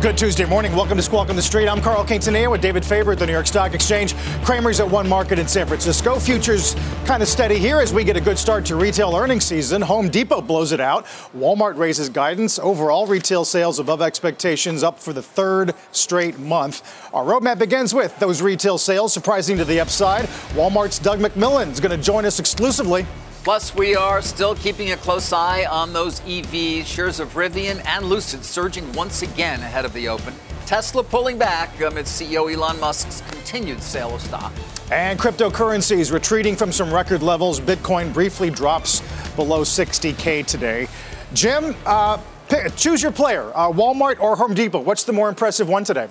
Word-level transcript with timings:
Good 0.00 0.16
Tuesday 0.16 0.46
morning. 0.46 0.74
Welcome 0.74 0.96
to 0.96 1.02
Squawk 1.02 1.28
on 1.28 1.36
the 1.36 1.42
Street. 1.42 1.68
I'm 1.68 1.82
Carl 1.82 2.06
Quintanilla 2.06 2.50
with 2.50 2.62
David 2.62 2.86
Faber 2.86 3.12
at 3.12 3.18
the 3.18 3.26
New 3.26 3.34
York 3.34 3.46
Stock 3.46 3.74
Exchange. 3.74 4.14
Cramer's 4.42 4.80
at 4.80 4.90
One 4.90 5.06
Market 5.06 5.38
in 5.38 5.46
San 5.46 5.66
Francisco. 5.66 6.18
Futures 6.18 6.74
kind 7.04 7.22
of 7.22 7.28
steady 7.28 7.58
here 7.58 7.80
as 7.80 7.92
we 7.92 8.02
get 8.02 8.16
a 8.16 8.20
good 8.20 8.38
start 8.38 8.64
to 8.64 8.76
retail 8.76 9.14
earnings 9.14 9.44
season. 9.44 9.82
Home 9.82 10.08
Depot 10.08 10.40
blows 10.40 10.72
it 10.72 10.80
out. 10.80 11.04
Walmart 11.36 11.76
raises 11.76 12.08
guidance. 12.08 12.58
Overall 12.58 13.06
retail 13.06 13.44
sales 13.44 13.78
above 13.78 14.00
expectations, 14.00 14.82
up 14.82 14.98
for 14.98 15.12
the 15.12 15.22
third 15.22 15.74
straight 15.92 16.38
month. 16.38 16.80
Our 17.12 17.22
roadmap 17.22 17.58
begins 17.58 17.92
with 17.92 18.18
those 18.20 18.40
retail 18.40 18.78
sales 18.78 19.12
surprising 19.12 19.58
to 19.58 19.66
the 19.66 19.80
upside. 19.80 20.24
Walmart's 20.54 20.98
Doug 20.98 21.18
McMillon 21.18 21.72
is 21.72 21.78
going 21.78 21.94
to 21.94 22.02
join 22.02 22.24
us 22.24 22.40
exclusively. 22.40 23.04
Plus, 23.42 23.74
we 23.74 23.96
are 23.96 24.20
still 24.20 24.54
keeping 24.54 24.92
a 24.92 24.96
close 24.98 25.32
eye 25.32 25.64
on 25.64 25.94
those 25.94 26.20
EVs. 26.20 26.84
Shares 26.84 27.20
of 27.20 27.32
Rivian 27.32 27.82
and 27.86 28.04
Lucid 28.04 28.44
surging 28.44 28.92
once 28.92 29.22
again 29.22 29.60
ahead 29.60 29.86
of 29.86 29.94
the 29.94 30.08
open. 30.08 30.34
Tesla 30.66 31.02
pulling 31.02 31.38
back 31.38 31.80
amid 31.80 32.04
CEO 32.04 32.52
Elon 32.52 32.78
Musk's 32.78 33.22
continued 33.30 33.82
sale 33.82 34.14
of 34.14 34.20
stock. 34.20 34.52
And 34.92 35.18
cryptocurrencies 35.18 36.12
retreating 36.12 36.54
from 36.54 36.70
some 36.70 36.92
record 36.92 37.22
levels. 37.22 37.60
Bitcoin 37.60 38.12
briefly 38.12 38.50
drops 38.50 39.00
below 39.36 39.62
60K 39.62 40.44
today. 40.44 40.86
Jim, 41.32 41.74
uh, 41.86 42.18
pick, 42.50 42.76
choose 42.76 43.02
your 43.02 43.10
player 43.10 43.50
uh, 43.54 43.70
Walmart 43.70 44.20
or 44.20 44.36
Home 44.36 44.52
Depot. 44.52 44.80
What's 44.80 45.04
the 45.04 45.14
more 45.14 45.30
impressive 45.30 45.66
one 45.66 45.84
today? 45.84 46.08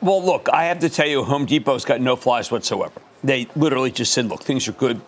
Well, 0.00 0.24
look, 0.24 0.48
I 0.50 0.64
have 0.64 0.78
to 0.78 0.88
tell 0.88 1.06
you, 1.06 1.24
Home 1.24 1.44
Depot's 1.44 1.84
got 1.84 2.00
no 2.00 2.16
flies 2.16 2.50
whatsoever. 2.50 3.02
They 3.22 3.48
literally 3.54 3.90
just 3.90 4.14
said, 4.14 4.26
look, 4.26 4.42
things 4.42 4.66
are 4.66 4.72
good 4.72 5.02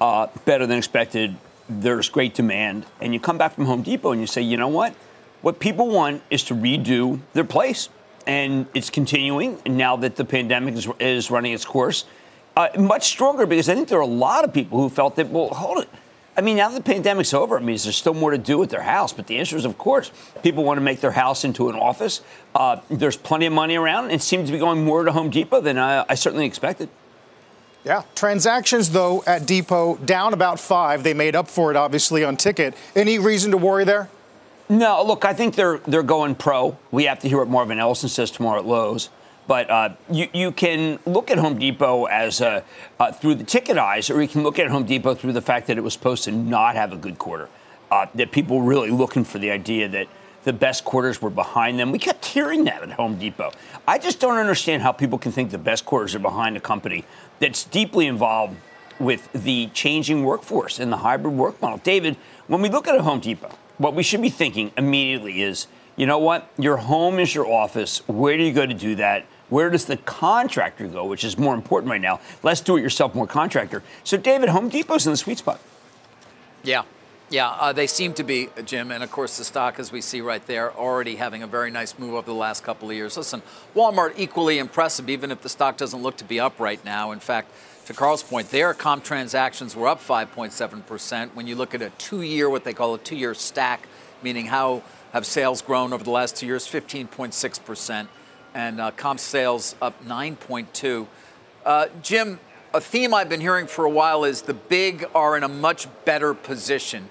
uh, 0.00 0.28
better 0.44 0.66
than 0.66 0.78
expected. 0.78 1.36
There's 1.68 2.08
great 2.08 2.34
demand. 2.34 2.86
And 3.00 3.14
you 3.14 3.20
come 3.20 3.38
back 3.38 3.54
from 3.54 3.66
Home 3.66 3.82
Depot 3.82 4.12
and 4.12 4.20
you 4.20 4.26
say, 4.26 4.42
you 4.42 4.56
know 4.56 4.68
what? 4.68 4.94
What 5.42 5.58
people 5.58 5.88
want 5.88 6.22
is 6.30 6.44
to 6.44 6.54
redo 6.54 7.20
their 7.32 7.44
place. 7.44 7.88
And 8.26 8.66
it's 8.74 8.90
continuing 8.90 9.60
now 9.66 9.96
that 9.96 10.16
the 10.16 10.24
pandemic 10.24 10.74
is, 10.74 10.88
is 10.98 11.30
running 11.30 11.52
its 11.52 11.64
course. 11.64 12.06
Uh, 12.56 12.68
much 12.78 13.04
stronger 13.04 13.46
because 13.46 13.68
I 13.68 13.74
think 13.74 13.88
there 13.88 13.98
are 13.98 14.02
a 14.02 14.06
lot 14.06 14.44
of 14.44 14.52
people 14.52 14.80
who 14.80 14.88
felt 14.88 15.16
that, 15.16 15.28
well, 15.28 15.48
hold 15.48 15.82
it. 15.82 15.88
I 16.36 16.40
mean, 16.40 16.56
now 16.56 16.68
that 16.68 16.84
the 16.84 16.92
pandemic's 16.92 17.32
over, 17.32 17.56
I 17.56 17.60
mean, 17.60 17.76
there's 17.76 17.96
still 17.96 18.14
more 18.14 18.32
to 18.32 18.38
do 18.38 18.58
with 18.58 18.70
their 18.70 18.82
house. 18.82 19.12
But 19.12 19.26
the 19.26 19.38
answer 19.38 19.56
is, 19.56 19.64
of 19.64 19.78
course, 19.78 20.10
people 20.42 20.64
want 20.64 20.78
to 20.78 20.82
make 20.82 21.00
their 21.00 21.12
house 21.12 21.44
into 21.44 21.68
an 21.68 21.76
office. 21.76 22.22
Uh, 22.54 22.80
there's 22.90 23.16
plenty 23.16 23.46
of 23.46 23.52
money 23.52 23.76
around, 23.76 24.04
and 24.04 24.14
it 24.14 24.22
seems 24.22 24.48
to 24.48 24.52
be 24.52 24.58
going 24.58 24.84
more 24.84 25.04
to 25.04 25.12
Home 25.12 25.30
Depot 25.30 25.60
than 25.60 25.78
I, 25.78 26.04
I 26.08 26.14
certainly 26.14 26.46
expected. 26.46 26.88
Yeah. 27.84 28.02
Transactions, 28.14 28.90
though, 28.90 29.22
at 29.26 29.46
Depot 29.46 29.96
down 29.96 30.32
about 30.32 30.58
five. 30.58 31.02
They 31.02 31.14
made 31.14 31.36
up 31.36 31.48
for 31.48 31.70
it, 31.70 31.76
obviously, 31.76 32.24
on 32.24 32.36
ticket. 32.36 32.74
Any 32.96 33.18
reason 33.18 33.50
to 33.50 33.58
worry 33.58 33.84
there? 33.84 34.08
No, 34.68 35.04
look, 35.04 35.26
I 35.26 35.34
think 35.34 35.54
they're 35.54 35.78
they're 35.78 36.02
going 36.02 36.34
pro. 36.34 36.78
We 36.90 37.04
have 37.04 37.18
to 37.20 37.28
hear 37.28 37.38
what 37.38 37.48
Marvin 37.48 37.78
Ellison 37.78 38.08
says 38.08 38.30
tomorrow 38.30 38.60
at 38.60 38.66
Lowe's. 38.66 39.10
But 39.46 39.70
uh, 39.70 39.90
you, 40.10 40.28
you 40.32 40.52
can 40.52 40.98
look 41.04 41.30
at 41.30 41.36
Home 41.36 41.58
Depot 41.58 42.06
as 42.06 42.40
a, 42.40 42.64
uh, 42.98 43.12
through 43.12 43.34
the 43.34 43.44
ticket 43.44 43.76
eyes, 43.76 44.08
or 44.08 44.22
you 44.22 44.28
can 44.28 44.42
look 44.42 44.58
at 44.58 44.68
Home 44.68 44.84
Depot 44.84 45.14
through 45.14 45.34
the 45.34 45.42
fact 45.42 45.66
that 45.66 45.76
it 45.76 45.82
was 45.82 45.92
supposed 45.92 46.24
to 46.24 46.32
not 46.32 46.76
have 46.76 46.92
a 46.92 46.96
good 46.96 47.18
quarter. 47.18 47.50
Uh, 47.90 48.06
that 48.14 48.32
people 48.32 48.58
were 48.58 48.64
really 48.64 48.90
looking 48.90 49.22
for 49.22 49.38
the 49.38 49.50
idea 49.50 49.86
that 49.86 50.08
the 50.44 50.52
best 50.52 50.84
quarters 50.84 51.20
were 51.20 51.30
behind 51.30 51.78
them. 51.78 51.90
We 51.90 51.98
kept 51.98 52.24
hearing 52.24 52.64
that 52.64 52.82
at 52.82 52.92
Home 52.92 53.18
Depot. 53.18 53.52
I 53.88 53.98
just 53.98 54.20
don't 54.20 54.38
understand 54.38 54.82
how 54.82 54.92
people 54.92 55.18
can 55.18 55.32
think 55.32 55.50
the 55.50 55.58
best 55.58 55.84
quarters 55.84 56.14
are 56.14 56.20
behind 56.20 56.56
a 56.56 56.60
company 56.60 57.04
that's 57.40 57.64
deeply 57.64 58.06
involved 58.06 58.56
with 58.98 59.32
the 59.32 59.66
changing 59.68 60.22
workforce 60.22 60.78
and 60.78 60.92
the 60.92 60.98
hybrid 60.98 61.34
work 61.34 61.60
model. 61.60 61.78
David, 61.78 62.16
when 62.46 62.60
we 62.60 62.68
look 62.68 62.86
at 62.86 62.94
a 62.94 63.02
Home 63.02 63.20
Depot, 63.20 63.50
what 63.78 63.94
we 63.94 64.02
should 64.02 64.22
be 64.22 64.30
thinking 64.30 64.70
immediately 64.76 65.42
is 65.42 65.66
you 65.96 66.06
know 66.06 66.18
what? 66.18 66.50
Your 66.58 66.76
home 66.76 67.18
is 67.18 67.34
your 67.34 67.46
office. 67.46 68.06
Where 68.08 68.36
do 68.36 68.42
you 68.42 68.52
go 68.52 68.66
to 68.66 68.74
do 68.74 68.96
that? 68.96 69.26
Where 69.48 69.70
does 69.70 69.84
the 69.84 69.96
contractor 69.98 70.88
go, 70.88 71.04
which 71.04 71.22
is 71.22 71.38
more 71.38 71.54
important 71.54 71.90
right 71.90 72.00
now? 72.00 72.20
Less 72.42 72.60
do 72.60 72.76
it 72.76 72.80
yourself, 72.80 73.14
more 73.14 73.26
contractor. 73.26 73.82
So, 74.02 74.16
David, 74.16 74.48
Home 74.48 74.68
Depot's 74.68 75.06
in 75.06 75.12
the 75.12 75.16
sweet 75.16 75.38
spot. 75.38 75.60
Yeah, 76.64 76.82
yeah, 77.34 77.48
uh, 77.48 77.72
they 77.72 77.88
seem 77.88 78.14
to 78.14 78.22
be, 78.22 78.48
Jim, 78.64 78.92
and 78.92 79.02
of 79.02 79.10
course 79.10 79.38
the 79.38 79.44
stock, 79.44 79.80
as 79.80 79.90
we 79.90 80.00
see 80.00 80.20
right 80.20 80.46
there, 80.46 80.72
already 80.72 81.16
having 81.16 81.42
a 81.42 81.48
very 81.48 81.68
nice 81.68 81.98
move 81.98 82.14
over 82.14 82.26
the 82.26 82.32
last 82.32 82.62
couple 82.62 82.88
of 82.88 82.94
years. 82.94 83.16
Listen, 83.16 83.42
Walmart 83.74 84.14
equally 84.16 84.58
impressive, 84.58 85.10
even 85.10 85.32
if 85.32 85.42
the 85.42 85.48
stock 85.48 85.76
doesn't 85.76 86.00
look 86.00 86.16
to 86.18 86.24
be 86.24 86.38
up 86.38 86.60
right 86.60 86.82
now. 86.84 87.10
In 87.10 87.18
fact, 87.18 87.50
to 87.86 87.92
Carl's 87.92 88.22
point, 88.22 88.50
their 88.50 88.72
comp 88.72 89.02
transactions 89.02 89.74
were 89.74 89.88
up 89.88 90.00
5.7%. 90.00 91.34
When 91.34 91.48
you 91.48 91.56
look 91.56 91.74
at 91.74 91.82
a 91.82 91.90
two-year, 91.98 92.48
what 92.48 92.62
they 92.62 92.72
call 92.72 92.94
a 92.94 92.98
two-year 92.98 93.34
stack, 93.34 93.88
meaning 94.22 94.46
how 94.46 94.84
have 95.12 95.26
sales 95.26 95.60
grown 95.60 95.92
over 95.92 96.04
the 96.04 96.12
last 96.12 96.36
two 96.36 96.46
years, 96.46 96.68
15.6%, 96.68 98.06
and 98.54 98.80
uh, 98.80 98.92
comp 98.92 99.18
sales 99.18 99.74
up 99.82 100.04
9.2. 100.04 101.08
Uh, 101.66 101.86
Jim, 102.00 102.38
a 102.72 102.80
theme 102.80 103.12
I've 103.12 103.28
been 103.28 103.40
hearing 103.40 103.66
for 103.66 103.84
a 103.84 103.90
while 103.90 104.22
is 104.22 104.42
the 104.42 104.54
big 104.54 105.04
are 105.16 105.36
in 105.36 105.42
a 105.42 105.48
much 105.48 105.88
better 106.04 106.32
position 106.32 107.10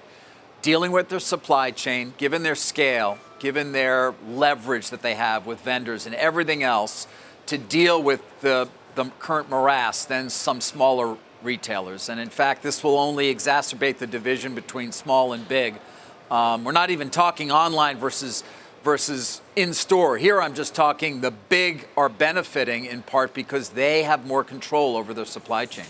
dealing 0.64 0.92
with 0.92 1.10
their 1.10 1.20
supply 1.20 1.70
chain, 1.70 2.14
given 2.16 2.42
their 2.42 2.54
scale, 2.54 3.18
given 3.38 3.72
their 3.72 4.14
leverage 4.26 4.88
that 4.88 5.02
they 5.02 5.14
have 5.14 5.44
with 5.44 5.60
vendors 5.60 6.06
and 6.06 6.14
everything 6.14 6.62
else, 6.62 7.06
to 7.44 7.58
deal 7.58 8.02
with 8.02 8.22
the, 8.40 8.66
the 8.94 9.04
current 9.18 9.50
morass 9.50 10.06
than 10.06 10.30
some 10.30 10.62
smaller 10.62 11.18
retailers. 11.42 12.08
And 12.08 12.18
in 12.18 12.30
fact, 12.30 12.62
this 12.62 12.82
will 12.82 12.98
only 12.98 13.32
exacerbate 13.32 13.98
the 13.98 14.06
division 14.06 14.54
between 14.54 14.90
small 14.90 15.34
and 15.34 15.46
big. 15.46 15.74
Um, 16.30 16.64
we're 16.64 16.72
not 16.72 16.88
even 16.88 17.10
talking 17.10 17.52
online 17.52 17.98
versus 17.98 18.42
versus 18.82 19.42
in 19.56 19.74
store. 19.74 20.16
Here 20.16 20.40
I'm 20.40 20.54
just 20.54 20.74
talking 20.74 21.20
the 21.20 21.30
big 21.30 21.88
are 21.94 22.08
benefiting 22.08 22.86
in 22.86 23.02
part 23.02 23.34
because 23.34 23.70
they 23.70 24.04
have 24.04 24.26
more 24.26 24.44
control 24.44 24.96
over 24.96 25.12
their 25.12 25.26
supply 25.26 25.66
chain. 25.66 25.86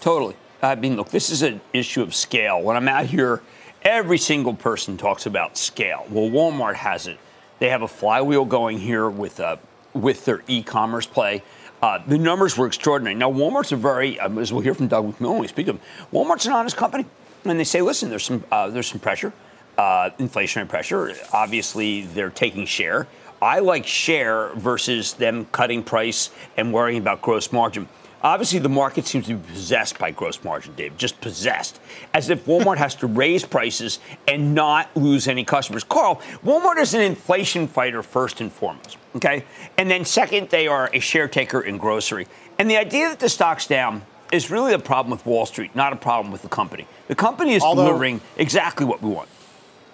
Totally. 0.00 0.36
I 0.62 0.74
mean, 0.74 0.96
look, 0.96 1.10
this 1.10 1.28
is 1.28 1.42
an 1.42 1.60
issue 1.74 2.00
of 2.00 2.14
scale. 2.14 2.62
When 2.62 2.76
I'm 2.76 2.88
out 2.88 3.06
here 3.06 3.42
Every 3.86 4.18
single 4.18 4.52
person 4.52 4.96
talks 4.96 5.26
about 5.26 5.56
scale. 5.56 6.04
Well, 6.10 6.28
Walmart 6.28 6.74
has 6.74 7.06
it. 7.06 7.20
They 7.60 7.68
have 7.68 7.82
a 7.82 7.88
flywheel 7.88 8.44
going 8.44 8.80
here 8.80 9.08
with 9.08 9.38
uh, 9.38 9.58
with 9.94 10.24
their 10.24 10.42
e-commerce 10.48 11.06
play. 11.06 11.44
Uh, 11.80 12.00
the 12.04 12.18
numbers 12.18 12.58
were 12.58 12.66
extraordinary. 12.66 13.14
Now, 13.14 13.30
Walmart's 13.30 13.70
a 13.70 13.76
very, 13.76 14.18
um, 14.18 14.38
as 14.38 14.52
we'll 14.52 14.62
hear 14.62 14.74
from 14.74 14.88
Doug 14.88 15.04
McMillon 15.06 15.30
when 15.30 15.38
we 15.38 15.46
speak 15.46 15.68
of 15.68 15.76
him, 15.76 15.82
Walmart's 16.12 16.46
an 16.46 16.52
honest 16.52 16.76
company. 16.76 17.06
And 17.44 17.60
they 17.60 17.64
say, 17.64 17.80
listen, 17.80 18.10
there's 18.10 18.24
some, 18.24 18.42
uh, 18.50 18.68
there's 18.70 18.88
some 18.88 18.98
pressure, 18.98 19.32
uh, 19.78 20.10
inflationary 20.18 20.68
pressure. 20.68 21.14
Obviously, 21.32 22.02
they're 22.06 22.30
taking 22.30 22.66
share. 22.66 23.06
I 23.40 23.60
like 23.60 23.86
share 23.86 24.48
versus 24.56 25.12
them 25.12 25.44
cutting 25.52 25.84
price 25.84 26.30
and 26.56 26.72
worrying 26.72 26.98
about 26.98 27.22
gross 27.22 27.52
margin. 27.52 27.88
Obviously, 28.22 28.58
the 28.58 28.68
market 28.68 29.06
seems 29.06 29.26
to 29.26 29.34
be 29.34 29.52
possessed 29.52 29.98
by 29.98 30.10
gross 30.10 30.42
margin, 30.42 30.74
Dave, 30.74 30.96
just 30.96 31.20
possessed, 31.20 31.80
as 32.14 32.30
if 32.30 32.44
Walmart 32.46 32.78
has 32.78 32.94
to 32.96 33.06
raise 33.06 33.44
prices 33.44 33.98
and 34.26 34.54
not 34.54 34.94
lose 34.96 35.28
any 35.28 35.44
customers. 35.44 35.84
Carl, 35.84 36.20
Walmart 36.44 36.78
is 36.78 36.94
an 36.94 37.02
inflation 37.02 37.68
fighter 37.68 38.02
first 38.02 38.40
and 38.40 38.50
foremost, 38.50 38.96
okay? 39.14 39.44
And 39.76 39.90
then 39.90 40.04
second, 40.04 40.48
they 40.48 40.66
are 40.66 40.90
a 40.92 40.98
share 40.98 41.28
taker 41.28 41.60
in 41.60 41.76
grocery. 41.76 42.26
And 42.58 42.70
the 42.70 42.78
idea 42.78 43.10
that 43.10 43.20
the 43.20 43.28
stock's 43.28 43.66
down 43.66 44.02
is 44.32 44.50
really 44.50 44.72
a 44.72 44.78
problem 44.78 45.10
with 45.10 45.24
Wall 45.26 45.46
Street, 45.46 45.74
not 45.76 45.92
a 45.92 45.96
problem 45.96 46.32
with 46.32 46.42
the 46.42 46.48
company. 46.48 46.86
The 47.08 47.14
company 47.14 47.52
is 47.52 47.62
Although, 47.62 47.84
delivering 47.84 48.20
exactly 48.36 48.86
what 48.86 49.02
we 49.02 49.10
want. 49.10 49.28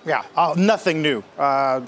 Yeah, 0.04 0.24
uh, 0.36 0.54
nothing 0.56 1.00
new. 1.00 1.22
Uh, 1.38 1.80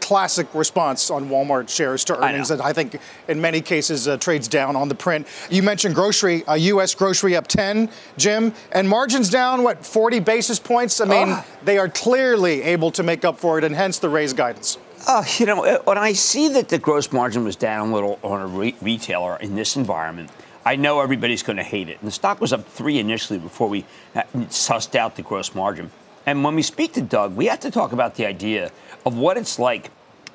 classic 0.00 0.46
response 0.54 1.10
on 1.10 1.28
Walmart 1.28 1.68
shares 1.68 2.04
to 2.04 2.24
earnings 2.24 2.48
that 2.48 2.60
I 2.60 2.72
think 2.72 3.00
in 3.26 3.40
many 3.40 3.60
cases 3.60 4.06
uh, 4.06 4.16
trades 4.16 4.46
down 4.48 4.76
on 4.76 4.88
the 4.88 4.94
print. 4.94 5.26
You 5.50 5.62
mentioned 5.62 5.94
grocery, 5.94 6.44
U.S. 6.48 6.94
Uh, 6.94 6.98
grocery 6.98 7.36
up 7.36 7.48
10, 7.48 7.90
Jim, 8.16 8.54
and 8.72 8.88
margins 8.88 9.28
down, 9.28 9.64
what, 9.64 9.84
40 9.84 10.20
basis 10.20 10.58
points? 10.60 11.00
I 11.00 11.04
mean, 11.04 11.28
ah. 11.30 11.46
they 11.64 11.78
are 11.78 11.88
clearly 11.88 12.62
able 12.62 12.90
to 12.92 13.02
make 13.02 13.24
up 13.24 13.38
for 13.38 13.58
it, 13.58 13.64
and 13.64 13.74
hence 13.74 13.98
the 13.98 14.08
raised 14.08 14.36
guidance. 14.36 14.78
Uh, 15.06 15.24
you 15.38 15.46
know, 15.46 15.64
uh, 15.64 15.78
when 15.82 15.98
I 15.98 16.12
see 16.12 16.48
that 16.48 16.68
the 16.68 16.78
gross 16.78 17.12
margin 17.12 17.44
was 17.44 17.56
down 17.56 17.90
a 17.90 17.94
little 17.94 18.18
on 18.22 18.40
a 18.40 18.46
re- 18.46 18.76
retailer 18.80 19.36
in 19.36 19.56
this 19.56 19.76
environment, 19.76 20.30
I 20.64 20.76
know 20.76 21.00
everybody's 21.00 21.42
going 21.42 21.56
to 21.56 21.62
hate 21.62 21.88
it. 21.88 21.98
And 22.00 22.06
the 22.06 22.12
stock 22.12 22.40
was 22.40 22.52
up 22.52 22.66
three 22.66 22.98
initially 22.98 23.38
before 23.38 23.68
we 23.68 23.84
uh, 24.14 24.22
sussed 24.48 24.94
out 24.94 25.16
the 25.16 25.22
gross 25.22 25.54
margin. 25.54 25.90
And 26.28 26.44
when 26.44 26.54
we 26.54 26.60
speak 26.60 26.92
to 26.92 27.00
Doug, 27.00 27.36
we 27.36 27.46
have 27.46 27.60
to 27.60 27.70
talk 27.70 27.92
about 27.92 28.16
the 28.16 28.26
idea 28.26 28.70
of 29.06 29.16
what 29.16 29.38
it's 29.38 29.58
like 29.58 29.84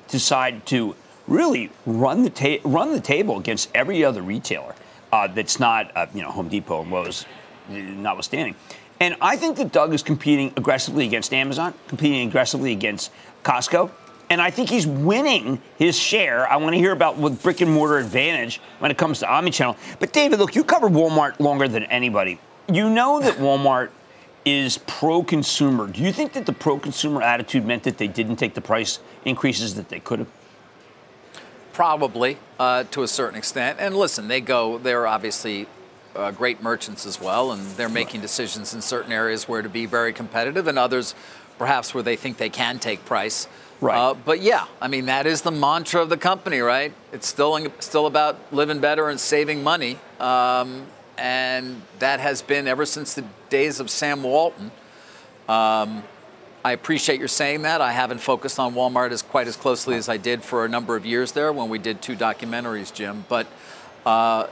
to 0.08 0.16
decide 0.16 0.66
to 0.66 0.96
really 1.28 1.70
run 1.86 2.24
the 2.24 2.30
ta- 2.30 2.58
run 2.64 2.90
the 2.90 3.00
table 3.00 3.38
against 3.38 3.70
every 3.76 4.04
other 4.04 4.20
retailer 4.20 4.74
uh, 5.12 5.28
that's 5.28 5.60
not, 5.60 5.96
uh, 5.96 6.06
you 6.12 6.20
know, 6.20 6.32
Home 6.32 6.48
Depot 6.48 6.82
and 6.82 6.90
Lowe's, 6.90 7.26
notwithstanding. 7.68 8.56
And 8.98 9.14
I 9.20 9.36
think 9.36 9.56
that 9.58 9.70
Doug 9.70 9.94
is 9.94 10.02
competing 10.02 10.52
aggressively 10.56 11.06
against 11.06 11.32
Amazon, 11.32 11.72
competing 11.86 12.26
aggressively 12.26 12.72
against 12.72 13.12
Costco. 13.44 13.88
And 14.30 14.42
I 14.42 14.50
think 14.50 14.70
he's 14.70 14.88
winning 14.88 15.62
his 15.78 15.96
share. 15.96 16.50
I 16.50 16.56
want 16.56 16.74
to 16.74 16.78
hear 16.78 16.90
about 16.90 17.18
with 17.18 17.40
brick 17.40 17.60
and 17.60 17.72
mortar 17.72 17.98
advantage 17.98 18.60
when 18.80 18.90
it 18.90 18.98
comes 18.98 19.20
to 19.20 19.26
omnichannel. 19.26 19.76
But 20.00 20.12
David, 20.12 20.40
look, 20.40 20.56
you 20.56 20.64
covered 20.64 20.90
Walmart 20.90 21.38
longer 21.38 21.68
than 21.68 21.84
anybody. 21.84 22.40
You 22.68 22.90
know 22.90 23.20
that 23.20 23.34
Walmart 23.34 23.90
is 24.44 24.78
pro-consumer. 24.78 25.86
Do 25.86 26.02
you 26.02 26.12
think 26.12 26.32
that 26.34 26.46
the 26.46 26.52
pro-consumer 26.52 27.22
attitude 27.22 27.64
meant 27.64 27.82
that 27.84 27.98
they 27.98 28.08
didn't 28.08 28.36
take 28.36 28.54
the 28.54 28.60
price 28.60 28.98
increases 29.24 29.74
that 29.76 29.88
they 29.88 30.00
could 30.00 30.18
have? 30.20 30.28
Probably, 31.72 32.38
uh, 32.58 32.84
to 32.90 33.02
a 33.02 33.08
certain 33.08 33.36
extent. 33.36 33.78
And 33.80 33.96
listen, 33.96 34.28
they 34.28 34.40
go. 34.40 34.78
They're 34.78 35.06
obviously 35.06 35.66
uh, 36.14 36.30
great 36.30 36.62
merchants 36.62 37.06
as 37.06 37.20
well, 37.20 37.50
and 37.50 37.66
they're 37.76 37.88
making 37.88 38.20
decisions 38.20 38.74
in 38.74 38.80
certain 38.80 39.12
areas 39.12 39.48
where 39.48 39.62
to 39.62 39.68
be 39.68 39.86
very 39.86 40.12
competitive, 40.12 40.68
and 40.68 40.78
others, 40.78 41.14
perhaps, 41.58 41.92
where 41.92 42.02
they 42.02 42.16
think 42.16 42.36
they 42.36 42.50
can 42.50 42.78
take 42.78 43.04
price. 43.04 43.48
Right. 43.80 43.98
Uh, 43.98 44.14
but 44.14 44.40
yeah, 44.40 44.66
I 44.80 44.88
mean 44.88 45.06
that 45.06 45.26
is 45.26 45.42
the 45.42 45.50
mantra 45.50 46.00
of 46.00 46.08
the 46.08 46.16
company, 46.16 46.60
right? 46.60 46.92
It's 47.12 47.26
still 47.26 47.58
still 47.80 48.06
about 48.06 48.36
living 48.52 48.78
better 48.78 49.08
and 49.08 49.18
saving 49.18 49.64
money, 49.64 49.98
um, 50.20 50.86
and 51.18 51.82
that 51.98 52.20
has 52.20 52.42
been 52.42 52.66
ever 52.66 52.86
since 52.86 53.14
the 53.14 53.24
days 53.50 53.80
of 53.80 53.90
Sam 53.90 54.22
Walton. 54.22 54.70
Um, 55.48 56.04
I 56.64 56.72
appreciate 56.72 57.18
your 57.18 57.28
saying 57.28 57.62
that. 57.62 57.82
I 57.82 57.92
haven't 57.92 58.18
focused 58.18 58.58
on 58.58 58.74
Walmart 58.74 59.10
as 59.10 59.20
quite 59.20 59.46
as 59.46 59.56
closely 59.56 59.96
as 59.96 60.08
I 60.08 60.16
did 60.16 60.42
for 60.42 60.64
a 60.64 60.68
number 60.68 60.96
of 60.96 61.04
years 61.04 61.32
there 61.32 61.52
when 61.52 61.68
we 61.68 61.78
did 61.78 62.00
two 62.00 62.16
documentaries, 62.16 62.92
Jim. 62.92 63.26
But 63.28 63.46
uh, 64.06 64.46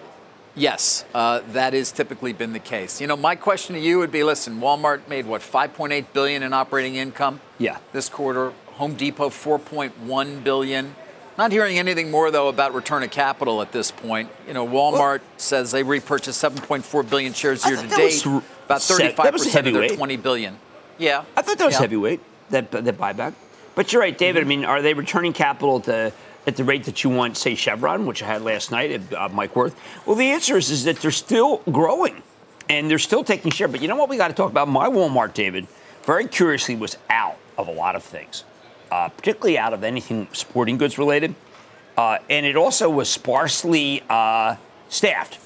yes, 0.55 1.06
uh, 1.14 1.41
that 1.53 1.73
has 1.73 1.91
typically 1.91 2.35
been 2.35 2.53
the 2.53 2.59
case. 2.59 3.00
You 3.00 3.06
know, 3.06 3.17
my 3.17 3.35
question 3.35 3.75
to 3.76 3.81
you 3.81 3.99
would 3.99 4.12
be: 4.12 4.23
Listen, 4.25 4.61
Walmart 4.61 5.08
made 5.08 5.25
what 5.25 5.41
5.8 5.41 6.05
billion 6.12 6.43
in 6.43 6.53
operating 6.53 6.97
income. 6.97 7.41
Yeah. 7.58 7.79
This 7.93 8.11
quarter, 8.11 8.53
Home 8.75 8.94
Depot 8.94 9.31
4.1 9.31 10.44
billion. 10.44 10.94
Not 11.38 11.52
hearing 11.52 11.79
anything 11.79 12.11
more 12.11 12.31
though 12.31 12.49
about 12.49 12.75
return 12.75 13.02
of 13.02 13.11
capital 13.11 13.62
at 13.62 13.73
this 13.73 13.90
point. 13.90 14.31
You 14.46 14.55
know, 14.55 14.67
Walmart 14.67 14.99
well, 14.99 15.19
says 15.37 15.70
they 15.70 15.82
repurchased 15.82 16.43
7.4 16.43 17.08
billion 17.08 17.32
shares 17.32 17.64
year 17.67 17.76
to 17.76 17.88
date, 17.88 18.25
about 18.25 18.82
35 18.82 19.32
percent 19.32 19.67
of 19.67 19.75
their 19.75 19.88
20 19.88 20.17
billion. 20.17 20.58
Yeah. 20.99 21.25
I 21.37 21.43
thought 21.43 21.58
that 21.58 21.64
was 21.64 21.75
yeah. 21.75 21.81
heavyweight, 21.81 22.20
that, 22.50 22.70
that 22.70 22.99
buyback. 22.99 23.34
But 23.75 23.93
you're 23.93 24.02
right, 24.02 24.17
David. 24.17 24.43
Mm-hmm. 24.43 24.46
I 24.46 24.56
mean, 24.56 24.64
are 24.64 24.82
they 24.82 24.94
returning 24.94 25.32
capital 25.32 25.79
at 25.79 25.84
the, 25.84 26.12
at 26.46 26.56
the 26.56 26.64
rate 26.64 26.84
that 26.84 27.05
you 27.05 27.11
want, 27.11 27.37
say, 27.37 27.55
Chevron, 27.55 28.06
which 28.06 28.23
I 28.23 28.26
had 28.26 28.43
last 28.43 28.70
night 28.70 28.90
at 28.90 29.12
uh, 29.12 29.29
Mike 29.29 29.55
Wirth. 29.55 29.76
Well, 30.06 30.17
the 30.17 30.31
answer 30.31 30.56
is, 30.56 30.70
is 30.70 30.84
that 30.84 30.96
they're 30.96 31.11
still 31.11 31.58
growing 31.70 32.23
and 32.69 32.90
they're 32.90 32.99
still 32.99 33.25
taking 33.25 33.50
share. 33.50 33.69
But 33.69 33.82
you 33.82 33.88
know 33.88 33.96
what 33.96 34.08
we 34.08 34.17
got 34.17 34.29
to 34.29 34.34
talk 34.34 34.50
about? 34.50 34.69
My 34.69 34.88
Walmart, 34.88 35.34
David, 35.34 35.67
very 36.05 36.26
curiously, 36.26 36.75
was 36.75 36.96
out 37.08 37.37
of 37.56 37.69
a 37.69 37.73
lot 37.73 37.96
of 37.96 38.02
things, 38.02 38.44
uh, 38.93 39.09
particularly 39.09 39.56
out 39.56 39.73
of 39.73 39.83
anything 39.83 40.29
sporting 40.33 40.77
goods 40.77 40.99
related. 40.99 41.35
Uh, 41.97 42.19
and 42.29 42.44
it 42.44 42.56
also 42.56 42.91
was 42.91 43.09
sparsely 43.09 44.03
uh, 44.11 44.55
staffed. 44.91 45.39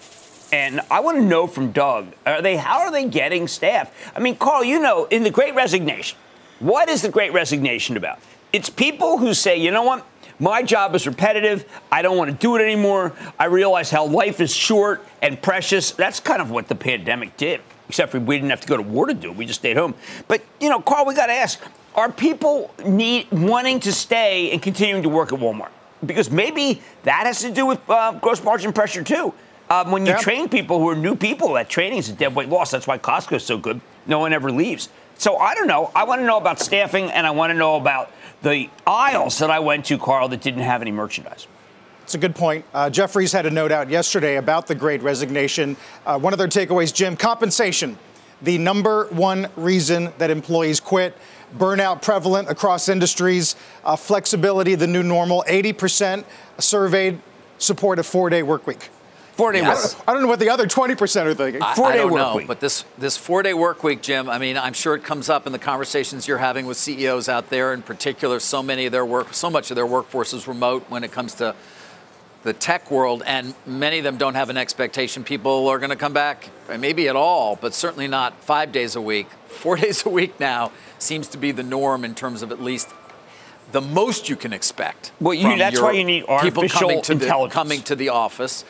And 0.53 0.81
I 0.91 0.99
want 0.99 1.19
to 1.19 1.25
know 1.25 1.47
from 1.47 1.71
Doug, 1.71 2.13
are 2.25 2.43
they 2.43 2.57
how 2.57 2.81
are 2.81 2.91
they 2.91 3.09
getting 3.09 3.47
staff? 3.47 3.93
I 4.17 4.21
mean, 4.21 4.35
Carl, 4.35 4.65
you 4.65 4.81
know, 4.81 5.05
in 5.05 5.23
the 5.23 5.31
great 5.31 5.55
resignation, 5.55 6.19
what 6.59 6.89
is 6.89 7.03
the 7.03 7.09
great 7.09 7.33
resignation 7.33 7.97
about? 7.97 8.19
It's 8.53 8.69
people 8.69 9.19
who 9.19 9.33
say, 9.33 9.59
you 9.59 9.71
know 9.71 9.85
what? 9.85 10.05
My 10.41 10.63
job 10.63 10.97
is 10.97 11.07
repetitive. 11.07 11.65
I 11.91 12.03
don't 12.03 12.17
want 12.17 12.31
to 12.33 12.37
do 12.37 12.57
it 12.57 12.63
anymore. 12.63 13.13
I 13.39 13.45
realize 13.45 13.91
how 13.91 14.07
life 14.07 14.41
is 14.41 14.53
short 14.53 15.05
and 15.23 15.41
precious. 15.41 15.93
That's 15.93 16.19
kind 16.19 16.43
of 16.43 16.51
what 16.51 16.67
the 16.67 16.75
pandemic 16.75 17.37
did, 17.37 17.61
except 17.89 18.11
for 18.11 18.19
we 18.19 18.37
didn't 18.37 18.51
have 18.51 18.61
to 18.63 18.69
go 18.69 18.77
to 18.77 18.83
war 18.83 19.07
to 19.07 19.15
do 19.15 19.31
it. 19.31 19.37
We 19.37 19.47
just 19.47 19.61
stayed 19.61 19.77
home. 19.77 19.95
But, 20.27 20.43
you 20.61 20.69
know, 20.69 20.81
Carl, 20.81 21.07
we 21.07 21.15
got 21.15 21.27
to 21.27 21.33
ask 21.33 21.61
are 21.97 22.13
people 22.13 22.71
need 22.85 23.31
wanting 23.33 23.81
to 23.81 23.93
stay 23.93 24.53
and 24.53 24.63
continuing 24.63 25.03
to 25.03 25.09
work 25.09 25.33
at 25.33 25.41
Walmart? 25.41 25.71
Because 26.05 26.31
maybe 26.31 26.83
that 27.05 27.27
has 27.27 27.41
to 27.41 27.51
do 27.51 27.65
with 27.67 27.81
uh, 27.89 28.13
gross 28.21 28.45
margin 28.45 28.73
pressure, 28.73 29.03
too. 29.03 29.33
Um, 29.69 29.91
when 29.91 30.07
you 30.07 30.13
yep. 30.13 30.21
train 30.21 30.49
people 30.49 30.79
who 30.79 30.89
are 30.91 30.95
new 30.95 31.17
people, 31.17 31.55
that 31.55 31.69
training 31.69 31.99
is 31.99 32.09
a 32.09 32.13
dead 32.13 32.37
weight 32.37 32.49
loss. 32.49 32.71
That's 32.71 32.87
why 32.87 32.99
Costco 32.99 33.37
is 33.37 33.45
so 33.45 33.59
good. 33.59 33.81
No 34.07 34.21
one 34.21 34.33
ever 34.33 34.53
leaves. 34.53 34.91
So 35.19 35.39
I 35.39 35.55
don't 35.55 35.67
know. 35.67 35.91
I 35.95 36.05
want 36.05 36.21
to 36.21 36.27
know 36.27 36.37
about 36.37 36.61
staffing, 36.61 37.11
and 37.11 37.27
I 37.27 37.31
want 37.31 37.51
to 37.51 37.55
know 37.55 37.77
about 37.77 38.13
the 38.43 38.69
aisles 38.87 39.39
that 39.39 39.51
I 39.51 39.59
went 39.59 39.87
to, 39.87 39.99
Carl, 39.99 40.29
that 40.29 40.43
didn't 40.43 40.61
have 40.61 40.83
any 40.83 40.93
merchandise. 40.93 41.49
It's 42.03 42.15
a 42.15 42.19
good 42.19 42.37
point. 42.37 42.65
Uh, 42.73 42.91
Jefferies 42.91 43.33
had 43.33 43.47
a 43.47 43.51
note 43.51 43.73
out 43.73 43.91
yesterday 43.91 44.37
about 44.37 44.69
the 44.69 44.75
great 44.77 45.03
resignation. 45.03 45.77
Uh, 46.05 46.19
one 46.19 46.33
of 46.33 46.39
their 46.39 46.47
takeaways, 46.47 46.95
Jim, 46.95 47.17
compensation, 47.17 47.99
the 48.43 48.59
number 48.59 49.07
one 49.07 49.49
reason 49.57 50.13
that 50.19 50.31
employees 50.31 50.79
quit. 50.79 51.17
Burnout 51.57 52.03
prevalent 52.03 52.49
across 52.49 52.89
industries, 52.89 53.57
uh, 53.85 53.97
flexibility, 53.97 54.75
the 54.75 54.87
new 54.87 55.03
normal. 55.03 55.45
80% 55.49 56.25
surveyed 56.59 57.21
support 57.59 57.99
a 57.99 58.03
four 58.03 58.31
day 58.31 58.43
work 58.43 58.67
week. 58.67 58.91
Four 59.33 59.53
day 59.53 59.61
work. 59.61 59.79
I 60.09 60.15
don't 60.15 60.23
know 60.23 60.29
what 60.29 60.41
the 60.41 60.49
other 60.49 60.67
20% 60.67 61.27
are 61.27 61.35
thinking. 61.35 61.61
Four 61.75 61.93
day 61.93 62.05
work 62.05 62.15
know, 62.15 62.37
week. 62.37 62.47
But 62.47 62.61
this, 62.61 62.85
this 62.97 63.19
four 63.19 63.43
day 63.43 63.53
work 63.53 63.85
week, 63.85 64.01
Jim, 64.01 64.31
I 64.31 64.39
mean, 64.39 64.57
I'm 64.57 64.73
sure 64.73 64.95
it 64.95 65.05
comes 65.05 65.29
up 65.29 65.47
in 65.47 65.53
the 65.53 65.59
conversations 65.59 66.27
you're 66.27 66.39
having 66.39 66.65
with 66.67 66.79
CEOs 66.79 67.29
out 67.29 67.51
there. 67.51 67.75
In 67.75 67.83
particular, 67.83 68.41
so 68.41 68.63
many 68.63 68.87
of 68.87 68.93
their 68.93 69.05
work, 69.05 69.35
so 69.35 69.51
much 69.51 69.71
of 69.71 69.75
their 69.75 69.87
workforce 69.87 70.33
is 70.33 70.49
remote 70.49 70.85
when 70.89 71.05
it 71.05 71.13
comes 71.13 71.35
to 71.35 71.55
the 72.45 72.53
tech 72.53 72.93
world, 72.93 73.25
and 73.27 73.55
many 73.67 73.99
of 73.99 74.05
them 74.05 74.17
don't 74.17 74.35
have 74.35 74.51
an 74.51 74.57
expectation 74.57 75.25
people 75.25 75.67
are 75.67 75.81
going 75.81 75.91
to 75.91 75.97
come 75.97 76.13
back, 76.13 76.49
maybe 76.79 77.09
at 77.09 77.17
all, 77.17 77.57
but 77.57 77.75
certainly 77.75 78.07
not 78.07 78.41
five 78.45 78.71
days 78.71 78.95
a 78.95 79.01
week. 79.01 79.27
Four 79.49 79.77
days 79.85 80.07
a 80.07 80.09
week 80.09 80.39
now 80.39 80.71
seems 80.99 81.29
to 81.29 81.39
be 81.39 81.53
the 81.53 81.63
norm 81.63 82.05
in 82.05 82.15
terms 82.15 82.43
of 82.43 82.53
at 82.53 82.61
least 82.61 82.89
the 83.73 83.81
most 83.81 84.29
you 84.29 84.37
can 84.37 84.53
expect. 84.53 85.13
Well, 85.21 85.35
you, 85.35 85.57
that's 85.59 85.81
why 85.81 85.93
you 85.93 86.05
need 86.05 86.25
artificial 86.29 86.63
people 86.63 86.79
coming 86.81 87.03
to 87.03 87.13
intelligence. 87.13 87.53
The, 87.53 87.55
coming 87.55 87.83
to 87.83 87.97
the 87.97 88.09
office 88.11 88.65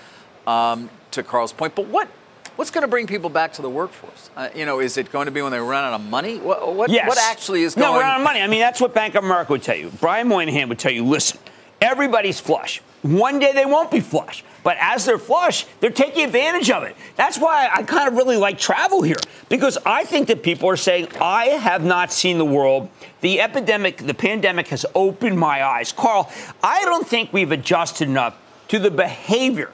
um, 0.47 0.90
to 1.11 1.23
Carl's 1.23 1.52
point. 1.52 1.75
But 1.75 1.87
what 1.87 2.09
what's 2.56 2.71
going 2.71 2.83
to 2.83 2.88
bring 2.88 3.06
people 3.06 3.30
back 3.30 3.52
to 3.54 3.62
the 3.62 3.71
workforce? 3.71 4.30
Uh, 4.37 4.49
you 4.54 4.64
know, 4.64 4.80
is 4.80 4.97
it 4.97 5.12
going 5.12 5.26
to 5.26 5.30
be 5.30 5.42
when 5.42 5.52
they 5.52 5.59
run 5.59 5.85
out 5.85 5.92
of 5.92 6.06
money? 6.06 6.38
What 6.38 6.75
what, 6.75 6.90
yes. 6.90 7.09
what 7.09 7.18
actually 7.18 7.62
is 7.62 7.75
going? 7.75 7.92
No, 7.92 8.00
run 8.00 8.11
out 8.11 8.21
of 8.21 8.25
money. 8.25 8.40
I 8.40 8.47
mean, 8.47 8.61
that's 8.61 8.80
what 8.80 8.95
Bank 8.95 9.14
of 9.14 9.25
America 9.25 9.52
would 9.52 9.62
tell 9.62 9.76
you. 9.76 9.90
Brian 10.00 10.28
Moynihan 10.28 10.68
would 10.68 10.78
tell 10.78 10.92
you, 10.92 11.04
listen, 11.04 11.38
everybody's 11.80 12.40
flush. 12.40 12.80
One 13.03 13.38
day 13.38 13.53
they 13.53 13.67
won't 13.67 13.91
be 13.91 14.00
flush. 14.00 14.43
But 14.62 14.76
as 14.81 15.05
they're 15.05 15.19
flush, 15.19 15.65
they're 15.79 15.91
taking 15.91 16.25
advantage 16.25 16.71
of 16.71 16.83
it. 16.83 16.97
That's 17.15 17.38
why 17.38 17.69
I 17.73 17.85
kind 17.85 18.09
of 18.09 18.15
really 18.15 18.37
like 18.37 18.59
travel 18.59 19.00
here 19.03 19.17
because 19.49 19.79
I 19.87 20.03
think 20.03 20.26
that 20.26 20.43
people 20.43 20.69
are 20.69 20.76
saying, 20.76 21.07
I 21.21 21.47
have 21.50 21.85
not 21.85 22.12
seen 22.12 22.37
the 22.37 22.45
world. 22.45 22.88
The 23.21 23.41
epidemic, 23.41 23.99
the 23.99 24.15
pandemic 24.15 24.67
has 24.69 24.85
opened 24.95 25.38
my 25.38 25.65
eyes. 25.65 25.93
Carl, 25.93 26.33
I 26.65 26.85
don't 26.85 27.07
think 27.07 27.33
we've 27.33 27.53
adjusted 27.53 28.09
enough 28.09 28.37
to 28.67 28.81
the 28.81 28.91
behavior 28.91 29.71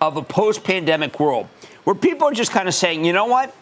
of 0.00 0.16
a 0.16 0.22
post 0.22 0.62
pandemic 0.62 1.18
world 1.18 1.48
where 1.82 1.96
people 1.96 2.28
are 2.28 2.32
just 2.32 2.52
kind 2.52 2.68
of 2.68 2.74
saying, 2.74 3.04
you 3.04 3.12
know 3.12 3.26
what? 3.26 3.52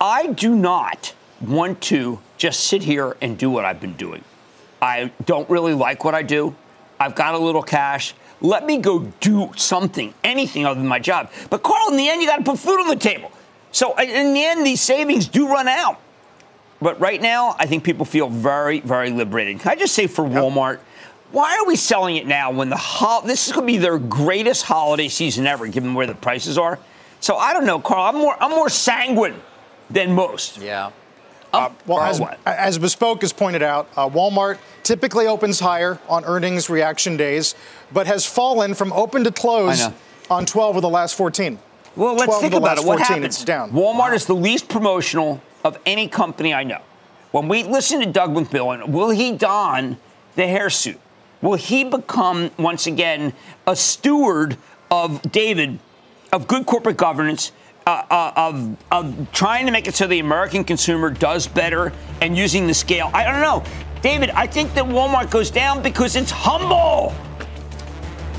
I 0.00 0.28
do 0.28 0.54
not 0.56 1.14
want 1.40 1.80
to 1.82 2.18
just 2.38 2.60
sit 2.60 2.82
here 2.82 3.16
and 3.20 3.36
do 3.36 3.50
what 3.50 3.64
I've 3.64 3.80
been 3.80 3.94
doing. 3.94 4.24
I 4.80 5.12
don't 5.24 5.48
really 5.50 5.74
like 5.74 6.04
what 6.04 6.14
I 6.14 6.22
do. 6.22 6.54
I've 6.98 7.14
got 7.14 7.34
a 7.34 7.38
little 7.38 7.62
cash. 7.62 8.14
Let 8.40 8.66
me 8.66 8.78
go 8.78 9.00
do 9.20 9.52
something, 9.56 10.12
anything 10.22 10.66
other 10.66 10.78
than 10.80 10.88
my 10.88 10.98
job. 10.98 11.30
But 11.50 11.62
Carl, 11.62 11.90
in 11.90 11.96
the 11.96 12.08
end, 12.08 12.20
you 12.20 12.28
got 12.28 12.38
to 12.38 12.44
put 12.44 12.58
food 12.58 12.80
on 12.80 12.88
the 12.88 12.96
table. 12.96 13.30
So 13.72 13.96
in 13.98 14.34
the 14.34 14.44
end, 14.44 14.66
these 14.66 14.80
savings 14.80 15.26
do 15.26 15.48
run 15.48 15.68
out. 15.68 15.98
But 16.80 17.00
right 17.00 17.20
now, 17.20 17.56
I 17.58 17.66
think 17.66 17.82
people 17.84 18.04
feel 18.04 18.28
very, 18.28 18.80
very 18.80 19.10
liberated. 19.10 19.60
Can 19.60 19.70
I 19.70 19.76
just 19.76 19.94
say 19.94 20.06
for. 20.06 20.24
Walmart? 20.24 20.80
Why 21.32 21.58
are 21.58 21.66
we 21.66 21.74
selling 21.74 22.16
it 22.16 22.26
now 22.26 22.52
when 22.52 22.68
the 22.68 22.76
ho- 22.76 23.22
this 23.24 23.48
is 23.48 23.52
going 23.52 23.66
to 23.66 23.72
be 23.72 23.78
their 23.78 23.98
greatest 23.98 24.64
holiday 24.64 25.08
season 25.08 25.46
ever, 25.46 25.66
given 25.66 25.94
where 25.94 26.06
the 26.06 26.14
prices 26.14 26.58
are? 26.58 26.78
So 27.20 27.36
I 27.36 27.52
don't 27.52 27.64
know, 27.64 27.80
Carl. 27.80 28.04
I'm 28.04 28.20
more 28.20 28.36
I'm 28.40 28.50
more 28.50 28.68
sanguine 28.68 29.40
than 29.90 30.12
most. 30.12 30.58
Yeah. 30.58 30.90
Uh, 31.54 31.70
well, 31.86 32.00
as, 32.00 32.20
as, 32.46 32.78
Bespoke 32.78 33.20
has 33.22 33.32
pointed 33.32 33.62
out, 33.62 33.88
uh, 33.96 34.08
Walmart 34.08 34.58
typically 34.82 35.26
opens 35.26 35.60
higher 35.60 35.98
on 36.08 36.24
earnings 36.24 36.68
reaction 36.68 37.16
days, 37.16 37.54
but 37.92 38.06
has 38.06 38.26
fallen 38.26 38.74
from 38.74 38.92
open 38.92 39.24
to 39.24 39.32
close 39.32 39.88
on 40.30 40.46
12 40.46 40.76
of 40.76 40.82
the 40.82 40.88
last 40.88 41.16
14. 41.16 41.58
Well, 41.96 42.14
let's 42.14 42.38
think 42.38 42.54
about 42.54 42.78
it. 42.78 42.84
What 42.84 42.98
14, 42.98 43.06
happens? 43.06 43.36
It's 43.36 43.44
down. 43.44 43.70
Walmart 43.70 43.98
wow. 43.98 44.12
is 44.12 44.26
the 44.26 44.34
least 44.34 44.68
promotional 44.68 45.40
of 45.64 45.78
any 45.86 46.08
company 46.08 46.52
I 46.52 46.64
know. 46.64 46.80
When 47.30 47.48
we 47.48 47.62
listen 47.62 48.00
to 48.00 48.06
Doug 48.06 48.34
McMillon, 48.34 48.88
will 48.88 49.10
he 49.10 49.32
don 49.32 49.96
the 50.34 50.46
hair 50.46 50.70
suit? 50.70 51.00
will 51.44 51.54
he 51.54 51.84
become, 51.84 52.50
once 52.58 52.86
again, 52.86 53.34
a 53.66 53.76
steward 53.76 54.56
of 54.90 55.20
David, 55.30 55.78
of 56.32 56.48
good 56.48 56.64
corporate 56.64 56.96
governance? 56.96 57.52
Uh, 57.86 58.02
uh, 58.10 58.32
of, 58.34 58.76
of 58.90 59.32
trying 59.32 59.66
to 59.66 59.72
make 59.72 59.86
it 59.86 59.94
so 59.94 60.06
the 60.06 60.18
American 60.18 60.64
consumer 60.64 61.10
does 61.10 61.46
better 61.46 61.92
and 62.22 62.34
using 62.34 62.66
the 62.66 62.72
scale. 62.72 63.10
I 63.12 63.24
don't 63.24 63.42
know. 63.42 63.62
David, 64.00 64.30
I 64.30 64.46
think 64.46 64.72
that 64.72 64.84
Walmart 64.84 65.30
goes 65.30 65.50
down 65.50 65.82
because 65.82 66.16
it's 66.16 66.30
humble. 66.30 67.14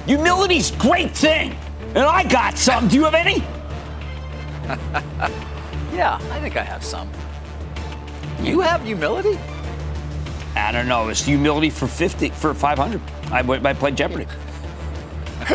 Humility's 0.07 0.71
great 0.71 1.11
thing. 1.11 1.55
And 1.89 1.99
I 1.99 2.23
got 2.23 2.57
some. 2.57 2.87
Do 2.87 2.95
you 2.95 3.03
have 3.03 3.13
any? 3.13 3.37
yeah, 5.95 6.19
I 6.31 6.39
think 6.39 6.57
I 6.57 6.63
have 6.63 6.83
some. 6.83 7.09
You 8.41 8.61
have 8.61 8.83
humility? 8.83 9.37
I 10.55 10.71
don't 10.71 10.87
know. 10.87 11.09
It's 11.09 11.23
humility 11.23 11.69
for 11.69 11.87
50, 11.87 12.29
for 12.29 12.53
500. 12.53 13.01
I, 13.31 13.41
went. 13.43 13.65
I 13.65 13.73
played 13.73 13.95
Jeopardy. 13.95 14.25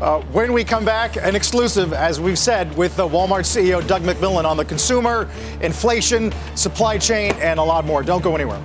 uh, 0.00 0.20
when 0.32 0.52
we 0.52 0.64
come 0.64 0.84
back, 0.84 1.16
an 1.16 1.36
exclusive, 1.36 1.92
as 1.92 2.20
we've 2.20 2.38
said, 2.38 2.76
with 2.76 2.96
the 2.96 3.06
Walmart 3.06 3.44
CEO 3.44 3.86
Doug 3.86 4.02
McMillon 4.02 4.44
on 4.44 4.56
the 4.56 4.64
consumer, 4.64 5.28
inflation, 5.60 6.32
supply 6.54 6.98
chain, 6.98 7.32
and 7.40 7.60
a 7.60 7.62
lot 7.62 7.84
more. 7.84 8.02
Don't 8.02 8.22
go 8.22 8.34
anywhere. 8.34 8.60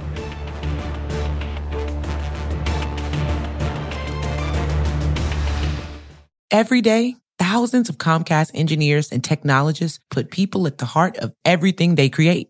Every 6.51 6.81
day, 6.81 7.15
thousands 7.37 7.89
of 7.89 7.97
Comcast 7.97 8.51
engineers 8.53 9.11
and 9.11 9.23
technologists 9.23 9.99
put 10.09 10.31
people 10.31 10.67
at 10.67 10.77
the 10.77 10.85
heart 10.85 11.17
of 11.17 11.33
everything 11.43 11.95
they 11.95 12.09
create, 12.09 12.49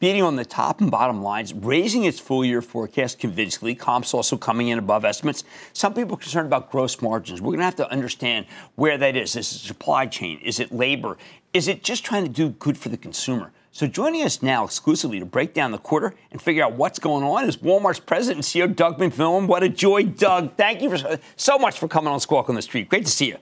beating 0.00 0.22
on 0.22 0.34
the 0.36 0.44
top 0.44 0.80
and 0.80 0.90
bottom 0.90 1.22
lines, 1.22 1.54
raising 1.54 2.04
its 2.04 2.18
full 2.18 2.44
year 2.44 2.60
forecast 2.60 3.18
convincingly. 3.18 3.74
Comps 3.74 4.12
also 4.12 4.36
coming 4.36 4.68
in 4.68 4.78
above 4.78 5.04
estimates. 5.04 5.44
Some 5.72 5.94
people 5.94 6.14
are 6.14 6.18
concerned 6.18 6.46
about 6.46 6.70
gross 6.70 7.00
margins. 7.00 7.40
We're 7.40 7.50
going 7.50 7.58
to 7.58 7.64
have 7.64 7.76
to 7.76 7.90
understand 7.90 8.46
where 8.74 8.98
that 8.98 9.14
is. 9.14 9.36
Is 9.36 9.52
it 9.52 9.58
supply 9.58 10.06
chain? 10.06 10.40
Is 10.42 10.58
it 10.58 10.72
labor? 10.72 11.18
Is 11.54 11.68
it 11.68 11.84
just 11.84 12.04
trying 12.04 12.24
to 12.24 12.30
do 12.30 12.48
good 12.48 12.76
for 12.76 12.88
the 12.88 12.96
consumer? 12.96 13.52
So 13.72 13.86
joining 13.86 14.22
us 14.22 14.42
now 14.42 14.64
exclusively 14.64 15.20
to 15.20 15.26
break 15.26 15.54
down 15.54 15.70
the 15.70 15.78
quarter 15.78 16.14
and 16.32 16.42
figure 16.42 16.64
out 16.64 16.72
what's 16.72 16.98
going 16.98 17.22
on 17.22 17.48
is 17.48 17.58
Walmart's 17.58 18.00
president 18.00 18.38
and 18.38 18.44
CEO 18.44 18.74
Doug 18.74 18.98
McMillon. 18.98 19.46
What 19.46 19.62
a 19.62 19.68
joy, 19.68 20.04
Doug! 20.04 20.56
Thank 20.56 20.82
you 20.82 20.96
for, 20.96 21.18
so 21.36 21.56
much 21.56 21.78
for 21.78 21.86
coming 21.86 22.12
on 22.12 22.18
Squawk 22.18 22.48
on 22.48 22.56
the 22.56 22.62
Street. 22.62 22.88
Great 22.88 23.04
to 23.04 23.12
see 23.12 23.28
you. 23.28 23.36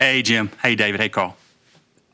Hey 0.00 0.22
Jim. 0.22 0.50
Hey 0.60 0.74
David. 0.74 1.00
Hey 1.00 1.08
Carl. 1.08 1.36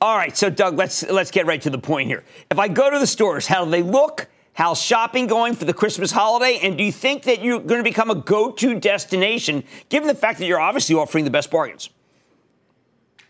All 0.03 0.17
right, 0.17 0.35
so 0.35 0.49
Doug, 0.49 0.79
let's 0.79 1.03
let's 1.11 1.31
get 1.31 1.45
right 1.45 1.61
to 1.61 1.69
the 1.69 1.79
point 1.79 2.09
here. 2.09 2.25
If 2.51 2.59
I 2.59 2.69
go 2.69 2.89
to 2.89 2.99
the 2.99 3.07
stores, 3.07 3.47
how 3.47 3.67
do 3.67 3.71
they 3.71 3.83
look? 3.83 4.29
How's 4.55 4.81
shopping 4.81 5.27
going 5.27 5.55
for 5.55 5.67
the 5.67 5.75
Christmas 5.75 6.11
holiday? 6.11 6.59
And 6.63 6.79
do 6.79 6.85
you 6.85 6.91
think 6.91 7.25
that 7.25 7.43
you're 7.43 7.61
going 7.61 7.81
to 7.81 7.85
become 7.85 8.11
a 8.11 8.15
go-to 8.15 8.81
destination, 8.81 9.63
given 9.91 10.09
the 10.09 10.15
fact 10.15 10.39
that 10.39 10.47
you're 10.47 10.61
obviously 10.61 10.97
offering 10.97 11.27
the 11.27 11.31
best 11.31 11.51
bargains? 11.51 11.91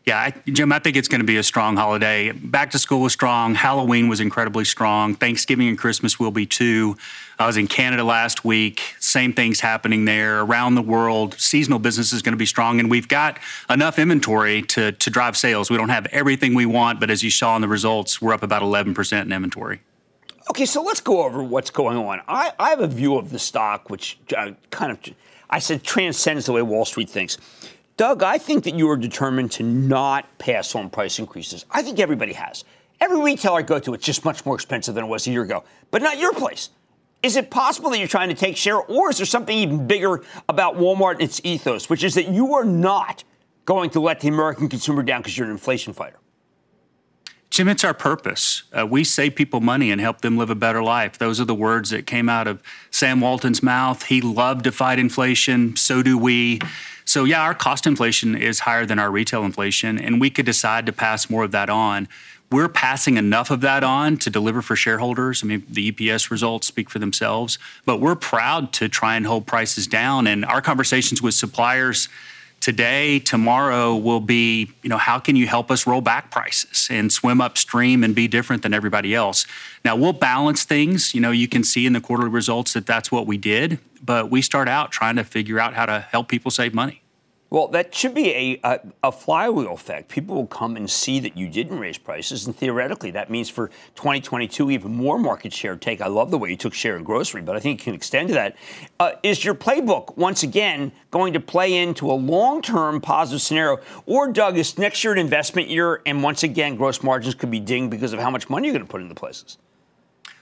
Yeah, 0.07 0.19
I, 0.19 0.35
Jim, 0.51 0.73
I 0.73 0.79
think 0.79 0.97
it's 0.97 1.09
going 1.09 1.21
to 1.21 1.27
be 1.27 1.37
a 1.37 1.43
strong 1.43 1.77
holiday. 1.77 2.33
Back 2.33 2.71
to 2.71 2.79
school 2.79 3.03
was 3.03 3.13
strong. 3.13 3.55
Halloween 3.55 4.09
was 4.09 4.19
incredibly 4.19 4.65
strong. 4.65 5.15
Thanksgiving 5.15 5.69
and 5.69 5.77
Christmas 5.77 6.19
will 6.19 6.31
be 6.31 6.47
too. 6.47 6.97
I 7.39 7.47
was 7.47 7.59
in 7.59 7.67
Canada 7.67 8.03
last 8.03 8.43
week. 8.43 8.95
Same 8.99 9.35
things 9.35 9.61
happening 9.61 10.07
there 10.07 10.41
around 10.41 10.75
the 10.75 10.83
world. 10.83 11.39
Seasonal 11.39 11.79
business 11.79 12.15
is 12.15 12.23
going 12.23 12.33
to 12.33 12.39
be 12.39 12.47
strong, 12.47 12.81
and 12.81 12.91
we've 12.91 13.09
got 13.09 13.39
enough 13.69 13.99
inventory 13.99 14.63
to 14.63 14.93
to 14.93 15.11
drive 15.11 15.37
sales. 15.37 15.71
We 15.71 15.77
don't 15.77 15.91
have 15.91 16.07
everything 16.07 16.55
we 16.55 16.67
want, 16.67 16.99
but 16.99 17.11
as 17.11 17.23
you 17.23 17.31
saw 17.31 17.55
in 17.57 17.63
the 17.63 17.69
results, 17.69 18.23
we're 18.23 18.33
up 18.33 18.43
about 18.43 18.63
11% 18.63 19.23
in 19.23 19.33
inventory. 19.33 19.81
Okay, 20.51 20.67
so 20.67 20.83
let's 20.83 21.01
go 21.01 21.25
over 21.25 21.45
what's 21.45 21.71
going 21.71 21.97
on. 21.97 22.23
I, 22.27 22.53
I 22.59 22.71
have 22.71 22.81
a 22.81 22.89
view 22.89 23.17
of 23.17 23.31
the 23.31 23.39
stock 23.39 23.89
which 23.89 24.19
uh, 24.37 24.53
kind 24.71 24.91
of, 24.91 25.15
I 25.49 25.61
said, 25.61 25.85
transcends 25.85 26.47
the 26.47 26.53
way 26.53 26.63
Wall 26.63 26.85
Street 26.85 27.09
thinks. 27.09 27.39
Doug, 28.01 28.23
I 28.23 28.39
think 28.39 28.65
that 28.65 28.75
you 28.75 28.89
are 28.89 28.97
determined 28.97 29.53
to 29.53 29.63
not 29.63 30.39
pass 30.39 30.75
on 30.75 30.89
price 30.89 31.19
increases. 31.19 31.67
I 31.71 31.83
think 31.83 32.01
everybody 32.01 32.33
has. 32.33 32.65
Every 32.99 33.21
retailer 33.21 33.59
I 33.59 33.63
go 33.63 33.79
to, 33.79 33.93
it's 33.93 34.07
just 34.07 34.25
much 34.25 34.47
more 34.47 34.55
expensive 34.55 34.95
than 34.95 35.05
it 35.05 35.07
was 35.07 35.27
a 35.27 35.31
year 35.31 35.43
ago, 35.43 35.65
but 35.91 36.01
not 36.01 36.17
your 36.17 36.33
place. 36.33 36.71
Is 37.23 37.37
it 37.37 37.51
possible 37.51 37.91
that 37.91 37.99
you're 37.99 38.09
trying 38.09 38.31
to 38.31 38.35
take 38.35 38.57
share, 38.57 38.79
or 38.79 39.11
is 39.11 39.19
there 39.19 39.27
something 39.27 39.55
even 39.55 39.87
bigger 39.87 40.23
about 40.49 40.77
Walmart 40.77 41.17
and 41.17 41.23
its 41.25 41.43
ethos, 41.45 41.91
which 41.91 42.03
is 42.03 42.15
that 42.15 42.29
you 42.29 42.55
are 42.55 42.65
not 42.65 43.23
going 43.67 43.91
to 43.91 44.01
let 44.01 44.21
the 44.21 44.29
American 44.29 44.71
consumer 44.71 45.03
down 45.03 45.21
because 45.21 45.37
you're 45.37 45.45
an 45.45 45.53
inflation 45.53 45.93
fighter? 45.93 46.17
Jim, 47.51 47.69
it's 47.69 47.85
our 47.85 47.93
purpose. 47.93 48.63
Uh, 48.73 48.87
we 48.87 49.05
save 49.05 49.35
people 49.35 49.61
money 49.61 49.91
and 49.91 50.01
help 50.01 50.23
them 50.23 50.39
live 50.39 50.49
a 50.49 50.55
better 50.55 50.83
life. 50.83 51.19
Those 51.19 51.39
are 51.39 51.45
the 51.45 51.55
words 51.55 51.91
that 51.91 52.07
came 52.07 52.31
out 52.31 52.47
of 52.47 52.63
Sam 52.91 53.21
Walton's 53.21 53.63
mouth. 53.63 54.05
He 54.05 54.23
loved 54.23 54.65
to 54.65 54.73
fight 54.73 54.99
inflation. 54.99 55.77
So 55.77 56.03
do 56.03 56.17
we. 56.17 56.61
So, 57.11 57.25
yeah, 57.25 57.43
our 57.43 57.57
cost 57.57 57.89
inflation 57.89 58.37
is 58.37 58.61
higher 58.61 58.87
than 58.87 59.01
our 59.01 59.11
retail 59.11 59.43
inflation, 59.43 59.99
and 59.99 60.21
we 60.21 60.31
could 60.31 60.47
decide 60.47 60.87
to 60.87 60.93
pass 60.93 61.29
more 61.29 61.43
of 61.43 61.51
that 61.51 61.69
on. 61.69 62.07
We're 62.53 62.69
passing 62.69 63.17
enough 63.17 63.51
of 63.51 63.63
that 63.63 63.83
on 63.83 64.17
to 64.19 64.31
deliver 64.31 64.63
for 64.63 64.77
shareholders. 64.77 65.43
I 65.43 65.49
mean, 65.49 65.67
the 65.69 65.91
EPS 65.91 66.31
results 66.31 66.69
speak 66.69 66.89
for 66.89 67.01
themselves, 67.01 67.59
but 67.85 67.97
we're 67.97 68.15
proud 68.15 68.73
to 68.75 68.89
try 68.89 69.17
and 69.17 69.27
hold 69.27 69.45
prices 69.45 69.89
down. 69.89 70.29
And 70.29 70.45
our 70.45 70.63
conversations 70.63 71.21
with 71.21 71.35
suppliers 71.35 72.09
today, 72.61 73.19
tomorrow 73.19 73.97
will 73.97 74.21
be, 74.21 74.71
you 74.83 74.89
know, 74.89 74.99
how 74.99 75.19
can 75.19 75.35
you 75.35 75.47
help 75.47 75.71
us 75.71 75.87
roll 75.87 76.01
back 76.01 76.31
prices 76.31 76.89
and 76.91 77.11
swim 77.11 77.41
upstream 77.41 78.05
and 78.05 78.15
be 78.15 78.29
different 78.29 78.63
than 78.63 78.75
everybody 78.75 79.15
else? 79.15 79.47
Now, 79.85 79.97
we'll 79.97 80.13
balance 80.13 80.65
things. 80.65 81.15
You 81.15 81.21
know, 81.21 81.31
you 81.31 81.49
can 81.49 81.65
see 81.65 81.87
in 81.87 81.93
the 81.93 82.01
quarterly 82.01 82.31
results 82.31 82.75
that 82.75 82.87
that's 82.87 83.11
what 83.11 83.27
we 83.27 83.39
did, 83.39 83.79
but 84.05 84.31
we 84.31 84.43
start 84.43 84.69
out 84.69 84.93
trying 84.93 85.17
to 85.17 85.25
figure 85.25 85.59
out 85.59 85.75
how 85.75 85.87
to 85.87 86.01
help 86.01 86.29
people 86.29 86.51
save 86.51 86.75
money. 86.75 87.03
Well, 87.51 87.67
that 87.69 87.93
should 87.93 88.15
be 88.15 88.31
a, 88.31 88.61
a, 88.63 88.81
a, 89.03 89.11
flywheel 89.11 89.73
effect. 89.73 90.09
People 90.09 90.37
will 90.37 90.47
come 90.47 90.77
and 90.77 90.89
see 90.89 91.19
that 91.19 91.37
you 91.37 91.49
didn't 91.49 91.81
raise 91.81 91.99
prices, 91.99 92.47
and 92.47 92.55
theoretically, 92.55 93.11
that 93.11 93.29
means 93.29 93.51
for 93.51 93.73
2022 93.97 94.71
even 94.71 94.95
more 94.95 95.19
market 95.19 95.53
share 95.53 95.75
take. 95.75 96.01
I 96.01 96.07
love 96.07 96.31
the 96.31 96.39
way 96.39 96.51
you 96.51 96.57
took 96.57 96.75
share 96.75 96.97
in 96.97 97.03
grocery, 97.03 97.43
but 97.43 97.57
I 97.57 97.59
think 97.59 97.81
you 97.81 97.85
can 97.87 97.95
extend 97.95 98.29
to 98.29 98.35
that. 98.35 98.57
Uh, 99.01 99.13
is 99.25 99.45
your 99.45 99.57
playbook 99.57 100.17
once 100.17 100.45
again 100.45 100.93
going 101.11 101.33
to 101.33 101.41
play 101.41 101.77
into 101.77 102.09
a 102.09 102.15
long-term 102.15 103.01
positive 103.01 103.43
scenario, 103.43 103.81
or 104.07 104.31
Doug, 104.31 104.57
is 104.57 104.79
next 104.79 105.03
year 105.03 105.13
an 105.13 105.19
investment 105.19 105.67
year, 105.67 106.03
and 106.07 106.23
once 106.23 106.45
again, 106.45 106.77
gross 106.77 107.03
margins 107.03 107.35
could 107.35 107.51
be 107.51 107.59
dinged 107.59 107.91
because 107.91 108.13
of 108.13 108.21
how 108.21 108.31
much 108.31 108.49
money 108.49 108.69
you're 108.69 108.75
going 108.75 108.87
to 108.87 108.91
put 108.91 109.03
into 109.03 109.17
places? 109.17 109.59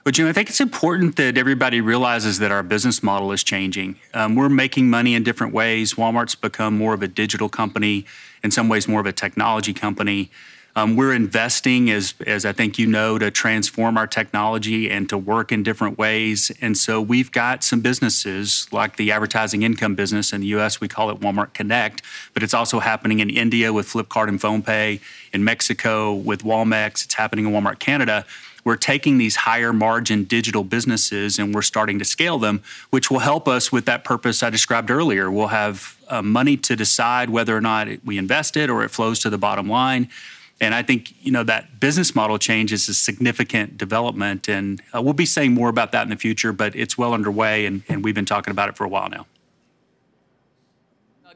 But 0.09 0.15
Jim, 0.15 0.25
I 0.25 0.33
think 0.33 0.49
it's 0.49 0.59
important 0.59 1.17
that 1.17 1.37
everybody 1.37 1.81
realizes 1.81 2.39
that 2.39 2.51
our 2.51 2.63
business 2.63 3.03
model 3.03 3.31
is 3.31 3.43
changing. 3.43 3.97
Um, 4.15 4.33
we're 4.33 4.49
making 4.49 4.89
money 4.89 5.13
in 5.13 5.21
different 5.21 5.53
ways. 5.53 5.93
Walmart's 5.93 6.33
become 6.33 6.75
more 6.75 6.95
of 6.95 7.03
a 7.03 7.07
digital 7.07 7.47
company, 7.47 8.07
in 8.43 8.49
some 8.49 8.69
ways 8.69 8.87
more 8.87 9.01
of 9.01 9.05
a 9.05 9.11
technology 9.11 9.71
company. 9.71 10.31
Um, 10.75 10.95
we're 10.95 11.13
investing, 11.13 11.91
as, 11.91 12.15
as 12.25 12.43
I 12.43 12.53
think 12.53 12.79
you 12.79 12.87
know, 12.87 13.19
to 13.19 13.29
transform 13.29 13.97
our 13.99 14.07
technology 14.07 14.89
and 14.89 15.07
to 15.09 15.17
work 15.17 15.51
in 15.51 15.61
different 15.61 15.99
ways. 15.99 16.51
And 16.59 16.75
so 16.75 16.99
we've 16.99 17.31
got 17.31 17.63
some 17.63 17.81
businesses 17.81 18.67
like 18.71 18.95
the 18.95 19.11
advertising 19.11 19.61
income 19.61 19.93
business 19.93 20.33
in 20.33 20.41
the 20.41 20.47
US, 20.47 20.81
we 20.81 20.87
call 20.87 21.11
it 21.11 21.19
Walmart 21.19 21.53
Connect, 21.53 22.01
but 22.33 22.41
it's 22.41 22.55
also 22.55 22.79
happening 22.79 23.19
in 23.19 23.29
India 23.29 23.71
with 23.71 23.87
Flipkart 23.87 24.27
and 24.27 24.39
PhonePe, 24.39 25.01
in 25.33 25.43
Mexico 25.43 26.15
with 26.15 26.43
Walmex, 26.43 27.05
it's 27.05 27.13
happening 27.13 27.45
in 27.45 27.51
Walmart 27.51 27.77
Canada 27.77 28.25
we're 28.63 28.75
taking 28.75 29.17
these 29.17 29.35
higher 29.37 29.73
margin 29.73 30.23
digital 30.23 30.63
businesses 30.63 31.39
and 31.39 31.53
we're 31.53 31.61
starting 31.61 31.99
to 31.99 32.05
scale 32.05 32.37
them, 32.37 32.61
which 32.89 33.09
will 33.09 33.19
help 33.19 33.47
us 33.47 33.71
with 33.71 33.85
that 33.85 34.03
purpose 34.03 34.43
I 34.43 34.49
described 34.49 34.91
earlier. 34.91 35.29
We'll 35.31 35.47
have 35.47 35.97
uh, 36.07 36.21
money 36.21 36.57
to 36.57 36.75
decide 36.75 37.29
whether 37.29 37.55
or 37.55 37.61
not 37.61 37.87
we 38.03 38.17
invest 38.17 38.57
it 38.57 38.69
or 38.69 38.83
it 38.83 38.89
flows 38.89 39.19
to 39.19 39.29
the 39.29 39.37
bottom 39.37 39.69
line. 39.69 40.09
And 40.61 40.75
I 40.75 40.83
think 40.83 41.13
you 41.25 41.31
know 41.31 41.43
that 41.43 41.79
business 41.79 42.13
model 42.13 42.37
change 42.37 42.73
is 42.73 42.89
a 42.89 42.93
significant 42.93 43.77
development, 43.77 44.49
and 44.49 44.81
uh, 44.93 45.01
we'll 45.01 45.13
be 45.13 45.25
saying 45.25 45.53
more 45.53 45.69
about 45.69 45.93
that 45.93 46.03
in 46.03 46.09
the 46.09 46.17
future. 46.17 46.51
But 46.51 46.75
it's 46.75 46.97
well 46.97 47.13
underway, 47.13 47.65
and, 47.65 47.83
and 47.87 48.03
we've 48.03 48.15
been 48.15 48.25
talking 48.25 48.51
about 48.51 48.67
it 48.67 48.75
for 48.75 48.83
a 48.83 48.89
while 48.89 49.09
now. 49.09 49.25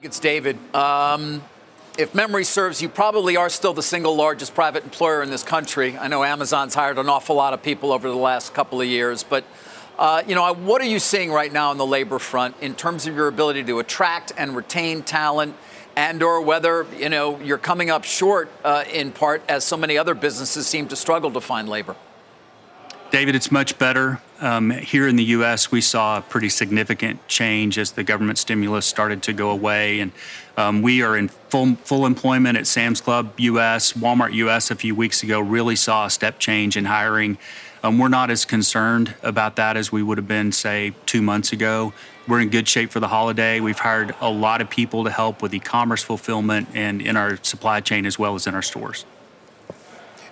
It's 0.01 0.19
David. 0.19 0.57
Um, 0.75 1.41
if 1.97 2.15
memory 2.15 2.43
serves, 2.43 2.81
you 2.81 2.89
probably 2.89 3.37
are 3.37 3.49
still 3.49 3.73
the 3.73 3.83
single 3.83 4.15
largest 4.15 4.55
private 4.55 4.83
employer 4.83 5.21
in 5.21 5.29
this 5.29 5.43
country. 5.43 5.97
I 5.97 6.07
know 6.07 6.23
Amazon's 6.23 6.73
hired 6.73 6.97
an 6.97 7.07
awful 7.07 7.35
lot 7.35 7.53
of 7.53 7.61
people 7.61 7.91
over 7.91 8.09
the 8.09 8.15
last 8.15 8.53
couple 8.53 8.81
of 8.81 8.87
years, 8.87 9.23
but 9.23 9.43
uh, 9.99 10.23
you 10.27 10.33
know, 10.33 10.51
what 10.53 10.81
are 10.81 10.87
you 10.87 10.97
seeing 10.97 11.31
right 11.31 11.53
now 11.53 11.69
on 11.69 11.77
the 11.77 11.85
labor 11.85 12.17
front 12.17 12.55
in 12.61 12.73
terms 12.73 13.05
of 13.05 13.15
your 13.15 13.27
ability 13.27 13.63
to 13.65 13.79
attract 13.79 14.31
and 14.37 14.55
retain 14.55 15.03
talent? 15.03 15.55
and 15.95 16.23
or 16.23 16.41
whether 16.41 16.87
you 16.97 17.07
know 17.07 17.39
you're 17.39 17.59
coming 17.59 17.91
up 17.91 18.03
short 18.03 18.49
uh, 18.63 18.83
in 18.91 19.11
part 19.11 19.43
as 19.47 19.63
so 19.63 19.77
many 19.77 19.95
other 19.95 20.15
businesses 20.15 20.65
seem 20.65 20.87
to 20.87 20.95
struggle 20.95 21.29
to 21.31 21.39
find 21.39 21.69
labor. 21.69 21.95
David, 23.13 23.35
it's 23.35 23.51
much 23.51 23.77
better. 23.77 24.19
Um, 24.41 24.71
here 24.71 25.07
in 25.07 25.17
the 25.17 25.23
U.S., 25.25 25.71
we 25.71 25.81
saw 25.81 26.17
a 26.17 26.21
pretty 26.23 26.49
significant 26.49 27.27
change 27.27 27.77
as 27.77 27.91
the 27.91 28.03
government 28.03 28.39
stimulus 28.39 28.87
started 28.87 29.21
to 29.21 29.33
go 29.33 29.51
away, 29.51 29.99
and 29.99 30.11
um, 30.57 30.81
we 30.81 31.03
are 31.03 31.15
in 31.15 31.27
full 31.27 31.75
full 31.75 32.07
employment 32.07 32.57
at 32.57 32.65
Sam's 32.65 33.01
Club 33.01 33.31
U.S. 33.37 33.93
Walmart 33.93 34.33
U.S. 34.33 34.71
a 34.71 34.75
few 34.75 34.95
weeks 34.95 35.21
ago 35.21 35.39
really 35.39 35.75
saw 35.75 36.07
a 36.07 36.09
step 36.09 36.39
change 36.39 36.75
in 36.75 36.85
hiring. 36.85 37.37
Um, 37.83 37.99
we're 37.99 38.07
not 38.07 38.31
as 38.31 38.45
concerned 38.45 39.13
about 39.21 39.57
that 39.57 39.77
as 39.77 39.91
we 39.91 40.01
would 40.01 40.17
have 40.17 40.27
been, 40.27 40.51
say, 40.51 40.95
two 41.05 41.21
months 41.21 41.53
ago. 41.53 41.93
We're 42.27 42.39
in 42.41 42.49
good 42.49 42.67
shape 42.67 42.89
for 42.89 42.99
the 42.99 43.09
holiday. 43.09 43.59
We've 43.59 43.77
hired 43.77 44.15
a 44.21 44.31
lot 44.31 44.59
of 44.59 44.71
people 44.71 45.03
to 45.03 45.11
help 45.11 45.43
with 45.43 45.53
e 45.53 45.59
commerce 45.59 46.01
fulfillment 46.01 46.69
and 46.73 46.99
in 46.99 47.15
our 47.15 47.37
supply 47.43 47.79
chain 47.79 48.07
as 48.07 48.17
well 48.17 48.33
as 48.33 48.47
in 48.47 48.55
our 48.55 48.63
stores. 48.63 49.05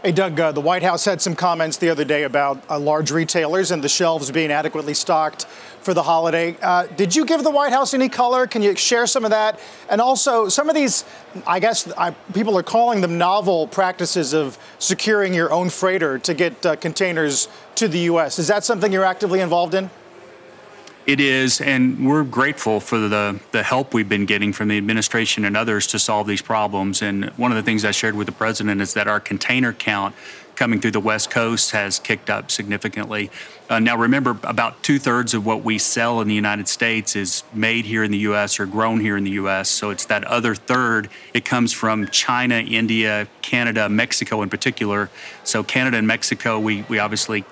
Hey, 0.03 0.11
Doug, 0.11 0.39
uh, 0.39 0.51
the 0.51 0.61
White 0.61 0.81
House 0.81 1.05
had 1.05 1.21
some 1.21 1.35
comments 1.35 1.77
the 1.77 1.89
other 1.89 2.03
day 2.03 2.23
about 2.23 2.63
uh, 2.71 2.79
large 2.79 3.11
retailers 3.11 3.69
and 3.69 3.83
the 3.83 3.87
shelves 3.87 4.31
being 4.31 4.51
adequately 4.51 4.95
stocked 4.95 5.45
for 5.45 5.93
the 5.93 6.01
holiday. 6.01 6.57
Uh, 6.59 6.87
did 6.87 7.15
you 7.15 7.23
give 7.23 7.43
the 7.43 7.51
White 7.51 7.71
House 7.71 7.93
any 7.93 8.09
color? 8.09 8.47
Can 8.47 8.63
you 8.63 8.75
share 8.75 9.05
some 9.05 9.25
of 9.25 9.29
that? 9.29 9.59
And 9.91 10.01
also, 10.01 10.49
some 10.49 10.69
of 10.69 10.75
these, 10.75 11.05
I 11.45 11.59
guess 11.59 11.87
I, 11.99 12.15
people 12.33 12.57
are 12.57 12.63
calling 12.63 13.01
them 13.01 13.19
novel 13.19 13.67
practices 13.67 14.33
of 14.33 14.57
securing 14.79 15.35
your 15.35 15.51
own 15.51 15.69
freighter 15.69 16.17
to 16.17 16.33
get 16.33 16.65
uh, 16.65 16.77
containers 16.77 17.47
to 17.75 17.87
the 17.87 17.99
U.S. 17.99 18.39
Is 18.39 18.47
that 18.47 18.63
something 18.63 18.91
you're 18.91 19.05
actively 19.05 19.39
involved 19.39 19.75
in? 19.75 19.91
It 21.07 21.19
is, 21.19 21.61
and 21.61 22.05
we're 22.07 22.23
grateful 22.23 22.79
for 22.79 22.99
the, 22.99 23.39
the 23.51 23.63
help 23.63 23.93
we've 23.93 24.07
been 24.07 24.27
getting 24.27 24.53
from 24.53 24.67
the 24.67 24.77
administration 24.77 25.45
and 25.45 25.57
others 25.57 25.87
to 25.87 25.99
solve 25.99 26.27
these 26.27 26.43
problems. 26.43 27.01
And 27.01 27.25
one 27.31 27.51
of 27.51 27.55
the 27.55 27.63
things 27.63 27.83
I 27.83 27.91
shared 27.91 28.15
with 28.15 28.27
the 28.27 28.33
president 28.33 28.81
is 28.81 28.93
that 28.93 29.07
our 29.07 29.19
container 29.19 29.73
count 29.73 30.13
coming 30.55 30.79
through 30.79 30.91
the 30.91 30.99
West 30.99 31.31
Coast 31.31 31.71
has 31.71 31.97
kicked 31.97 32.29
up 32.29 32.51
significantly. 32.51 33.31
Uh, 33.67 33.79
now, 33.79 33.97
remember, 33.97 34.37
about 34.43 34.83
two 34.83 34.99
thirds 34.99 35.33
of 35.33 35.43
what 35.43 35.63
we 35.63 35.79
sell 35.79 36.21
in 36.21 36.27
the 36.27 36.35
United 36.35 36.67
States 36.67 37.15
is 37.15 37.43
made 37.51 37.85
here 37.85 38.03
in 38.03 38.11
the 38.11 38.19
U.S. 38.19 38.59
or 38.59 38.67
grown 38.67 38.99
here 38.99 39.17
in 39.17 39.23
the 39.23 39.31
U.S. 39.31 39.69
So 39.69 39.89
it's 39.89 40.05
that 40.05 40.23
other 40.25 40.53
third. 40.53 41.09
It 41.33 41.45
comes 41.45 41.73
from 41.73 42.09
China, 42.09 42.55
India, 42.55 43.27
Canada, 43.41 43.89
Mexico 43.89 44.43
in 44.43 44.49
particular. 44.49 45.09
So 45.43 45.63
Canada 45.63 45.97
and 45.97 46.05
Mexico, 46.05 46.59
we 46.59 46.83
we 46.89 46.99
obviously 46.99 47.43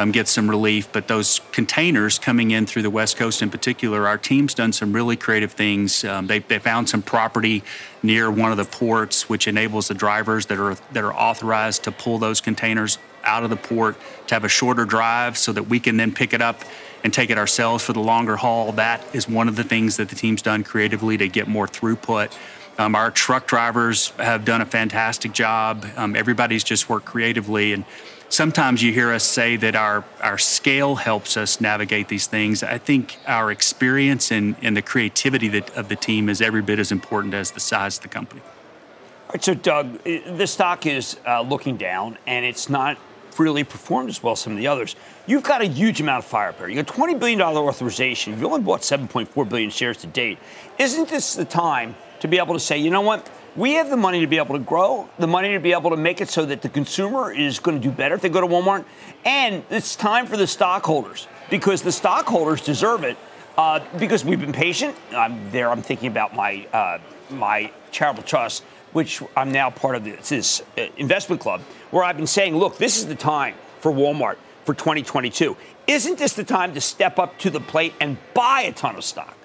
um, 0.00 0.12
get 0.12 0.28
some 0.28 0.48
relief. 0.48 0.90
But 0.92 1.08
those 1.08 1.40
containers 1.52 2.18
coming 2.18 2.50
in 2.50 2.66
through 2.66 2.82
the 2.82 2.90
West 2.90 3.16
Coast 3.16 3.42
in 3.42 3.50
particular, 3.50 4.06
our 4.06 4.18
team's 4.18 4.54
done 4.54 4.72
some 4.72 4.92
really 4.92 5.16
creative 5.16 5.52
things. 5.52 6.04
Um, 6.04 6.26
they, 6.26 6.38
they 6.38 6.58
found 6.58 6.88
some 6.88 7.02
property 7.02 7.62
near 8.02 8.30
one 8.30 8.50
of 8.50 8.56
the 8.56 8.64
ports, 8.64 9.28
which 9.28 9.46
enables 9.46 9.88
the 9.88 9.94
drivers 9.94 10.46
that 10.46 10.58
are 10.58 10.76
that 10.92 11.04
are 11.04 11.14
authorized 11.14 11.84
to 11.84 11.92
pull 11.92 12.18
those 12.18 12.40
containers 12.40 12.98
out 13.24 13.44
of 13.44 13.50
the 13.50 13.56
port 13.56 13.96
to 14.26 14.34
have 14.34 14.44
a 14.44 14.48
shorter 14.48 14.86
drive, 14.86 15.36
so 15.36 15.52
that 15.52 15.64
we 15.64 15.78
can 15.78 15.96
then 15.98 16.12
pick 16.12 16.32
it 16.32 16.40
up 16.40 16.62
and 17.04 17.12
take 17.12 17.30
it 17.30 17.38
ourselves 17.38 17.84
for 17.84 17.92
the 17.92 18.00
longer 18.00 18.36
haul. 18.36 18.72
That 18.72 19.04
is 19.14 19.28
one 19.28 19.48
of 19.48 19.56
the 19.56 19.64
things 19.64 19.96
that 19.98 20.08
the 20.08 20.16
team's 20.16 20.42
done 20.42 20.64
creatively 20.64 21.16
to 21.18 21.28
get 21.28 21.48
more 21.48 21.66
throughput. 21.66 22.36
Um, 22.78 22.94
our 22.94 23.10
truck 23.10 23.46
drivers 23.46 24.08
have 24.16 24.46
done 24.46 24.62
a 24.62 24.66
fantastic 24.66 25.32
job. 25.32 25.84
Um, 25.96 26.16
everybody's 26.16 26.64
just 26.64 26.88
worked 26.88 27.04
creatively 27.04 27.74
and 27.74 27.84
sometimes 28.30 28.82
you 28.82 28.92
hear 28.92 29.12
us 29.12 29.24
say 29.24 29.56
that 29.56 29.76
our, 29.76 30.04
our 30.22 30.38
scale 30.38 30.94
helps 30.94 31.36
us 31.36 31.60
navigate 31.60 32.08
these 32.08 32.26
things. 32.26 32.62
I 32.62 32.78
think 32.78 33.18
our 33.26 33.50
experience 33.50 34.30
and, 34.30 34.56
and 34.62 34.76
the 34.76 34.82
creativity 34.82 35.48
that, 35.48 35.76
of 35.76 35.88
the 35.88 35.96
team 35.96 36.28
is 36.28 36.40
every 36.40 36.62
bit 36.62 36.78
as 36.78 36.90
important 36.90 37.34
as 37.34 37.50
the 37.50 37.60
size 37.60 37.98
of 37.98 38.02
the 38.02 38.08
company. 38.08 38.40
All 38.40 39.34
right, 39.34 39.44
so 39.44 39.54
Doug, 39.54 40.02
the 40.04 40.46
stock 40.46 40.86
is 40.86 41.18
uh, 41.26 41.42
looking 41.42 41.76
down, 41.76 42.16
and 42.26 42.44
it's 42.44 42.68
not 42.68 42.96
really 43.38 43.64
performed 43.64 44.08
as 44.08 44.22
well 44.22 44.32
as 44.32 44.40
some 44.40 44.52
of 44.52 44.58
the 44.58 44.66
others. 44.66 44.96
You've 45.26 45.42
got 45.42 45.62
a 45.62 45.66
huge 45.66 46.00
amount 46.00 46.24
of 46.24 46.30
firepower. 46.30 46.68
You 46.68 46.82
got 46.82 46.94
$20 46.94 47.18
billion 47.18 47.40
authorization. 47.40 48.34
You've 48.34 48.44
only 48.44 48.60
bought 48.60 48.80
7.4 48.80 49.48
billion 49.48 49.70
shares 49.70 49.96
to 49.98 50.06
date. 50.06 50.38
Isn't 50.78 51.08
this 51.08 51.34
the 51.34 51.44
time 51.44 51.94
to 52.20 52.28
be 52.28 52.38
able 52.38 52.54
to 52.54 52.60
say, 52.60 52.78
you 52.78 52.90
know 52.90 53.00
what? 53.00 53.30
We 53.56 53.72
have 53.74 53.90
the 53.90 53.96
money 53.96 54.20
to 54.20 54.28
be 54.28 54.36
able 54.36 54.56
to 54.56 54.62
grow, 54.62 55.08
the 55.18 55.26
money 55.26 55.52
to 55.54 55.60
be 55.60 55.72
able 55.72 55.90
to 55.90 55.96
make 55.96 56.20
it 56.20 56.28
so 56.28 56.46
that 56.46 56.62
the 56.62 56.68
consumer 56.68 57.32
is 57.32 57.58
going 57.58 57.80
to 57.80 57.82
do 57.82 57.92
better 57.92 58.14
if 58.14 58.20
they 58.20 58.28
go 58.28 58.40
to 58.40 58.46
Walmart. 58.46 58.84
And 59.24 59.64
it's 59.70 59.96
time 59.96 60.26
for 60.26 60.36
the 60.36 60.46
stockholders 60.46 61.26
because 61.50 61.82
the 61.82 61.90
stockholders 61.90 62.60
deserve 62.60 63.02
it 63.02 63.16
uh, 63.58 63.80
because 63.98 64.24
we've 64.24 64.40
been 64.40 64.52
patient. 64.52 64.94
I'm 65.12 65.50
there. 65.50 65.70
I'm 65.70 65.82
thinking 65.82 66.08
about 66.08 66.34
my 66.34 66.66
uh, 66.72 66.98
my 67.28 67.72
charitable 67.90 68.22
trust, 68.22 68.62
which 68.92 69.22
I'm 69.36 69.52
now 69.52 69.70
part 69.70 69.96
of 69.96 70.04
this, 70.04 70.28
this 70.28 70.62
uh, 70.78 70.86
investment 70.96 71.40
club, 71.40 71.60
where 71.90 72.04
I've 72.04 72.16
been 72.16 72.26
saying, 72.26 72.56
look, 72.56 72.78
this 72.78 72.98
is 72.98 73.06
the 73.06 73.14
time 73.14 73.54
for 73.80 73.92
Walmart 73.92 74.36
for 74.64 74.74
2022. 74.74 75.56
Isn't 75.86 76.18
this 76.18 76.34
the 76.34 76.44
time 76.44 76.74
to 76.74 76.80
step 76.80 77.18
up 77.18 77.38
to 77.38 77.50
the 77.50 77.60
plate 77.60 77.94
and 78.00 78.16
buy 78.32 78.62
a 78.62 78.72
ton 78.72 78.96
of 78.96 79.04
stock? 79.04 79.36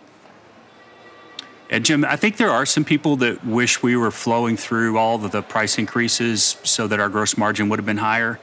And 1.70 1.84
Jim, 1.84 2.06
I 2.06 2.16
think 2.16 2.38
there 2.38 2.52
are 2.52 2.66
some 2.66 2.86
people 2.86 3.16
that 3.18 3.44
wish 3.44 3.82
we 3.82 3.96
were 3.96 4.12
flowing 4.12 4.56
through 4.56 4.98
all 4.98 5.24
of 5.24 5.32
the 5.32 5.42
price 5.42 5.78
increases 5.80 6.58
so 6.64 6.88
that 6.88 7.00
our 7.00 7.10
gross 7.10 7.38
margin 7.38 7.70
would 7.70 7.80
have 7.80 7.86
been 7.86 7.98
higher. 7.98 8.40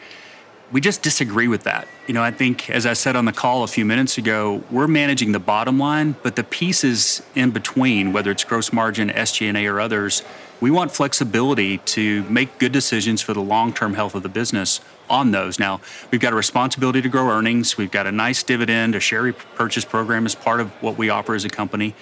We 0.72 0.80
just 0.80 1.02
disagree 1.02 1.48
with 1.48 1.64
that. 1.64 1.86
You 2.08 2.14
know, 2.14 2.22
I 2.22 2.30
think, 2.30 2.68
as 2.70 2.86
I 2.86 2.94
said 2.94 3.14
on 3.14 3.26
the 3.26 3.32
call 3.32 3.62
a 3.62 3.68
few 3.68 3.84
minutes 3.84 4.18
ago, 4.18 4.64
we're 4.70 4.88
managing 4.88 5.32
the 5.32 5.38
bottom 5.38 5.78
line, 5.78 6.16
but 6.22 6.34
the 6.34 6.42
pieces 6.42 7.22
in 7.34 7.50
between, 7.50 8.12
whether 8.12 8.30
it's 8.30 8.42
gross 8.42 8.72
margin, 8.72 9.10
SG&A, 9.10 9.66
or 9.66 9.80
others, 9.80 10.22
we 10.60 10.70
want 10.70 10.90
flexibility 10.90 11.78
to 11.78 12.22
make 12.24 12.58
good 12.58 12.72
decisions 12.72 13.20
for 13.20 13.34
the 13.34 13.42
long-term 13.42 13.94
health 13.94 14.14
of 14.14 14.22
the 14.22 14.28
business 14.28 14.80
on 15.10 15.30
those. 15.30 15.58
Now, 15.58 15.80
we've 16.10 16.20
got 16.20 16.32
a 16.32 16.36
responsibility 16.36 17.02
to 17.02 17.08
grow 17.08 17.28
earnings. 17.28 17.76
We've 17.76 17.90
got 17.90 18.06
a 18.06 18.12
nice 18.12 18.42
dividend, 18.42 18.94
a 18.94 19.00
share 19.00 19.22
repurchase 19.22 19.84
program 19.84 20.24
as 20.24 20.34
part 20.34 20.60
of 20.60 20.70
what 20.82 20.96
we 20.96 21.10
offer 21.10 21.34
as 21.34 21.44
a 21.44 21.50
company. 21.50 21.94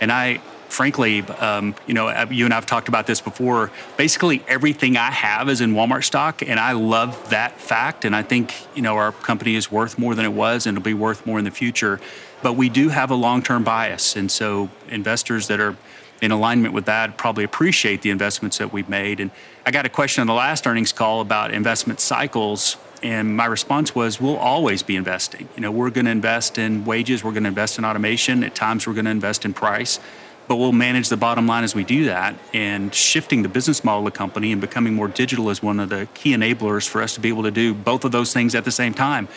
And 0.00 0.12
I, 0.12 0.40
frankly, 0.68 1.22
um, 1.22 1.74
you 1.86 1.94
know, 1.94 2.08
uh, 2.08 2.26
you 2.30 2.44
and 2.44 2.54
I've 2.54 2.66
talked 2.66 2.88
about 2.88 3.06
this 3.06 3.20
before. 3.20 3.70
Basically, 3.96 4.42
everything 4.46 4.96
I 4.96 5.10
have 5.10 5.48
is 5.48 5.60
in 5.60 5.72
Walmart 5.72 6.04
stock, 6.04 6.42
and 6.42 6.60
I 6.60 6.72
love 6.72 7.30
that 7.30 7.60
fact. 7.60 8.04
And 8.04 8.14
I 8.14 8.22
think, 8.22 8.54
you 8.74 8.82
know, 8.82 8.96
our 8.96 9.12
company 9.12 9.54
is 9.54 9.72
worth 9.72 9.98
more 9.98 10.14
than 10.14 10.24
it 10.24 10.32
was, 10.32 10.66
and 10.66 10.76
it'll 10.76 10.84
be 10.84 10.94
worth 10.94 11.26
more 11.26 11.38
in 11.38 11.44
the 11.44 11.50
future. 11.50 12.00
But 12.42 12.52
we 12.52 12.68
do 12.68 12.90
have 12.90 13.10
a 13.10 13.14
long 13.14 13.42
term 13.42 13.64
bias. 13.64 14.14
And 14.14 14.30
so, 14.30 14.68
investors 14.88 15.48
that 15.48 15.60
are 15.60 15.76
in 16.20 16.30
alignment 16.30 16.74
with 16.74 16.84
that 16.86 17.16
probably 17.16 17.44
appreciate 17.44 18.02
the 18.02 18.10
investments 18.10 18.58
that 18.58 18.72
we've 18.72 18.88
made. 18.88 19.20
And 19.20 19.30
I 19.64 19.70
got 19.70 19.86
a 19.86 19.88
question 19.88 20.20
on 20.20 20.26
the 20.26 20.34
last 20.34 20.66
earnings 20.66 20.92
call 20.92 21.20
about 21.20 21.52
investment 21.52 22.00
cycles. 22.00 22.76
And 23.02 23.36
my 23.36 23.46
response 23.46 23.94
was, 23.94 24.20
we'll 24.20 24.36
always 24.36 24.82
be 24.82 24.96
investing. 24.96 25.48
You 25.54 25.62
know, 25.62 25.70
we're 25.70 25.90
going 25.90 26.06
to 26.06 26.10
invest 26.10 26.58
in 26.58 26.84
wages, 26.84 27.22
we're 27.22 27.32
going 27.32 27.44
to 27.44 27.48
invest 27.48 27.78
in 27.78 27.84
automation. 27.84 28.42
At 28.42 28.56
times, 28.56 28.86
we're 28.86 28.94
going 28.94 29.04
to 29.04 29.12
invest 29.12 29.44
in 29.44 29.54
price 29.54 30.00
but 30.48 30.56
we'll 30.56 30.72
manage 30.72 31.10
the 31.10 31.16
bottom 31.16 31.46
line 31.46 31.62
as 31.62 31.74
we 31.74 31.84
do 31.84 32.06
that. 32.06 32.34
And 32.54 32.92
shifting 32.94 33.42
the 33.42 33.48
business 33.48 33.84
model 33.84 34.06
of 34.06 34.12
the 34.12 34.18
company 34.18 34.50
and 34.50 34.60
becoming 34.60 34.94
more 34.94 35.06
digital 35.06 35.50
is 35.50 35.62
one 35.62 35.78
of 35.78 35.90
the 35.90 36.08
key 36.14 36.32
enablers 36.32 36.88
for 36.88 37.02
us 37.02 37.14
to 37.14 37.20
be 37.20 37.28
able 37.28 37.42
to 37.42 37.50
do 37.50 37.74
both 37.74 38.04
of 38.04 38.12
those 38.12 38.32
things 38.32 38.54
at 38.54 38.64
the 38.64 38.72
same 38.72 38.94
time. 38.94 39.28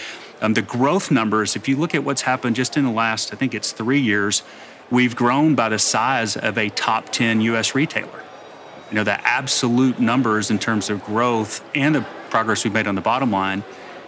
Um, 0.41 0.53
the 0.53 0.61
growth 0.61 1.11
numbers, 1.11 1.55
if 1.55 1.67
you 1.67 1.75
look 1.75 1.93
at 1.93 2.03
what's 2.03 2.21
happened 2.21 2.55
just 2.55 2.77
in 2.77 2.85
the 2.85 2.91
last, 2.91 3.33
I 3.33 3.35
think 3.35 3.53
it's 3.53 3.73
three 3.73 3.99
years, 3.99 4.41
we've 4.89 5.15
grown 5.15 5.53
by 5.53 5.69
the 5.69 5.79
size 5.79 6.37
of 6.37 6.57
a 6.57 6.69
top 6.69 7.09
10 7.09 7.41
US 7.41 7.75
retailer. 7.75 8.23
you 8.89 8.95
know, 8.95 9.03
the 9.03 9.25
absolute 9.25 9.99
numbers 9.99 10.49
in 10.49 10.59
terms 10.59 10.89
of 10.89 11.03
growth 11.05 11.63
and 11.75 11.95
the 11.95 12.01
progress 12.29 12.63
we've 12.63 12.73
made 12.73 12.87
on 12.87 12.95
the 12.95 13.01
bottom 13.01 13.31
line 13.31 13.63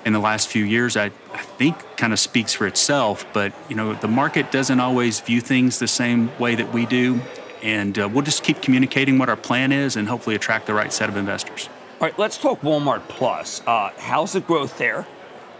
in 0.06 0.14
the 0.14 0.20
last 0.20 0.48
few 0.48 0.66
years, 0.66 0.98
I, 0.98 1.12
I 1.34 1.42
think 1.58 1.78
kind 1.98 2.14
of 2.14 2.20
speaks 2.20 2.54
for 2.54 2.68
itself. 2.68 3.26
But, 3.34 3.54
you 3.70 3.76
know, 3.76 3.94
the 3.94 4.08
market 4.08 4.52
doesn't 4.52 4.80
always 4.80 5.20
view 5.20 5.42
things 5.42 5.80
the 5.80 5.88
same 5.88 6.38
way 6.38 6.56
that 6.56 6.74
we 6.74 6.86
do. 6.86 7.22
And 7.62 7.98
uh, 7.98 8.10
we'll 8.12 8.24
just 8.24 8.44
keep 8.44 8.62
communicating 8.62 9.18
what 9.18 9.30
our 9.30 9.38
plan 9.38 9.72
is 9.72 9.96
and 9.96 10.10
hopefully 10.10 10.36
attract 10.36 10.68
the 10.68 10.74
right 10.74 10.92
set 10.92 11.08
of 11.08 11.16
investors. 11.16 11.70
All 12.02 12.08
right, 12.08 12.20
let's 12.20 12.38
talk 12.38 12.60
Walmart 12.62 13.08
Plus. 13.08 13.62
Uh, 13.66 13.92
how's 13.98 14.34
the 14.34 14.42
growth 14.42 14.78
there? 14.78 15.08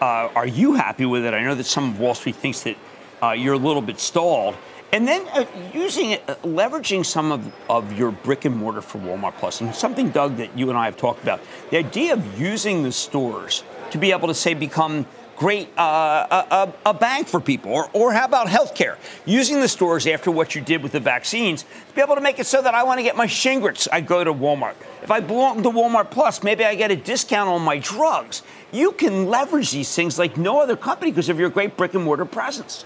Uh, 0.02 0.30
are 0.36 0.48
you 0.48 0.74
happy 0.74 1.06
with 1.06 1.24
it? 1.24 1.34
I 1.34 1.42
know 1.44 1.56
that 1.56 1.64
some 1.64 1.92
of 1.92 2.00
Wall 2.00 2.14
Street 2.14 2.36
thinks 2.36 2.62
that 2.64 2.76
uh, 3.22 3.32
you're 3.32 3.54
a 3.54 3.58
little 3.58 3.82
bit 3.82 4.00
stalled. 4.02 4.56
And 4.92 5.08
then 5.08 5.26
uh, 5.30 5.46
using 5.74 6.14
uh, 6.14 6.36
leveraging 6.44 7.06
some 7.06 7.32
of, 7.32 7.54
of 7.70 7.98
your 7.98 8.12
brick 8.12 8.44
and 8.44 8.58
mortar 8.58 8.82
for 8.82 9.00
Walmart 9.00 9.36
Plus, 9.38 9.62
and 9.62 9.74
something, 9.74 10.10
Doug, 10.10 10.36
that 10.38 10.58
you 10.58 10.70
and 10.70 10.78
I 10.78 10.86
have 10.86 10.98
talked 10.98 11.24
about, 11.24 11.40
the 11.72 11.78
idea 11.78 12.14
of 12.14 12.40
using 12.40 12.84
the 12.84 12.92
stores 12.92 13.64
to 13.94 14.00
be 14.00 14.12
able 14.12 14.28
to 14.28 14.34
say 14.34 14.56
become 14.56 15.06
great 15.38 15.70
uh, 15.78 16.44
a, 16.52 16.74
a, 16.90 16.94
bank 16.96 17.28
for 17.28 17.40
people, 17.40 17.72
or, 17.72 17.90
or 17.94 18.12
how 18.12 18.26
about 18.26 18.48
healthcare? 18.48 18.98
Using 19.26 19.60
the 19.60 19.68
stores 19.68 20.08
after 20.08 20.32
what 20.32 20.56
you 20.56 20.62
did 20.62 20.82
with 20.82 20.94
the 20.94 21.00
vaccines 21.00 21.62
to 21.62 21.96
be 21.96 22.02
able 22.02 22.16
to 22.16 22.22
make 22.22 22.40
it 22.40 22.48
so 22.48 22.60
that 22.62 22.74
I 22.74 22.84
want 22.84 22.98
to 23.00 23.04
get 23.04 23.16
my 23.16 23.28
Shingrix, 23.28 23.88
I 23.92 24.02
go 24.02 24.24
to 24.24 24.34
Walmart. 24.34 24.74
If 25.04 25.12
I 25.12 25.20
belong 25.20 25.62
to 25.62 25.70
Walmart 25.70 26.10
Plus, 26.10 26.42
maybe 26.42 26.66
I 26.66 26.74
get 26.74 26.90
a 26.90 26.96
discount 26.96 27.50
on 27.50 27.62
my 27.62 27.78
drugs. 27.78 28.42
You 28.72 28.94
can 28.94 29.28
leverage 29.28 29.72
these 29.72 29.94
things 29.94 30.18
like 30.18 30.38
no 30.38 30.60
other 30.60 30.76
company 30.76 31.12
because 31.12 31.30
of 31.30 31.40
your 31.40 31.50
great 31.50 31.78
brick 31.78 31.94
and 31.94 32.04
mortar 32.04 32.26
presence. 32.26 32.86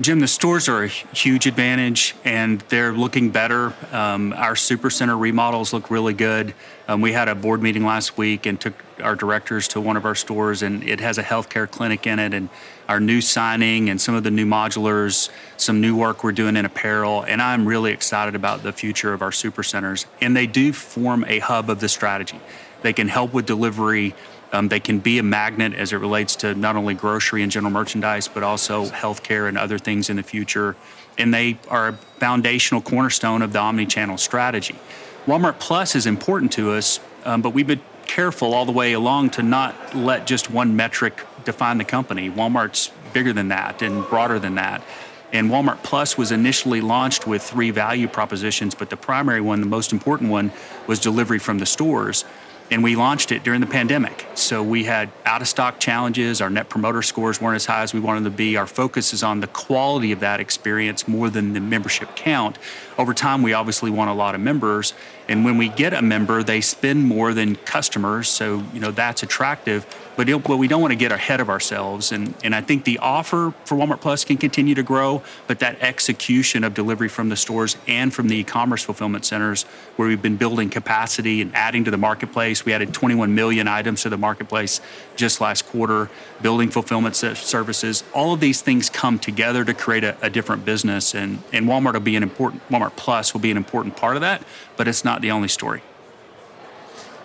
Jim, 0.00 0.20
the 0.20 0.28
stores 0.28 0.68
are 0.68 0.84
a 0.84 0.88
huge 0.88 1.46
advantage, 1.46 2.14
and 2.24 2.60
they're 2.68 2.92
looking 2.92 3.30
better. 3.30 3.72
Um, 3.92 4.34
our 4.34 4.54
supercenter 4.54 5.18
remodels 5.18 5.72
look 5.72 5.90
really 5.90 6.12
good. 6.12 6.54
Um, 6.88 7.00
we 7.00 7.12
had 7.12 7.28
a 7.28 7.34
board 7.34 7.62
meeting 7.62 7.84
last 7.84 8.16
week 8.16 8.46
and 8.46 8.60
took 8.60 8.74
our 9.02 9.16
directors 9.16 9.66
to 9.68 9.80
one 9.80 9.96
of 9.96 10.04
our 10.04 10.14
stores, 10.14 10.62
and 10.62 10.82
it 10.84 11.00
has 11.00 11.18
a 11.18 11.22
healthcare 11.22 11.68
clinic 11.68 12.06
in 12.06 12.18
it. 12.18 12.32
And 12.32 12.48
our 12.88 13.00
new 13.00 13.20
signing 13.20 13.90
and 13.90 14.00
some 14.00 14.14
of 14.14 14.22
the 14.22 14.30
new 14.30 14.46
modulars, 14.46 15.28
some 15.56 15.80
new 15.80 15.96
work 15.96 16.22
we're 16.22 16.32
doing 16.32 16.56
in 16.56 16.64
apparel, 16.64 17.22
and 17.22 17.42
I'm 17.42 17.66
really 17.66 17.92
excited 17.92 18.36
about 18.36 18.62
the 18.62 18.72
future 18.72 19.12
of 19.12 19.20
our 19.20 19.30
supercenters. 19.32 20.06
And 20.20 20.36
they 20.36 20.46
do 20.46 20.72
form 20.72 21.24
a 21.26 21.40
hub 21.40 21.68
of 21.70 21.80
the 21.80 21.88
strategy. 21.88 22.40
They 22.82 22.92
can 22.92 23.08
help 23.08 23.32
with 23.32 23.46
delivery 23.46 24.14
um, 24.52 24.68
they 24.68 24.80
can 24.80 25.00
be 25.00 25.18
a 25.18 25.22
magnet 25.22 25.74
as 25.74 25.92
it 25.92 25.96
relates 25.96 26.36
to 26.36 26.54
not 26.54 26.76
only 26.76 26.94
grocery 26.94 27.42
and 27.42 27.50
general 27.50 27.72
merchandise, 27.72 28.28
but 28.28 28.42
also 28.42 28.86
healthcare 28.86 29.48
and 29.48 29.58
other 29.58 29.78
things 29.78 30.08
in 30.08 30.16
the 30.16 30.22
future. 30.22 30.76
And 31.18 31.34
they 31.34 31.58
are 31.68 31.88
a 31.88 31.92
foundational 31.92 32.80
cornerstone 32.80 33.42
of 33.42 33.52
the 33.52 33.58
omni-channel 33.58 34.18
strategy. 34.18 34.76
Walmart 35.26 35.58
Plus 35.58 35.96
is 35.96 36.06
important 36.06 36.52
to 36.52 36.70
us, 36.70 37.00
um, 37.24 37.42
but 37.42 37.50
we've 37.50 37.66
been 37.66 37.82
careful 38.06 38.54
all 38.54 38.64
the 38.64 38.70
way 38.70 38.92
along 38.92 39.30
to 39.30 39.42
not 39.42 39.92
let 39.92 40.24
just 40.24 40.52
one 40.52 40.76
metric 40.76 41.20
define 41.44 41.78
the 41.78 41.84
company. 41.84 42.30
Walmart's 42.30 42.92
bigger 43.12 43.32
than 43.32 43.48
that 43.48 43.82
and 43.82 44.06
broader 44.08 44.38
than 44.38 44.54
that. 44.54 44.84
And 45.32 45.50
Walmart 45.50 45.82
Plus 45.82 46.16
was 46.16 46.30
initially 46.30 46.80
launched 46.80 47.26
with 47.26 47.42
three 47.42 47.72
value 47.72 48.06
propositions, 48.06 48.76
but 48.76 48.88
the 48.88 48.96
primary 48.96 49.40
one, 49.40 49.58
the 49.60 49.66
most 49.66 49.92
important 49.92 50.30
one, 50.30 50.52
was 50.86 51.00
delivery 51.00 51.40
from 51.40 51.58
the 51.58 51.66
stores 51.66 52.24
and 52.70 52.82
we 52.82 52.96
launched 52.96 53.32
it 53.32 53.44
during 53.44 53.60
the 53.60 53.66
pandemic. 53.66 54.26
So 54.34 54.62
we 54.62 54.84
had 54.84 55.10
out 55.24 55.40
of 55.40 55.48
stock 55.48 55.78
challenges. 55.78 56.40
Our 56.40 56.50
net 56.50 56.68
promoter 56.68 57.02
scores 57.02 57.40
weren't 57.40 57.56
as 57.56 57.66
high 57.66 57.82
as 57.82 57.94
we 57.94 58.00
wanted 58.00 58.24
them 58.24 58.32
to 58.32 58.36
be. 58.36 58.56
Our 58.56 58.66
focus 58.66 59.12
is 59.12 59.22
on 59.22 59.40
the 59.40 59.46
quality 59.46 60.12
of 60.12 60.20
that 60.20 60.40
experience 60.40 61.06
more 61.06 61.30
than 61.30 61.52
the 61.52 61.60
membership 61.60 62.16
count. 62.16 62.58
Over 62.98 63.14
time, 63.14 63.42
we 63.42 63.52
obviously 63.52 63.90
want 63.90 64.10
a 64.10 64.14
lot 64.14 64.34
of 64.34 64.40
members. 64.40 64.94
And 65.28 65.44
when 65.44 65.58
we 65.58 65.68
get 65.68 65.92
a 65.92 66.02
member, 66.02 66.42
they 66.42 66.60
spend 66.60 67.04
more 67.04 67.32
than 67.32 67.56
customers. 67.56 68.28
So, 68.28 68.64
you 68.72 68.80
know, 68.80 68.90
that's 68.90 69.22
attractive 69.22 69.86
but, 70.16 70.28
it, 70.28 70.48
we 70.48 70.68
don't 70.68 70.80
want 70.80 70.92
to 70.92 70.96
get 70.96 71.12
ahead 71.12 71.40
of 71.40 71.48
ourselves. 71.48 72.12
And, 72.12 72.34
and 72.42 72.54
I 72.54 72.60
think 72.60 72.84
the 72.84 72.98
offer 72.98 73.52
for 73.64 73.76
Walmart 73.76 74.00
Plus 74.00 74.24
can 74.24 74.36
continue 74.36 74.74
to 74.74 74.82
grow, 74.82 75.22
but 75.46 75.58
that 75.60 75.80
execution 75.80 76.64
of 76.64 76.74
delivery 76.74 77.08
from 77.08 77.28
the 77.28 77.36
stores 77.36 77.76
and 77.86 78.12
from 78.12 78.28
the 78.28 78.36
e-commerce 78.36 78.82
fulfillment 78.82 79.24
centers, 79.24 79.64
where 79.96 80.08
we've 80.08 80.22
been 80.22 80.36
building 80.36 80.70
capacity 80.70 81.40
and 81.40 81.54
adding 81.54 81.84
to 81.84 81.90
the 81.90 81.96
marketplace. 81.96 82.64
We 82.64 82.72
added 82.72 82.94
21 82.94 83.34
million 83.34 83.68
items 83.68 84.02
to 84.02 84.08
the 84.08 84.18
marketplace 84.18 84.80
just 85.16 85.40
last 85.40 85.66
quarter, 85.66 86.10
building 86.42 86.70
fulfillment 86.70 87.16
services. 87.16 88.04
All 88.14 88.32
of 88.32 88.40
these 88.40 88.60
things 88.60 88.90
come 88.90 89.18
together 89.18 89.64
to 89.64 89.74
create 89.74 90.04
a, 90.04 90.16
a 90.22 90.30
different 90.30 90.64
business, 90.64 91.14
and, 91.14 91.42
and 91.52 91.66
Walmart 91.66 91.94
will 91.94 92.00
be 92.00 92.16
an 92.16 92.22
important 92.22 92.66
Walmart 92.68 92.96
Plus 92.96 93.32
will 93.32 93.40
be 93.40 93.50
an 93.50 93.56
important 93.56 93.96
part 93.96 94.16
of 94.16 94.22
that, 94.22 94.42
but 94.76 94.88
it's 94.88 95.04
not 95.04 95.20
the 95.20 95.30
only 95.30 95.48
story. 95.48 95.82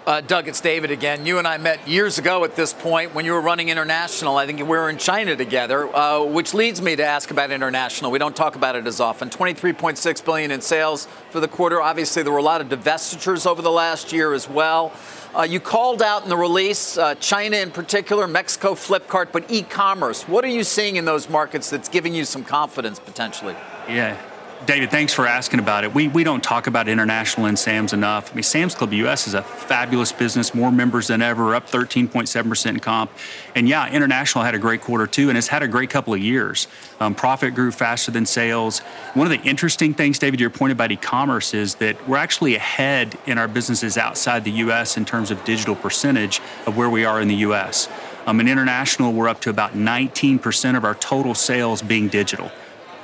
Uh, 0.03 0.19
Doug, 0.19 0.47
it's 0.47 0.61
David 0.61 0.89
again. 0.89 1.27
You 1.27 1.37
and 1.37 1.47
I 1.47 1.59
met 1.59 1.87
years 1.87 2.17
ago 2.17 2.43
at 2.43 2.55
this 2.55 2.73
point 2.73 3.13
when 3.13 3.23
you 3.23 3.33
were 3.33 3.41
running 3.41 3.69
international. 3.69 4.35
I 4.35 4.47
think 4.47 4.57
we 4.57 4.65
were 4.65 4.89
in 4.89 4.97
China 4.97 5.35
together, 5.35 5.95
uh, 5.95 6.23
which 6.23 6.55
leads 6.55 6.81
me 6.81 6.95
to 6.95 7.05
ask 7.05 7.29
about 7.29 7.51
international. 7.51 8.09
We 8.09 8.17
don't 8.17 8.35
talk 8.35 8.55
about 8.55 8.75
it 8.75 8.87
as 8.87 8.99
often. 8.99 9.29
23.6 9.29 10.25
billion 10.25 10.49
in 10.49 10.61
sales 10.61 11.07
for 11.29 11.39
the 11.39 11.47
quarter. 11.47 11.79
Obviously, 11.79 12.23
there 12.23 12.33
were 12.33 12.39
a 12.39 12.43
lot 12.43 12.61
of 12.61 12.69
divestitures 12.69 13.45
over 13.45 13.61
the 13.61 13.69
last 13.69 14.11
year 14.11 14.33
as 14.33 14.49
well. 14.49 14.91
Uh, 15.37 15.43
you 15.43 15.59
called 15.59 16.01
out 16.01 16.23
in 16.23 16.29
the 16.29 16.37
release 16.37 16.97
uh, 16.97 17.13
China 17.15 17.57
in 17.57 17.69
particular, 17.69 18.25
Mexico, 18.25 18.73
Flipkart, 18.73 19.31
but 19.31 19.51
e-commerce. 19.51 20.27
What 20.27 20.43
are 20.43 20.47
you 20.47 20.63
seeing 20.63 20.95
in 20.95 21.05
those 21.05 21.29
markets 21.29 21.69
that's 21.69 21.89
giving 21.89 22.15
you 22.15 22.25
some 22.25 22.43
confidence 22.43 22.99
potentially? 22.99 23.55
Yeah, 23.87 24.19
David, 24.67 24.91
thanks 24.91 25.11
for 25.11 25.25
asking 25.25 25.59
about 25.59 25.83
it. 25.83 25.91
We, 25.91 26.07
we 26.07 26.23
don't 26.23 26.43
talk 26.43 26.67
about 26.67 26.87
international 26.87 27.47
in 27.47 27.57
Sam's 27.57 27.93
enough. 27.93 28.31
I 28.31 28.35
mean, 28.35 28.43
Sam's 28.43 28.75
Club 28.75 28.93
US 28.93 29.25
is 29.25 29.33
a 29.33 29.41
fabulous 29.41 30.11
business, 30.11 30.53
more 30.53 30.71
members 30.71 31.07
than 31.07 31.23
ever, 31.23 31.55
up 31.55 31.67
13.7% 31.67 32.65
in 32.67 32.79
comp. 32.79 33.09
And 33.55 33.67
yeah, 33.67 33.91
international 33.91 34.43
had 34.43 34.53
a 34.53 34.59
great 34.59 34.81
quarter 34.81 35.07
too, 35.07 35.29
and 35.29 35.37
it's 35.37 35.47
had 35.47 35.63
a 35.63 35.67
great 35.67 35.89
couple 35.89 36.13
of 36.13 36.19
years. 36.19 36.67
Um, 36.99 37.15
profit 37.15 37.55
grew 37.55 37.71
faster 37.71 38.11
than 38.11 38.27
sales. 38.27 38.79
One 39.15 39.25
of 39.25 39.31
the 39.31 39.49
interesting 39.49 39.95
things, 39.95 40.19
David, 40.19 40.39
your 40.39 40.51
point 40.51 40.73
about 40.73 40.91
e 40.91 40.95
commerce 40.95 41.55
is 41.55 41.75
that 41.75 42.07
we're 42.07 42.17
actually 42.17 42.53
ahead 42.53 43.17
in 43.25 43.39
our 43.39 43.47
businesses 43.47 43.97
outside 43.97 44.43
the 44.43 44.51
US 44.51 44.95
in 44.95 45.05
terms 45.05 45.31
of 45.31 45.43
digital 45.43 45.75
percentage 45.75 46.39
of 46.67 46.77
where 46.77 46.89
we 46.89 47.03
are 47.03 47.19
in 47.19 47.27
the 47.27 47.37
US. 47.47 47.89
Um, 48.27 48.39
in 48.39 48.47
international, 48.47 49.11
we're 49.11 49.27
up 49.27 49.41
to 49.41 49.49
about 49.49 49.73
19% 49.73 50.77
of 50.77 50.85
our 50.85 50.93
total 50.93 51.33
sales 51.33 51.81
being 51.81 52.09
digital. 52.09 52.51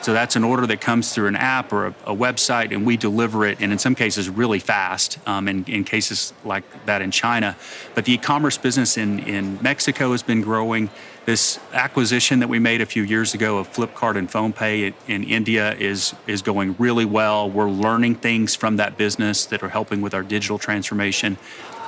So 0.02 0.14
that's 0.14 0.36
an 0.36 0.44
order 0.44 0.66
that 0.68 0.80
comes 0.80 1.14
through 1.14 1.28
an 1.28 1.36
app 1.36 1.74
or 1.74 1.88
a, 1.88 1.96
a 2.06 2.16
website, 2.16 2.72
and 2.72 2.86
we 2.86 2.98
deliver 2.98 3.46
it, 3.46 3.58
and 3.60 3.72
in 3.72 3.80
some 3.80 3.96
cases, 3.96 4.30
really 4.30 4.60
fast, 4.60 5.20
um, 5.28 5.48
in, 5.48 5.66
in 5.66 5.84
cases 5.84 6.34
like 6.46 6.64
that 6.86 7.02
in 7.02 7.12
China. 7.12 7.58
But 7.96 8.06
the 8.06 8.14
e 8.14 8.18
commerce 8.18 8.58
business 8.58 8.98
in, 8.98 9.20
in 9.20 9.60
Mexico 9.62 10.12
has 10.12 10.24
been 10.24 10.42
growing. 10.42 10.90
This 11.26 11.60
acquisition 11.74 12.40
that 12.40 12.48
we 12.48 12.58
made 12.58 12.80
a 12.80 12.86
few 12.86 13.04
years 13.04 13.34
ago 13.34 13.58
of 13.58 13.70
Flipkart 13.74 14.16
and 14.16 14.30
PhonePe 14.30 14.94
in 15.08 15.24
India 15.26 15.74
is, 15.74 16.14
is 16.26 16.42
going 16.42 16.76
really 16.80 17.04
well. 17.04 17.50
We're 17.50 17.70
learning 17.70 18.16
things 18.16 18.56
from 18.56 18.78
that 18.78 18.98
business 18.98 19.46
that 19.48 19.62
are 19.62 19.70
helping 19.70 20.00
with 20.00 20.14
our 20.14 20.24
digital 20.24 20.58
transformation. 20.58 21.38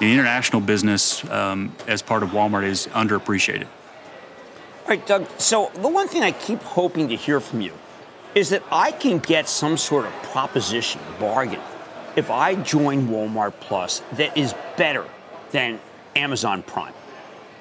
The 0.02 0.12
international 0.12 0.62
business, 0.62 1.24
um, 1.30 1.74
as 1.88 2.02
part 2.02 2.24
of 2.24 2.32
Walmart, 2.32 2.66
is 2.66 2.88
underappreciated. 2.88 3.68
All 4.84 4.90
right, 4.90 5.06
Doug. 5.06 5.30
So, 5.38 5.72
the 5.76 5.88
one 5.88 6.08
thing 6.08 6.24
I 6.24 6.32
keep 6.32 6.62
hoping 6.64 7.10
to 7.10 7.16
hear 7.16 7.40
from 7.40 7.62
you 7.62 7.74
is 8.36 8.50
that 8.50 8.64
I 8.72 8.92
can 8.92 9.20
get 9.20 9.50
some 9.50 9.78
sort 9.78 10.06
of 10.06 10.12
proposition, 10.24 11.02
bargain, 11.20 11.62
if 12.16 12.30
I 12.30 12.56
join 12.56 13.08
Walmart 13.08 13.54
Plus 13.60 14.02
that 14.14 14.38
is 14.38 14.54
better 14.78 15.06
than 15.52 15.80
Amazon 16.16 16.64
Prime. 16.64 16.94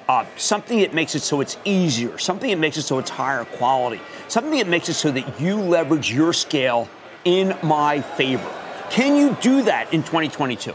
Uh, 0.07 0.25
something 0.37 0.79
that 0.79 0.93
makes 0.93 1.13
it 1.13 1.21
so 1.21 1.39
it's 1.39 1.57
easier, 1.65 2.17
something 2.17 2.49
that 2.49 2.57
makes 2.57 2.77
it 2.77 2.81
so 2.81 2.97
it's 2.97 3.11
higher 3.11 3.45
quality, 3.45 4.01
something 4.27 4.57
that 4.57 4.67
makes 4.67 4.89
it 4.89 4.95
so 4.95 5.11
that 5.11 5.39
you 5.39 5.55
leverage 5.55 6.11
your 6.11 6.33
scale 6.33 6.89
in 7.25 7.55
my 7.61 8.01
favor. 8.01 8.51
Can 8.89 9.15
you 9.15 9.37
do 9.39 9.61
that 9.63 9.93
in 9.93 10.01
2022? 10.01 10.73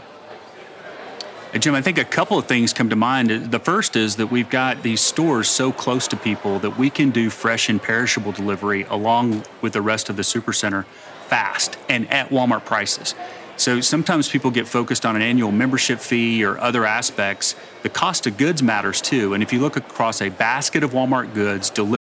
Jim, 1.59 1.73
I 1.73 1.81
think 1.81 1.97
a 1.97 2.03
couple 2.03 2.37
of 2.37 2.47
things 2.47 2.73
come 2.73 2.89
to 2.89 2.97
mind. 2.97 3.29
The 3.29 3.59
first 3.59 3.95
is 3.95 4.17
that 4.17 4.27
we've 4.27 4.49
got 4.49 4.83
these 4.83 4.99
stores 4.99 5.47
so 5.47 5.71
close 5.71 6.05
to 6.09 6.17
people 6.17 6.59
that 6.59 6.77
we 6.77 6.89
can 6.89 7.11
do 7.11 7.29
fresh 7.29 7.69
and 7.69 7.81
perishable 7.81 8.33
delivery 8.33 8.83
along 8.83 9.43
with 9.61 9.71
the 9.71 9.81
rest 9.81 10.09
of 10.09 10.17
the 10.17 10.21
supercenter 10.21 10.85
fast 11.27 11.77
and 11.87 12.11
at 12.11 12.29
Walmart 12.29 12.65
prices. 12.65 13.15
So 13.55 13.79
sometimes 13.79 14.27
people 14.27 14.51
get 14.51 14.67
focused 14.67 15.05
on 15.05 15.15
an 15.15 15.21
annual 15.21 15.53
membership 15.53 15.99
fee 15.99 16.43
or 16.43 16.59
other 16.59 16.85
aspects. 16.85 17.55
The 17.83 17.89
cost 17.89 18.27
of 18.27 18.35
goods 18.35 18.61
matters 18.61 18.99
too. 18.99 19.33
And 19.33 19.41
if 19.41 19.53
you 19.53 19.59
look 19.59 19.77
across 19.77 20.21
a 20.21 20.27
basket 20.27 20.83
of 20.83 20.91
Walmart 20.91 21.33
goods, 21.33 21.69
deli- 21.69 21.95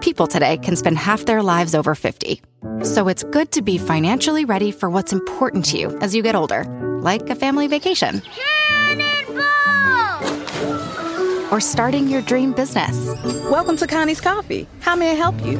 people 0.00 0.26
today 0.26 0.58
can 0.58 0.74
spend 0.74 0.98
half 0.98 1.24
their 1.26 1.44
lives 1.44 1.76
over 1.76 1.94
50. 1.94 2.42
So 2.82 3.06
it's 3.06 3.22
good 3.22 3.52
to 3.52 3.62
be 3.62 3.78
financially 3.78 4.44
ready 4.44 4.72
for 4.72 4.90
what's 4.90 5.12
important 5.12 5.64
to 5.66 5.78
you 5.78 5.96
as 5.98 6.12
you 6.12 6.24
get 6.24 6.34
older, 6.34 6.64
like 7.02 7.30
a 7.30 7.36
family 7.36 7.68
vacation 7.68 8.20
or 11.50 11.60
starting 11.60 12.06
your 12.08 12.22
dream 12.22 12.52
business. 12.52 12.96
Welcome 13.50 13.76
to 13.78 13.86
Connie's 13.86 14.20
Coffee. 14.20 14.68
How 14.80 14.94
may 14.94 15.12
I 15.12 15.14
help 15.14 15.34
you? 15.44 15.56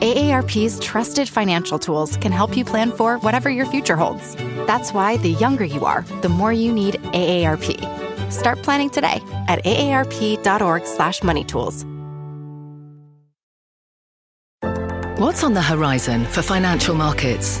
AARP's 0.00 0.80
trusted 0.80 1.28
financial 1.28 1.78
tools 1.78 2.16
can 2.16 2.32
help 2.32 2.56
you 2.56 2.64
plan 2.64 2.90
for 2.92 3.18
whatever 3.18 3.50
your 3.50 3.66
future 3.66 3.96
holds. 3.96 4.34
That's 4.66 4.92
why 4.92 5.18
the 5.18 5.30
younger 5.30 5.64
you 5.64 5.84
are, 5.84 6.02
the 6.22 6.28
more 6.28 6.52
you 6.52 6.72
need 6.72 6.94
AARP. 7.12 8.32
Start 8.32 8.60
planning 8.62 8.90
today 8.90 9.20
at 9.48 9.64
aarp.org/moneytools. 9.64 11.84
What's 15.18 15.42
on 15.42 15.54
the 15.54 15.62
horizon 15.62 16.24
for 16.26 16.42
financial 16.42 16.94
markets? 16.94 17.60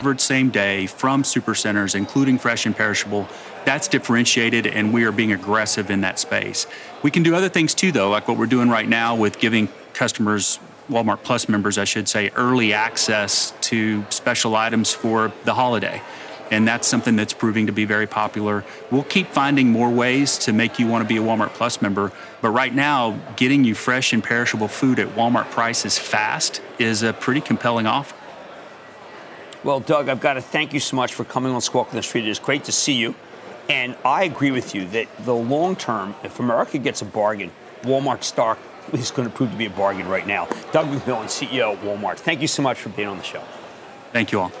delivered 0.00 0.20
same 0.20 0.48
day 0.48 0.86
from 0.86 1.22
super 1.22 1.54
centers, 1.54 1.94
including 1.94 2.38
fresh 2.38 2.64
and 2.64 2.74
perishable. 2.74 3.28
That's 3.66 3.86
differentiated, 3.86 4.66
and 4.66 4.94
we 4.94 5.04
are 5.04 5.12
being 5.12 5.32
aggressive 5.32 5.90
in 5.90 6.00
that 6.00 6.18
space. 6.18 6.66
We 7.02 7.10
can 7.10 7.22
do 7.22 7.34
other 7.34 7.50
things 7.50 7.74
too, 7.74 7.92
though, 7.92 8.08
like 8.08 8.26
what 8.26 8.38
we're 8.38 8.46
doing 8.46 8.70
right 8.70 8.88
now 8.88 9.14
with 9.14 9.38
giving 9.38 9.68
customers, 9.92 10.58
Walmart 10.88 11.22
Plus 11.22 11.50
members, 11.50 11.76
I 11.76 11.84
should 11.84 12.08
say, 12.08 12.30
early 12.30 12.72
access 12.72 13.52
to 13.62 14.02
special 14.08 14.56
items 14.56 14.90
for 14.90 15.32
the 15.44 15.52
holiday. 15.52 16.00
And 16.50 16.66
that's 16.66 16.88
something 16.88 17.14
that's 17.14 17.34
proving 17.34 17.66
to 17.66 17.72
be 17.72 17.84
very 17.84 18.06
popular. 18.06 18.64
We'll 18.90 19.04
keep 19.04 19.28
finding 19.28 19.70
more 19.70 19.90
ways 19.90 20.38
to 20.38 20.54
make 20.54 20.78
you 20.78 20.86
want 20.86 21.06
to 21.06 21.08
be 21.08 21.18
a 21.18 21.22
Walmart 21.22 21.50
Plus 21.50 21.82
member. 21.82 22.10
But 22.40 22.50
right 22.50 22.74
now, 22.74 23.20
getting 23.36 23.64
you 23.64 23.74
fresh 23.74 24.14
and 24.14 24.24
perishable 24.24 24.66
food 24.66 24.98
at 24.98 25.08
Walmart 25.08 25.50
prices 25.50 25.98
fast 25.98 26.62
is 26.78 27.02
a 27.02 27.12
pretty 27.12 27.42
compelling 27.42 27.86
offer. 27.86 28.16
Well, 29.62 29.80
Doug, 29.80 30.08
I've 30.08 30.20
got 30.20 30.34
to 30.34 30.40
thank 30.40 30.72
you 30.72 30.80
so 30.80 30.96
much 30.96 31.12
for 31.12 31.22
coming 31.24 31.52
on 31.52 31.60
Squawk 31.60 31.88
on 31.90 31.96
the 31.96 32.02
Street. 32.02 32.24
It 32.24 32.30
is 32.30 32.38
great 32.38 32.64
to 32.64 32.72
see 32.72 32.94
you. 32.94 33.14
And 33.68 33.94
I 34.06 34.24
agree 34.24 34.50
with 34.50 34.74
you 34.74 34.86
that 34.88 35.06
the 35.24 35.34
long 35.34 35.76
term, 35.76 36.14
if 36.24 36.40
America 36.40 36.78
gets 36.78 37.02
a 37.02 37.04
bargain, 37.04 37.52
Walmart 37.82 38.24
stock 38.24 38.58
is 38.94 39.10
going 39.10 39.28
to 39.28 39.34
prove 39.34 39.50
to 39.50 39.56
be 39.56 39.66
a 39.66 39.70
bargain 39.70 40.08
right 40.08 40.26
now. 40.26 40.46
Doug 40.72 40.86
McMillon, 40.86 41.26
CEO 41.26 41.74
of 41.74 41.78
Walmart. 41.80 42.16
Thank 42.16 42.40
you 42.40 42.48
so 42.48 42.62
much 42.62 42.78
for 42.78 42.88
being 42.88 43.08
on 43.08 43.18
the 43.18 43.22
show. 43.22 43.42
Thank 44.12 44.32
you 44.32 44.40
all. 44.40 44.52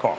Carl. 0.00 0.18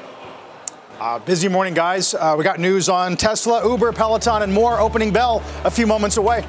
Uh, 1.02 1.20
busy 1.20 1.50
morning, 1.50 1.74
guys. 1.74 2.14
Uh, 2.14 2.36
we 2.38 2.46
got 2.46 2.60
news 2.60 2.88
on 2.88 3.18
Tesla, 3.18 3.68
Uber, 3.70 3.92
Peloton, 3.92 4.42
and 4.42 4.54
more. 4.54 4.80
Opening 4.80 5.12
bell 5.12 5.44
a 5.66 5.70
few 5.70 5.86
moments 5.86 6.16
away. 6.16 6.46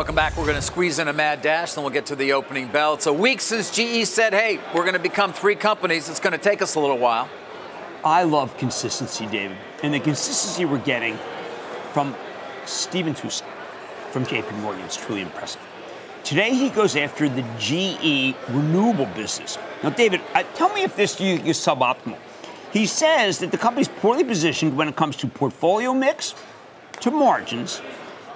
Welcome 0.00 0.14
back. 0.14 0.38
We're 0.38 0.44
going 0.44 0.56
to 0.56 0.62
squeeze 0.62 0.98
in 0.98 1.08
a 1.08 1.12
mad 1.12 1.42
dash, 1.42 1.74
then 1.74 1.84
we'll 1.84 1.92
get 1.92 2.06
to 2.06 2.16
the 2.16 2.32
opening 2.32 2.68
bell. 2.68 2.94
It's 2.94 3.04
a 3.04 3.12
week 3.12 3.42
since 3.42 3.70
GE 3.70 4.06
said, 4.06 4.32
hey, 4.32 4.58
we're 4.74 4.84
going 4.84 4.94
to 4.94 4.98
become 4.98 5.34
three 5.34 5.54
companies. 5.54 6.08
It's 6.08 6.20
going 6.20 6.32
to 6.32 6.38
take 6.38 6.62
us 6.62 6.74
a 6.74 6.80
little 6.80 6.96
while. 6.96 7.28
I 8.02 8.22
love 8.22 8.56
consistency, 8.56 9.26
David. 9.26 9.58
And 9.82 9.92
the 9.92 10.00
consistency 10.00 10.64
we're 10.64 10.78
getting 10.78 11.18
from 11.92 12.16
Stephen 12.64 13.12
Tusa 13.12 13.42
from 14.10 14.24
JP 14.24 14.50
Morgan 14.60 14.86
is 14.86 14.96
truly 14.96 15.20
impressive. 15.20 15.60
Today, 16.24 16.54
he 16.54 16.70
goes 16.70 16.96
after 16.96 17.28
the 17.28 17.42
GE 17.58 18.34
renewable 18.48 19.04
business. 19.14 19.58
Now, 19.82 19.90
David, 19.90 20.22
tell 20.54 20.70
me 20.70 20.82
if 20.82 20.96
this 20.96 21.20
you 21.20 21.34
is 21.40 21.58
suboptimal. 21.58 22.16
He 22.72 22.86
says 22.86 23.38
that 23.40 23.50
the 23.50 23.58
company's 23.58 23.88
poorly 23.88 24.24
positioned 24.24 24.78
when 24.78 24.88
it 24.88 24.96
comes 24.96 25.16
to 25.16 25.26
portfolio 25.26 25.92
mix, 25.92 26.34
to 27.00 27.10
margins, 27.10 27.82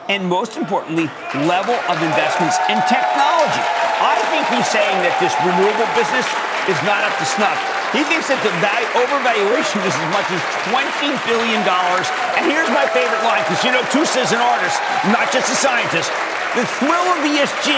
and 0.09 0.27
most 0.29 0.57
importantly, 0.57 1.09
level 1.49 1.77
of 1.89 1.97
investments 2.03 2.61
in 2.69 2.77
technology. 2.85 3.65
I 4.05 4.21
think 4.29 4.45
he's 4.53 4.69
saying 4.69 4.99
that 5.01 5.17
this 5.23 5.33
renewable 5.41 5.89
business 5.97 6.27
is 6.69 6.77
not 6.85 7.01
up 7.05 7.15
to 7.21 7.27
snuff. 7.29 7.57
He 7.95 8.03
thinks 8.11 8.27
that 8.27 8.41
the 8.43 8.51
value, 8.59 8.91
overvaluation 8.99 9.79
is 9.87 9.95
as 9.95 10.09
much 10.11 10.27
as 10.35 10.43
$20 10.67 11.15
billion. 11.31 11.63
And 11.63 12.43
here's 12.45 12.69
my 12.75 12.85
favorite 12.91 13.23
line, 13.23 13.47
because 13.47 13.63
you 13.63 13.71
know, 13.71 13.85
Tusa 13.95 14.25
is 14.25 14.35
an 14.35 14.43
artist, 14.43 14.83
not 15.15 15.31
just 15.31 15.47
a 15.47 15.57
scientist. 15.57 16.11
The 16.59 16.67
thrill 16.83 17.07
of 17.15 17.23
ESG 17.23 17.71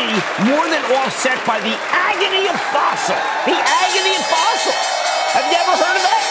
more 0.48 0.66
than 0.72 0.82
offset 1.00 1.36
by 1.44 1.60
the 1.60 1.76
agony 1.92 2.48
of 2.48 2.56
fossil. 2.72 3.16
The 3.44 3.56
agony 3.56 4.14
of 4.16 4.24
fossil. 4.28 4.76
Have 5.36 5.46
you 5.52 5.56
ever 5.60 5.74
heard 5.76 5.96
of 5.96 6.04
that? 6.04 6.22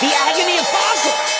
The 0.00 0.12
agony 0.12 0.56
of 0.56 0.66
fossil. 0.68 1.35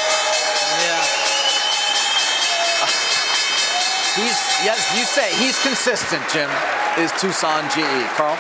He's 4.17 4.65
yes, 4.65 4.97
you 4.97 5.05
say 5.05 5.29
he's 5.45 5.61
consistent. 5.63 6.23
Jim 6.33 6.49
is 6.97 7.13
Tusa 7.13 7.45
on 7.45 7.69
GE. 7.69 8.17
Carl. 8.17 8.39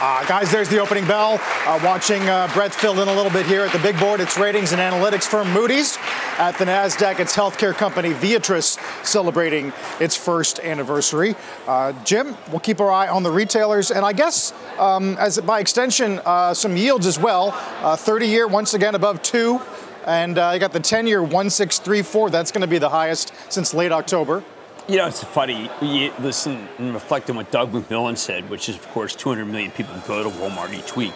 Uh, 0.00 0.24
guys, 0.26 0.48
there's 0.52 0.68
the 0.68 0.78
opening 0.78 1.04
bell. 1.08 1.40
Uh, 1.66 1.80
watching 1.82 2.22
uh, 2.28 2.48
Brett 2.54 2.72
fill 2.72 3.02
in 3.02 3.08
a 3.08 3.12
little 3.12 3.32
bit 3.32 3.46
here 3.46 3.62
at 3.62 3.72
the 3.72 3.80
big 3.80 3.98
board. 3.98 4.20
It's 4.20 4.38
ratings 4.38 4.70
and 4.70 4.80
analytics 4.80 5.24
firm 5.24 5.52
Moody's. 5.52 5.98
At 6.38 6.56
the 6.56 6.66
NASDAQ, 6.66 7.18
it's 7.18 7.34
healthcare 7.34 7.74
company 7.74 8.10
Viatris 8.10 8.78
celebrating 9.04 9.72
its 9.98 10.14
first 10.14 10.60
anniversary. 10.60 11.34
Uh, 11.66 11.92
Jim, 12.04 12.36
we'll 12.50 12.60
keep 12.60 12.80
our 12.80 12.92
eye 12.92 13.08
on 13.08 13.24
the 13.24 13.30
retailers. 13.32 13.90
And 13.90 14.06
I 14.06 14.12
guess, 14.12 14.54
um, 14.78 15.16
as 15.18 15.38
by 15.40 15.58
extension, 15.58 16.20
uh, 16.24 16.54
some 16.54 16.76
yields 16.76 17.06
as 17.06 17.18
well. 17.18 17.50
30 17.96 18.26
year, 18.28 18.46
once 18.46 18.72
again, 18.72 18.94
above 18.94 19.20
two. 19.20 19.60
And 20.06 20.38
uh, 20.38 20.52
you 20.54 20.60
got 20.60 20.72
the 20.72 20.80
10 20.80 21.08
year 21.08 21.22
1634. 21.22 22.30
That's 22.30 22.52
going 22.52 22.62
to 22.62 22.68
be 22.68 22.78
the 22.78 22.88
highest 22.88 23.32
since 23.50 23.74
late 23.74 23.90
October. 23.90 24.44
You 24.90 24.96
know, 24.96 25.06
it's 25.06 25.22
funny. 25.22 25.70
You 25.80 26.12
listen 26.18 26.66
and 26.78 26.92
reflect 26.92 27.30
on 27.30 27.36
what 27.36 27.52
Doug 27.52 27.70
McMillon 27.70 28.18
said, 28.18 28.50
which 28.50 28.68
is, 28.68 28.74
of 28.74 28.88
course, 28.88 29.14
200 29.14 29.44
million 29.44 29.70
people 29.70 29.94
go 30.04 30.24
to 30.24 30.28
Walmart 30.28 30.76
each 30.76 30.96
week. 30.96 31.12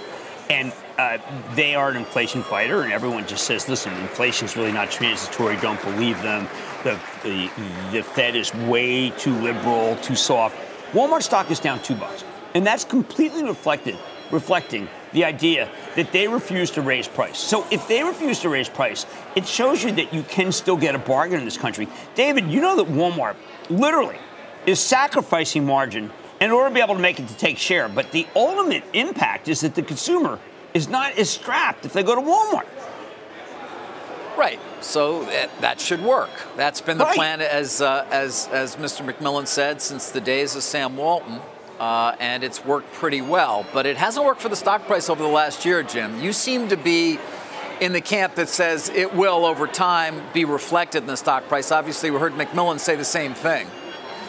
And 0.49 0.73
uh, 0.97 1.19
they 1.57 1.75
are 1.75 1.91
an 1.91 1.97
inflation 1.97 2.45
fighter, 2.45 2.83
and 2.83 2.93
everyone 2.93 3.27
just 3.27 3.49
says, 3.49 3.69
listen, 3.69 3.93
inflation 3.95 4.45
is 4.45 4.57
really 4.57 4.71
not 4.71 4.93
transitory. 4.93 5.57
Don't 5.57 5.83
believe 5.83 6.23
them. 6.23 6.47
The, 6.85 7.01
the, 7.25 7.51
the 7.91 8.03
Fed 8.05 8.37
is 8.37 8.55
way 8.55 9.11
too 9.11 9.35
liberal, 9.41 9.97
too 9.97 10.15
soft. 10.15 10.57
Walmart 10.93 11.25
stock 11.25 11.51
is 11.51 11.59
down 11.59 11.83
two 11.83 11.97
bucks. 11.97 12.23
And 12.55 12.65
that's 12.65 12.85
completely 12.85 13.43
reflected, 13.43 13.99
reflecting 14.31 14.87
the 15.13 15.25
idea 15.25 15.69
that 15.97 16.13
they 16.13 16.29
refuse 16.29 16.71
to 16.73 16.83
raise 16.83 17.09
price. 17.09 17.39
So 17.39 17.67
if 17.73 17.89
they 17.89 18.05
refuse 18.05 18.39
to 18.41 18.49
raise 18.51 18.69
price, 18.69 19.05
it 19.35 19.49
shows 19.49 19.83
you 19.83 19.91
that 19.93 20.15
you 20.15 20.23
can 20.23 20.53
still 20.53 20.77
get 20.77 20.95
a 20.95 20.99
bargain 21.01 21.41
in 21.41 21.45
this 21.45 21.59
country. 21.59 21.89
David, 22.15 22.47
you 22.47 22.61
know 22.61 22.77
that 22.77 22.87
Walmart 22.87 23.35
literally 23.71 24.19
is 24.67 24.81
sacrificing 24.81 25.65
margin 25.65 26.11
in 26.41 26.51
order 26.51 26.69
to 26.69 26.75
be 26.75 26.81
able 26.81 26.95
to 26.95 27.01
make 27.01 27.19
it 27.19 27.29
to 27.29 27.37
take 27.37 27.59
share. 27.59 27.89
But 27.89 28.11
the 28.13 28.27
ultimate 28.35 28.85
impact 28.93 29.49
is 29.49 29.61
that 29.61 29.75
the 29.75 29.83
consumer 29.83 30.39
is 30.73 30.89
not 30.89 31.17
as 31.19 31.31
strapped 31.31 31.85
if 31.85 31.93
they 31.93 32.03
go 32.03 32.15
to 32.15 32.21
Walmart. 32.21 32.67
Right. 34.37 34.59
So 34.81 35.25
that, 35.25 35.61
that 35.61 35.81
should 35.81 36.03
work. 36.03 36.31
That's 36.57 36.81
been 36.81 36.99
the 36.99 37.05
right. 37.05 37.15
plan, 37.15 37.41
as, 37.41 37.81
uh, 37.81 38.07
as, 38.11 38.49
as 38.53 38.77
Mr. 38.77 39.09
McMillon 39.09 39.47
said, 39.47 39.81
since 39.81 40.11
the 40.11 40.21
days 40.21 40.57
of 40.57 40.63
Sam 40.63 40.97
Walton. 40.97 41.41
Uh, 41.79 42.15
and 42.21 42.45
it's 42.45 42.65
worked 42.65 42.93
pretty 42.93 43.21
well. 43.21 43.67
But 43.73 43.87
it 43.87 43.97
hasn't 43.97 44.25
worked 44.25 44.41
for 44.41 44.49
the 44.49 44.57
stock 44.57 44.87
price 44.87 45.09
over 45.09 45.23
the 45.23 45.29
last 45.29 45.65
year, 45.65 45.83
Jim. 45.83 46.21
You 46.21 46.33
seem 46.33 46.69
to 46.69 46.77
be 46.77 47.19
in 47.81 47.93
the 47.93 48.01
camp 48.01 48.35
that 48.37 48.49
says 48.49 48.89
it 48.89 49.15
will, 49.15 49.45
over 49.45 49.67
time, 49.67 50.23
be 50.33 50.45
reflected 50.45 51.03
in 51.03 51.07
the 51.07 51.17
stock 51.17 51.49
price. 51.49 51.73
Obviously, 51.73 52.11
we 52.11 52.19
heard 52.19 52.33
McMillon 52.33 52.79
say 52.79 52.97
the 52.97 53.05
same 53.05 53.35
thing. 53.35 53.69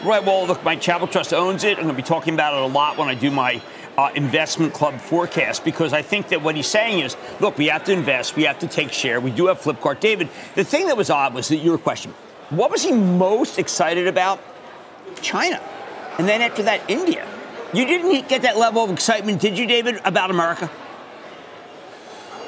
Right. 0.04 0.24
Well, 0.24 0.46
look, 0.46 0.62
my 0.62 0.76
Chapel 0.76 1.06
Trust 1.06 1.32
owns 1.32 1.64
it. 1.64 1.78
I'm 1.78 1.84
going 1.84 1.96
to 1.96 2.02
be 2.02 2.06
talking 2.06 2.34
about 2.34 2.54
it 2.54 2.62
a 2.62 2.66
lot 2.66 2.98
when 2.98 3.08
I 3.08 3.14
do 3.14 3.30
my 3.30 3.62
uh, 3.96 4.10
investment 4.14 4.74
club 4.74 5.00
forecast 5.00 5.64
because 5.64 5.92
I 5.92 6.02
think 6.02 6.28
that 6.28 6.42
what 6.42 6.54
he's 6.54 6.66
saying 6.66 7.00
is, 7.00 7.16
look, 7.40 7.56
we 7.56 7.66
have 7.66 7.84
to 7.84 7.92
invest, 7.92 8.36
we 8.36 8.42
have 8.44 8.58
to 8.58 8.68
take 8.68 8.92
share. 8.92 9.20
We 9.20 9.30
do 9.30 9.46
have 9.46 9.60
Flipkart. 9.60 10.00
David, 10.00 10.28
the 10.54 10.64
thing 10.64 10.86
that 10.86 10.96
was 10.96 11.08
odd 11.08 11.34
was 11.34 11.48
that 11.48 11.56
your 11.56 11.78
question. 11.78 12.12
What 12.50 12.70
was 12.70 12.82
he 12.82 12.92
most 12.92 13.58
excited 13.58 14.06
about? 14.06 14.40
China. 15.22 15.60
And 16.18 16.28
then 16.28 16.42
after 16.42 16.62
that, 16.64 16.88
India. 16.88 17.26
You 17.72 17.84
didn't 17.84 18.28
get 18.28 18.42
that 18.42 18.56
level 18.56 18.84
of 18.84 18.90
excitement, 18.90 19.40
did 19.40 19.58
you, 19.58 19.66
David, 19.66 20.00
about 20.04 20.30
America? 20.30 20.70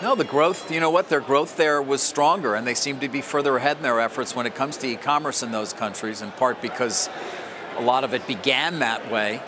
No, 0.00 0.14
the 0.14 0.24
growth, 0.24 0.70
you 0.70 0.78
know 0.78 0.90
what? 0.90 1.08
Their 1.08 1.20
growth 1.20 1.56
there 1.56 1.82
was 1.82 2.02
stronger, 2.02 2.54
and 2.54 2.64
they 2.64 2.74
seem 2.74 3.00
to 3.00 3.08
be 3.08 3.20
further 3.20 3.56
ahead 3.56 3.78
in 3.78 3.82
their 3.82 4.00
efforts 4.00 4.34
when 4.34 4.46
it 4.46 4.54
comes 4.54 4.76
to 4.78 4.86
e 4.86 4.96
commerce 4.96 5.42
in 5.42 5.50
those 5.50 5.72
countries, 5.72 6.22
in 6.22 6.30
part 6.32 6.62
because 6.62 7.10
a 7.76 7.82
lot 7.82 8.04
of 8.04 8.14
it 8.14 8.26
began 8.26 8.78
that 8.78 9.10
way. 9.10 9.42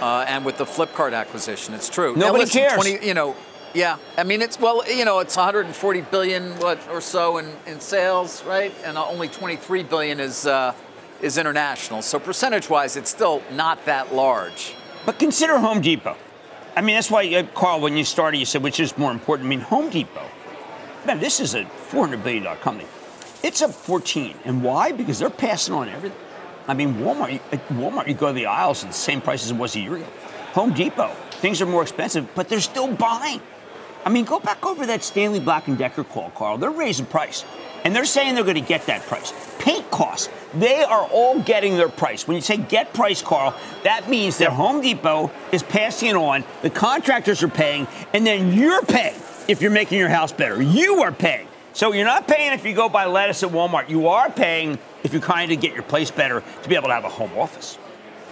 Uh, 0.00 0.24
and 0.26 0.44
with 0.44 0.58
the 0.58 0.64
Flipkart 0.64 1.12
acquisition, 1.14 1.72
it's 1.74 1.88
true. 1.88 2.16
Nobody 2.16 2.26
now, 2.26 2.32
listen, 2.32 2.60
cares. 2.60 2.74
20, 2.74 3.06
you 3.06 3.14
know, 3.14 3.36
Yeah, 3.74 3.98
I 4.18 4.24
mean 4.24 4.42
it's 4.42 4.58
well, 4.58 4.82
you 4.90 5.04
know, 5.04 5.20
it's 5.20 5.36
140 5.36 6.00
billion 6.10 6.58
what 6.58 6.80
or 6.88 7.00
so 7.00 7.38
in, 7.38 7.46
in 7.66 7.80
sales, 7.80 8.42
right? 8.44 8.74
And 8.84 8.98
only 8.98 9.28
23 9.28 9.84
billion 9.84 10.18
is 10.18 10.46
uh, 10.46 10.74
is 11.20 11.38
international. 11.38 12.02
So 12.02 12.18
percentage-wise, 12.18 12.96
it's 12.96 13.10
still 13.10 13.40
not 13.52 13.84
that 13.86 14.12
large. 14.12 14.74
But 15.06 15.20
consider 15.20 15.58
Home 15.58 15.80
Depot. 15.80 16.16
I 16.74 16.80
mean, 16.80 16.94
that's 16.94 17.10
why, 17.10 17.26
uh, 17.34 17.42
Carl, 17.54 17.80
when 17.80 17.96
you 17.96 18.04
started, 18.04 18.38
you 18.38 18.46
said 18.46 18.62
which 18.62 18.80
is 18.80 18.96
more 18.96 19.10
important. 19.10 19.46
I 19.46 19.50
mean, 19.50 19.60
Home 19.60 19.90
Depot. 19.90 20.26
Man, 21.06 21.20
this 21.20 21.40
is 21.40 21.54
a 21.54 21.66
400 21.66 22.22
billion 22.24 22.44
dollar 22.44 22.56
company. 22.56 22.88
It's 23.42 23.60
up 23.60 23.72
14, 23.72 24.36
and 24.44 24.62
why? 24.62 24.92
Because 24.92 25.18
they're 25.18 25.28
passing 25.28 25.74
on 25.74 25.88
everything. 25.88 26.18
I 26.68 26.74
mean, 26.74 26.94
Walmart. 26.94 27.40
At 27.50 27.68
Walmart, 27.68 28.06
you 28.06 28.14
go 28.14 28.28
to 28.28 28.32
the 28.32 28.46
aisles 28.46 28.84
at 28.84 28.90
the 28.90 28.96
same 28.96 29.20
price 29.20 29.44
as 29.44 29.50
it 29.50 29.56
was 29.56 29.74
a 29.74 29.80
year 29.80 29.96
ago. 29.96 30.06
Home 30.52 30.72
Depot, 30.72 31.14
things 31.32 31.60
are 31.60 31.66
more 31.66 31.82
expensive, 31.82 32.28
but 32.34 32.48
they're 32.48 32.60
still 32.60 32.92
buying. 32.92 33.40
I 34.04 34.10
mean, 34.10 34.24
go 34.24 34.38
back 34.38 34.64
over 34.64 34.86
that 34.86 35.02
Stanley 35.02 35.40
Black 35.40 35.68
and 35.68 35.76
Decker 35.76 36.04
call, 36.04 36.30
Carl. 36.30 36.58
They're 36.58 36.70
raising 36.70 37.06
price, 37.06 37.44
and 37.84 37.94
they're 37.94 38.04
saying 38.04 38.34
they're 38.34 38.44
going 38.44 38.54
to 38.54 38.60
get 38.60 38.86
that 38.86 39.02
price. 39.02 39.32
Paint 39.58 39.90
costs, 39.90 40.28
they 40.54 40.82
are 40.82 41.04
all 41.04 41.40
getting 41.40 41.76
their 41.76 41.88
price. 41.88 42.26
When 42.26 42.36
you 42.36 42.40
say 42.40 42.56
get 42.56 42.92
price, 42.92 43.22
Carl, 43.22 43.54
that 43.84 44.08
means 44.08 44.38
that 44.38 44.50
Home 44.50 44.80
Depot 44.80 45.30
is 45.52 45.62
passing 45.62 46.10
it 46.10 46.16
on, 46.16 46.44
the 46.62 46.70
contractors 46.70 47.42
are 47.42 47.48
paying, 47.48 47.86
and 48.12 48.26
then 48.26 48.52
you're 48.52 48.82
paying 48.82 49.20
if 49.48 49.62
you're 49.62 49.70
making 49.70 49.98
your 49.98 50.08
house 50.08 50.32
better. 50.32 50.60
You 50.62 51.02
are 51.02 51.12
paying. 51.12 51.48
So 51.74 51.92
you're 51.92 52.04
not 52.04 52.28
paying 52.28 52.52
if 52.52 52.66
you 52.66 52.74
go 52.74 52.88
buy 52.88 53.06
lettuce 53.06 53.42
at 53.42 53.50
Walmart. 53.50 53.88
You 53.88 54.08
are 54.08 54.30
paying 54.30 54.78
if 55.02 55.12
you're 55.12 55.22
trying 55.22 55.48
to 55.48 55.56
get 55.56 55.72
your 55.72 55.82
place 55.82 56.10
better 56.10 56.42
to 56.62 56.68
be 56.68 56.74
able 56.74 56.88
to 56.88 56.94
have 56.94 57.04
a 57.04 57.08
home 57.08 57.32
office. 57.36 57.78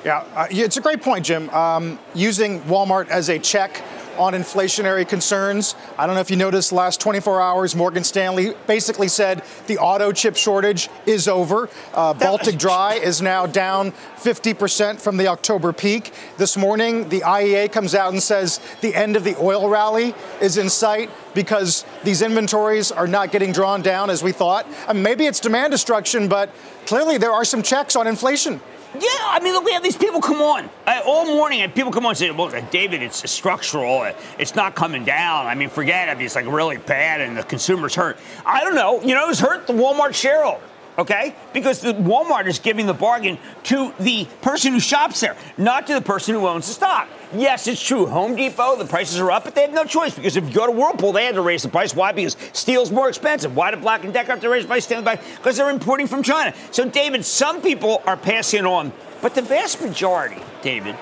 Yeah, 0.04 0.24
uh, 0.34 0.46
it's 0.50 0.76
a 0.76 0.80
great 0.80 1.02
point, 1.02 1.26
Jim. 1.26 1.50
Um, 1.50 1.98
using 2.14 2.60
Walmart 2.62 3.08
as 3.08 3.28
a 3.28 3.38
check 3.38 3.82
on 4.18 4.33
inflationary 4.33 5.09
concerns. 5.09 5.75
I 5.99 6.07
don't 6.07 6.14
know 6.14 6.20
if 6.20 6.31
you 6.31 6.37
noticed 6.37 6.73
last 6.73 7.01
24 7.01 7.40
hours, 7.40 7.77
Morgan 7.77 8.05
Stanley 8.05 8.55
basically 8.66 9.09
said 9.09 9.42
the 9.66 9.79
auto 9.79 10.12
chip 10.12 10.37
shortage 10.37 10.88
is 11.07 11.29
over. 11.29 11.68
Uh, 11.94 12.14
Baltic 12.14 12.59
Dry 12.59 12.94
is 12.94 13.23
now 13.23 13.46
down 13.46 13.92
50% 14.16 15.01
from 15.01 15.16
the 15.16 15.29
October 15.29 15.73
peak. 15.73 16.12
This 16.37 16.57
morning, 16.57 17.09
the 17.09 17.20
IEA 17.20 17.73
comes 17.73 17.94
out 17.94 18.12
and 18.12 18.23
says 18.23 18.61
the 18.81 18.94
end 18.94 19.16
of 19.16 19.25
the 19.25 19.37
oil 19.38 19.68
rally 19.68 20.14
is 20.40 20.59
in 20.59 20.68
sight 20.68 21.11
because 21.35 21.85
these 22.05 22.23
inventories 22.23 22.92
are 22.92 23.07
not 23.07 23.31
getting 23.33 23.53
drawn 23.53 23.83
down 23.83 24.11
as 24.11 24.23
we 24.23 24.33
thought. 24.33 24.66
I 24.87 24.92
mean, 24.92 25.03
maybe 25.03 25.27
it's 25.27 25.40
demand 25.40 25.70
destruction, 25.70 26.29
but 26.29 26.51
clearly 26.87 27.18
there 27.18 27.33
are 27.33 27.44
some 27.44 27.62
checks 27.62 27.96
on 27.96 28.07
inflation. 28.07 28.61
Yeah, 28.94 29.09
I 29.09 29.38
mean, 29.40 29.53
look, 29.53 29.64
we 29.64 29.72
have 29.72 29.83
these 29.83 29.96
people 29.96 30.20
come 30.20 30.42
on 30.42 30.68
uh, 30.87 31.00
all 31.07 31.24
morning, 31.24 31.62
and 31.62 31.72
people 31.72 31.92
come 31.92 32.05
on 32.07 32.11
and 32.11 32.18
say, 32.18 32.31
"Well, 32.31 32.50
David, 32.70 33.03
it's 33.03 33.31
structural. 33.31 34.11
It's 34.38 34.57
not 34.57 34.74
coming 34.74 35.05
down. 35.05 35.46
I 35.46 35.55
mean, 35.55 35.68
forget 35.68 36.09
it. 36.09 36.22
It's 36.22 36.35
like 36.35 36.46
really 36.46 36.76
bad, 36.76 37.20
and 37.20 37.37
the 37.37 37.44
consumer's 37.44 37.94
hurt." 37.94 38.18
I 38.44 38.64
don't 38.64 38.74
know. 38.74 39.00
You 39.03 39.14
know, 39.14 39.29
who's 39.29 39.38
hurt? 39.38 39.66
The 39.66 39.74
Walmart 39.74 40.14
shareholder 40.14 40.64
okay? 40.98 41.35
Because 41.53 41.81
the 41.81 41.94
Walmart 41.94 42.46
is 42.46 42.59
giving 42.59 42.87
the 42.87 42.94
bargain 42.94 43.38
to 43.64 43.92
the 44.00 44.26
person 44.42 44.72
who 44.72 44.81
shops 44.81 45.20
there, 45.20 45.37
not 45.57 45.87
to 45.87 45.94
the 45.94 46.00
person 46.00 46.35
who 46.35 46.46
owns 46.46 46.66
the 46.66 46.74
stock. 46.74 47.09
Yes, 47.33 47.68
it's 47.68 47.81
true. 47.81 48.07
Home 48.07 48.35
Depot, 48.35 48.76
the 48.76 48.85
prices 48.85 49.20
are 49.20 49.31
up, 49.31 49.44
but 49.44 49.55
they 49.55 49.62
have 49.62 49.72
no 49.72 49.85
choice 49.85 50.14
because 50.14 50.37
if 50.37 50.48
you 50.48 50.55
go 50.55 50.66
to 50.66 50.72
Whirlpool, 50.72 51.12
they 51.12 51.26
had 51.26 51.37
to 51.37 51.42
raise 51.42 51.62
the 51.62 51.68
price. 51.68 51.94
Why? 51.94 52.11
Because 52.12 52.37
steel's 52.53 52.90
more 52.90 53.09
expensive. 53.09 53.55
Why 53.55 53.70
did 53.70 53.83
Black 53.83 54.05
and 54.05 54.12
Decker 54.12 54.33
have 54.33 54.40
to 54.40 54.48
raise 54.48 54.64
the 54.64 54.68
price? 54.68 54.85
Stand 54.85 55.05
by 55.05 55.16
because 55.16 55.57
they're 55.57 55.70
importing 55.70 56.09
from 56.09 56.22
China. 56.22 56.55
So, 56.72 56.88
David, 56.88 57.24
some 57.24 57.62
people 57.62 58.03
are 58.05 58.16
passing 58.16 58.66
on, 58.66 58.92
but 59.22 59.35
the 59.35 59.42
vast 59.42 59.81
majority, 59.81 60.42
David, 60.61 60.96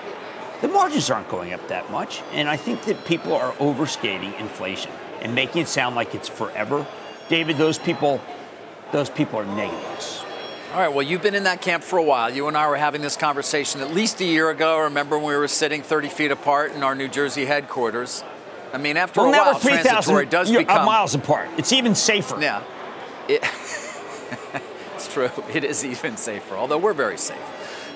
the 0.61 0.67
margins 0.67 1.09
aren't 1.09 1.29
going 1.29 1.53
up 1.53 1.67
that 1.69 1.89
much. 1.89 2.21
And 2.31 2.47
I 2.47 2.57
think 2.57 2.83
that 2.83 3.05
people 3.05 3.33
are 3.33 3.55
overstating 3.59 4.33
inflation 4.35 4.91
and 5.21 5.33
making 5.33 5.63
it 5.63 5.67
sound 5.67 5.95
like 5.95 6.13
it's 6.13 6.27
forever. 6.27 6.85
David, 7.27 7.57
those 7.57 7.79
people 7.79 8.21
those 8.91 9.09
people 9.09 9.39
are 9.39 9.45
negatives. 9.45 10.23
All 10.71 10.79
right, 10.79 10.93
well, 10.93 11.01
you've 11.01 11.23
been 11.23 11.33
in 11.33 11.45
that 11.45 11.61
camp 11.61 11.83
for 11.83 11.97
a 11.97 12.03
while. 12.03 12.29
You 12.29 12.47
and 12.47 12.55
I 12.55 12.67
were 12.69 12.77
having 12.77 13.01
this 13.01 13.17
conversation 13.17 13.81
at 13.81 13.91
least 13.91 14.21
a 14.21 14.25
year 14.25 14.51
ago. 14.51 14.77
I 14.77 14.83
remember 14.83 15.17
when 15.17 15.29
we 15.29 15.35
were 15.35 15.47
sitting 15.47 15.81
30 15.81 16.09
feet 16.09 16.31
apart 16.31 16.73
in 16.73 16.83
our 16.83 16.93
New 16.93 17.07
Jersey 17.07 17.45
headquarters? 17.45 18.23
I 18.71 18.77
mean, 18.77 18.95
after 18.95 19.21
well, 19.21 19.33
a 19.33 19.51
while, 19.51 19.59
3, 19.59 19.81
transitory 19.81 20.25
does 20.27 20.51
become 20.51 20.85
miles 20.85 21.15
apart. 21.15 21.49
It's 21.57 21.73
even 21.73 21.95
safer. 21.95 22.39
Yeah, 22.39 22.63
it, 23.27 23.43
it's 24.93 25.11
true. 25.11 25.31
It 25.51 25.63
is 25.63 25.83
even 25.83 26.17
safer, 26.17 26.55
although 26.55 26.77
we're 26.77 26.93
very 26.93 27.17
safe. 27.17 27.39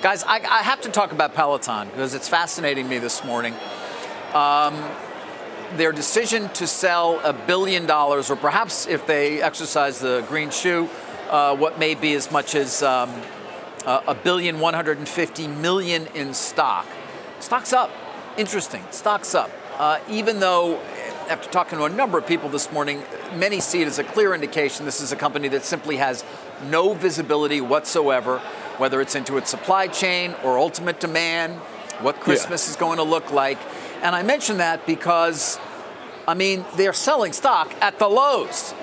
Guys, 0.02 0.24
I, 0.24 0.38
I 0.38 0.64
have 0.64 0.82
to 0.82 0.90
talk 0.90 1.12
about 1.12 1.36
Peloton 1.36 1.90
because 1.90 2.16
it's 2.16 2.28
fascinating 2.28 2.90
me 2.90 2.98
this 2.98 3.24
morning. 3.24 3.54
Um, 4.34 4.74
their 5.78 5.92
decision 5.92 6.50
to 6.50 6.68
sell 6.68 7.20
a 7.24 7.34
billion 7.34 7.86
dollars, 7.86 8.30
or 8.30 8.36
perhaps 8.36 8.88
if 8.88 9.06
they 9.08 9.42
exercise 9.42 10.00
the 10.00 10.24
green 10.28 10.50
shoe, 10.50 10.90
uh, 11.30 11.56
what 11.56 11.80
may 11.80 11.96
be 11.96 12.14
as 12.14 12.32
much 12.32 12.56
as 12.56 12.84
um, 12.84 13.10
a 13.86 14.16
billion 14.16 14.60
150 14.60 15.48
million 15.48 16.08
in 16.16 16.34
stock. 16.34 16.86
Stock's 17.40 17.74
up. 17.74 17.92
Interesting. 18.38 18.84
Stock's 18.92 19.36
up. 19.36 19.52
Uh, 19.78 20.00
even 20.10 20.40
though, 20.40 20.80
after 21.30 21.50
talking 21.50 21.78
to 21.80 21.86
a 21.86 21.90
number 21.90 22.18
of 22.18 22.28
people 22.28 22.50
this 22.50 22.72
morning, 22.72 23.04
many 23.36 23.60
see 23.60 23.82
it 23.82 23.88
as 23.88 24.00
a 24.00 24.04
clear 24.04 24.34
indication 24.34 24.86
this 24.86 25.02
is 25.02 25.12
a 25.12 25.16
company 25.16 25.48
that 25.50 25.64
simply 25.64 25.98
has 25.98 26.24
no 26.70 26.94
visibility 26.94 27.60
whatsoever, 27.60 28.40
whether 28.78 29.02
it's 29.02 29.16
into 29.16 29.38
its 29.38 29.50
supply 29.50 29.88
chain 29.88 30.36
or 30.44 30.58
ultimate 30.58 31.00
demand, 31.00 31.56
what 32.02 32.20
Christmas 32.20 32.66
yeah. 32.68 32.72
is 32.72 32.76
going 32.76 32.98
to 32.98 33.04
look 33.04 33.32
like. 33.32 33.58
And 34.04 34.14
I 34.14 34.22
mention 34.22 34.58
that 34.58 34.86
because, 34.86 35.58
I 36.28 36.34
mean, 36.34 36.66
they're 36.76 36.92
selling 36.92 37.32
stock 37.32 37.74
at 37.82 38.00
the 38.00 38.08
lows. 38.08 38.74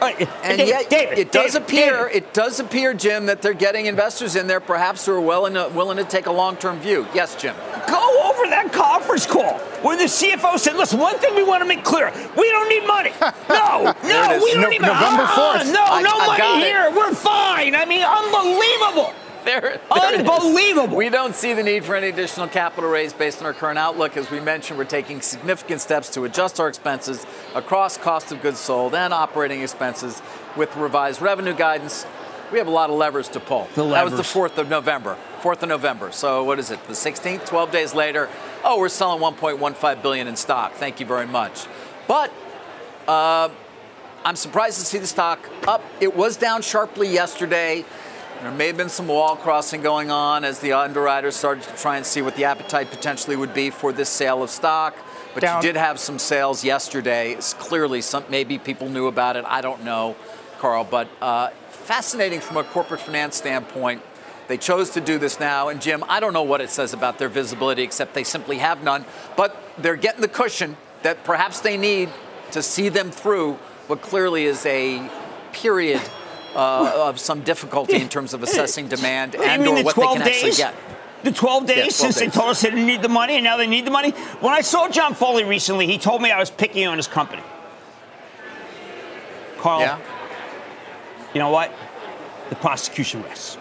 Right. 0.00 0.20
And 0.44 0.58
David, 0.58 0.68
yet, 0.68 0.88
David, 0.90 1.18
it 1.18 1.32
does 1.32 1.54
David, 1.54 1.68
appear, 1.68 2.08
it 2.08 2.32
does 2.32 2.60
appear, 2.60 2.94
Jim, 2.94 3.26
that 3.26 3.42
they're 3.42 3.52
getting 3.52 3.86
investors 3.86 4.36
in 4.36 4.46
there, 4.46 4.60
perhaps 4.60 5.04
who 5.04 5.12
are 5.12 5.20
willing 5.20 5.54
to, 5.54 5.68
willing 5.74 5.96
to 5.96 6.04
take 6.04 6.26
a 6.26 6.30
long-term 6.30 6.78
view. 6.78 7.08
Yes, 7.12 7.34
Jim. 7.34 7.56
Go 7.88 8.30
over 8.30 8.48
that 8.50 8.72
conference 8.72 9.26
call 9.26 9.58
where 9.82 9.96
the 9.96 10.04
CFO 10.04 10.56
said, 10.56 10.76
"Listen, 10.76 11.00
one 11.00 11.18
thing 11.18 11.34
we 11.34 11.42
want 11.42 11.62
to 11.62 11.68
make 11.68 11.82
clear: 11.82 12.12
we 12.36 12.48
don't 12.50 12.68
need 12.68 12.86
money. 12.86 13.10
No, 13.48 13.94
no, 14.04 14.40
we 14.42 14.52
don't 14.52 14.62
no, 14.62 14.68
need 14.68 14.80
money. 14.80 14.92
November 14.92 15.26
fourth. 15.26 15.62
Uh, 15.62 15.72
no, 15.72 15.84
I, 15.84 16.02
no 16.02 16.10
I 16.12 16.38
money 16.38 16.64
here. 16.64 16.84
It. 16.84 16.94
We're 16.94 17.14
fine. 17.14 17.74
I 17.74 17.84
mean, 17.84 18.02
unbelievable." 18.02 19.14
There, 19.48 19.80
there 19.94 20.18
Unbelievable. 20.18 20.94
We 20.94 21.08
don't 21.08 21.34
see 21.34 21.54
the 21.54 21.62
need 21.62 21.82
for 21.82 21.94
any 21.94 22.08
additional 22.08 22.48
capital 22.48 22.90
raise 22.90 23.14
based 23.14 23.40
on 23.40 23.46
our 23.46 23.54
current 23.54 23.78
outlook. 23.78 24.18
As 24.18 24.30
we 24.30 24.40
mentioned, 24.40 24.78
we're 24.78 24.84
taking 24.84 25.22
significant 25.22 25.80
steps 25.80 26.10
to 26.10 26.24
adjust 26.24 26.60
our 26.60 26.68
expenses 26.68 27.26
across 27.54 27.96
cost 27.96 28.30
of 28.30 28.42
goods 28.42 28.58
sold 28.58 28.94
and 28.94 29.14
operating 29.14 29.62
expenses 29.62 30.20
with 30.54 30.76
revised 30.76 31.22
revenue 31.22 31.54
guidance. 31.54 32.04
We 32.52 32.58
have 32.58 32.66
a 32.66 32.70
lot 32.70 32.90
of 32.90 32.96
levers 32.96 33.28
to 33.30 33.40
pull. 33.40 33.68
That 33.74 34.04
was 34.04 34.14
the 34.14 34.22
4th 34.22 34.58
of 34.58 34.68
November. 34.68 35.16
4th 35.40 35.62
of 35.62 35.70
November. 35.70 36.12
So 36.12 36.44
what 36.44 36.58
is 36.58 36.70
it? 36.70 36.82
The 36.86 36.92
16th, 36.92 37.46
12 37.46 37.70
days 37.70 37.94
later. 37.94 38.28
Oh, 38.64 38.78
we're 38.78 38.90
selling 38.90 39.22
1.15 39.22 40.02
billion 40.02 40.26
in 40.26 40.36
stock. 40.36 40.74
Thank 40.74 41.00
you 41.00 41.06
very 41.06 41.26
much. 41.26 41.66
But 42.06 42.32
uh, 43.06 43.48
I'm 44.24 44.36
surprised 44.36 44.78
to 44.78 44.84
see 44.84 44.98
the 44.98 45.06
stock 45.06 45.48
up. 45.66 45.82
It 46.00 46.14
was 46.14 46.36
down 46.36 46.60
sharply 46.60 47.08
yesterday. 47.08 47.86
There 48.42 48.52
may 48.52 48.68
have 48.68 48.76
been 48.76 48.88
some 48.88 49.08
wall 49.08 49.34
crossing 49.34 49.82
going 49.82 50.12
on 50.12 50.44
as 50.44 50.60
the 50.60 50.72
underwriters 50.72 51.34
started 51.34 51.64
to 51.64 51.74
try 51.74 51.96
and 51.96 52.06
see 52.06 52.22
what 52.22 52.36
the 52.36 52.44
appetite 52.44 52.88
potentially 52.88 53.34
would 53.34 53.52
be 53.52 53.70
for 53.70 53.92
this 53.92 54.08
sale 54.08 54.44
of 54.44 54.50
stock. 54.50 54.96
But 55.34 55.40
Down. 55.40 55.56
you 55.56 55.68
did 55.68 55.76
have 55.76 55.98
some 55.98 56.20
sales 56.20 56.62
yesterday. 56.62 57.32
It's 57.32 57.52
clearly, 57.54 58.00
some 58.00 58.24
maybe 58.28 58.58
people 58.58 58.88
knew 58.88 59.08
about 59.08 59.34
it. 59.34 59.44
I 59.48 59.60
don't 59.60 59.82
know, 59.82 60.14
Carl. 60.60 60.84
But 60.84 61.08
uh, 61.20 61.48
fascinating 61.70 62.38
from 62.40 62.58
a 62.58 62.64
corporate 62.64 63.00
finance 63.00 63.34
standpoint. 63.34 64.02
They 64.46 64.56
chose 64.56 64.90
to 64.90 65.00
do 65.00 65.18
this 65.18 65.40
now. 65.40 65.68
And 65.68 65.82
Jim, 65.82 66.04
I 66.08 66.20
don't 66.20 66.32
know 66.32 66.44
what 66.44 66.60
it 66.60 66.70
says 66.70 66.92
about 66.92 67.18
their 67.18 67.28
visibility, 67.28 67.82
except 67.82 68.14
they 68.14 68.24
simply 68.24 68.58
have 68.58 68.84
none. 68.84 69.04
But 69.36 69.60
they're 69.78 69.96
getting 69.96 70.20
the 70.20 70.28
cushion 70.28 70.76
that 71.02 71.24
perhaps 71.24 71.60
they 71.60 71.76
need 71.76 72.08
to 72.52 72.62
see 72.62 72.88
them 72.88 73.10
through 73.10 73.54
what 73.88 74.00
clearly 74.00 74.44
is 74.44 74.64
a 74.64 75.10
period 75.52 76.00
uh, 76.58 77.08
of 77.08 77.20
some 77.20 77.42
difficulty 77.42 77.96
in 77.96 78.08
terms 78.08 78.34
of 78.34 78.42
assessing 78.42 78.88
demand 78.96 79.36
and 79.36 79.66
or 79.66 79.82
what 79.84 79.94
they 79.94 80.02
can 80.02 80.18
days? 80.18 80.34
actually 80.34 80.50
get. 80.52 80.74
The 81.22 81.32
12 81.32 81.66
days 81.66 81.76
yeah, 81.76 81.82
12 81.82 81.92
since 81.92 82.14
days. 82.16 82.32
they 82.32 82.38
told 82.38 82.50
us 82.50 82.62
they 82.62 82.70
didn't 82.70 82.86
need 82.86 83.02
the 83.02 83.08
money 83.08 83.34
and 83.34 83.44
now 83.44 83.56
they 83.56 83.66
need 83.66 83.84
the 83.84 83.90
money. 83.90 84.10
When 84.40 84.52
I 84.52 84.60
saw 84.60 84.88
John 84.88 85.14
Foley 85.14 85.44
recently, 85.44 85.86
he 85.86 85.98
told 85.98 86.22
me 86.22 86.30
I 86.30 86.38
was 86.38 86.50
picking 86.50 86.86
on 86.86 86.96
his 86.96 87.06
company. 87.06 87.42
Carl, 89.58 89.80
yeah. 89.80 89.98
you 91.34 91.40
know 91.40 91.50
what? 91.50 91.72
The 92.50 92.56
prosecution 92.56 93.22
rests. 93.22 93.56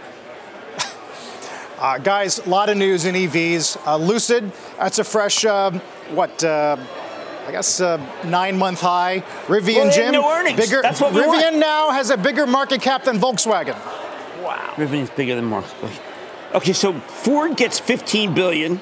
Uh, 1.80 2.00
guys, 2.00 2.40
a 2.40 2.50
lot 2.50 2.70
of 2.70 2.78
news 2.78 3.06
in 3.06 3.14
EVs. 3.14 3.78
Uh, 3.86 3.98
Lucid, 3.98 4.52
that's 4.80 4.98
a 4.98 5.04
fresh, 5.04 5.46
um, 5.46 5.80
what, 6.10 6.44
uh, 6.44 6.76
I 7.48 7.52
guess 7.52 7.80
uh, 7.80 7.98
nine 8.26 8.58
month 8.58 8.82
high. 8.82 9.24
Rivian 9.46 9.76
well, 9.76 9.92
Jim, 9.92 10.12
no 10.12 10.30
earnings. 10.30 10.60
bigger. 10.60 10.82
That's 10.82 11.00
what 11.00 11.14
Rivian 11.14 11.28
want. 11.28 11.56
now 11.56 11.92
has 11.92 12.10
a 12.10 12.18
bigger 12.18 12.46
market 12.46 12.82
cap 12.82 13.06
than 13.06 13.20
Volkswagen. 13.20 13.78
Wow. 14.44 14.74
Rivian's 14.76 15.10
bigger 15.12 15.34
than 15.36 15.50
Volkswagen. 15.50 15.98
Okay, 16.54 16.74
so 16.74 16.92
Ford 16.94 17.56
gets 17.56 17.80
15 17.80 18.34
billion 18.34 18.82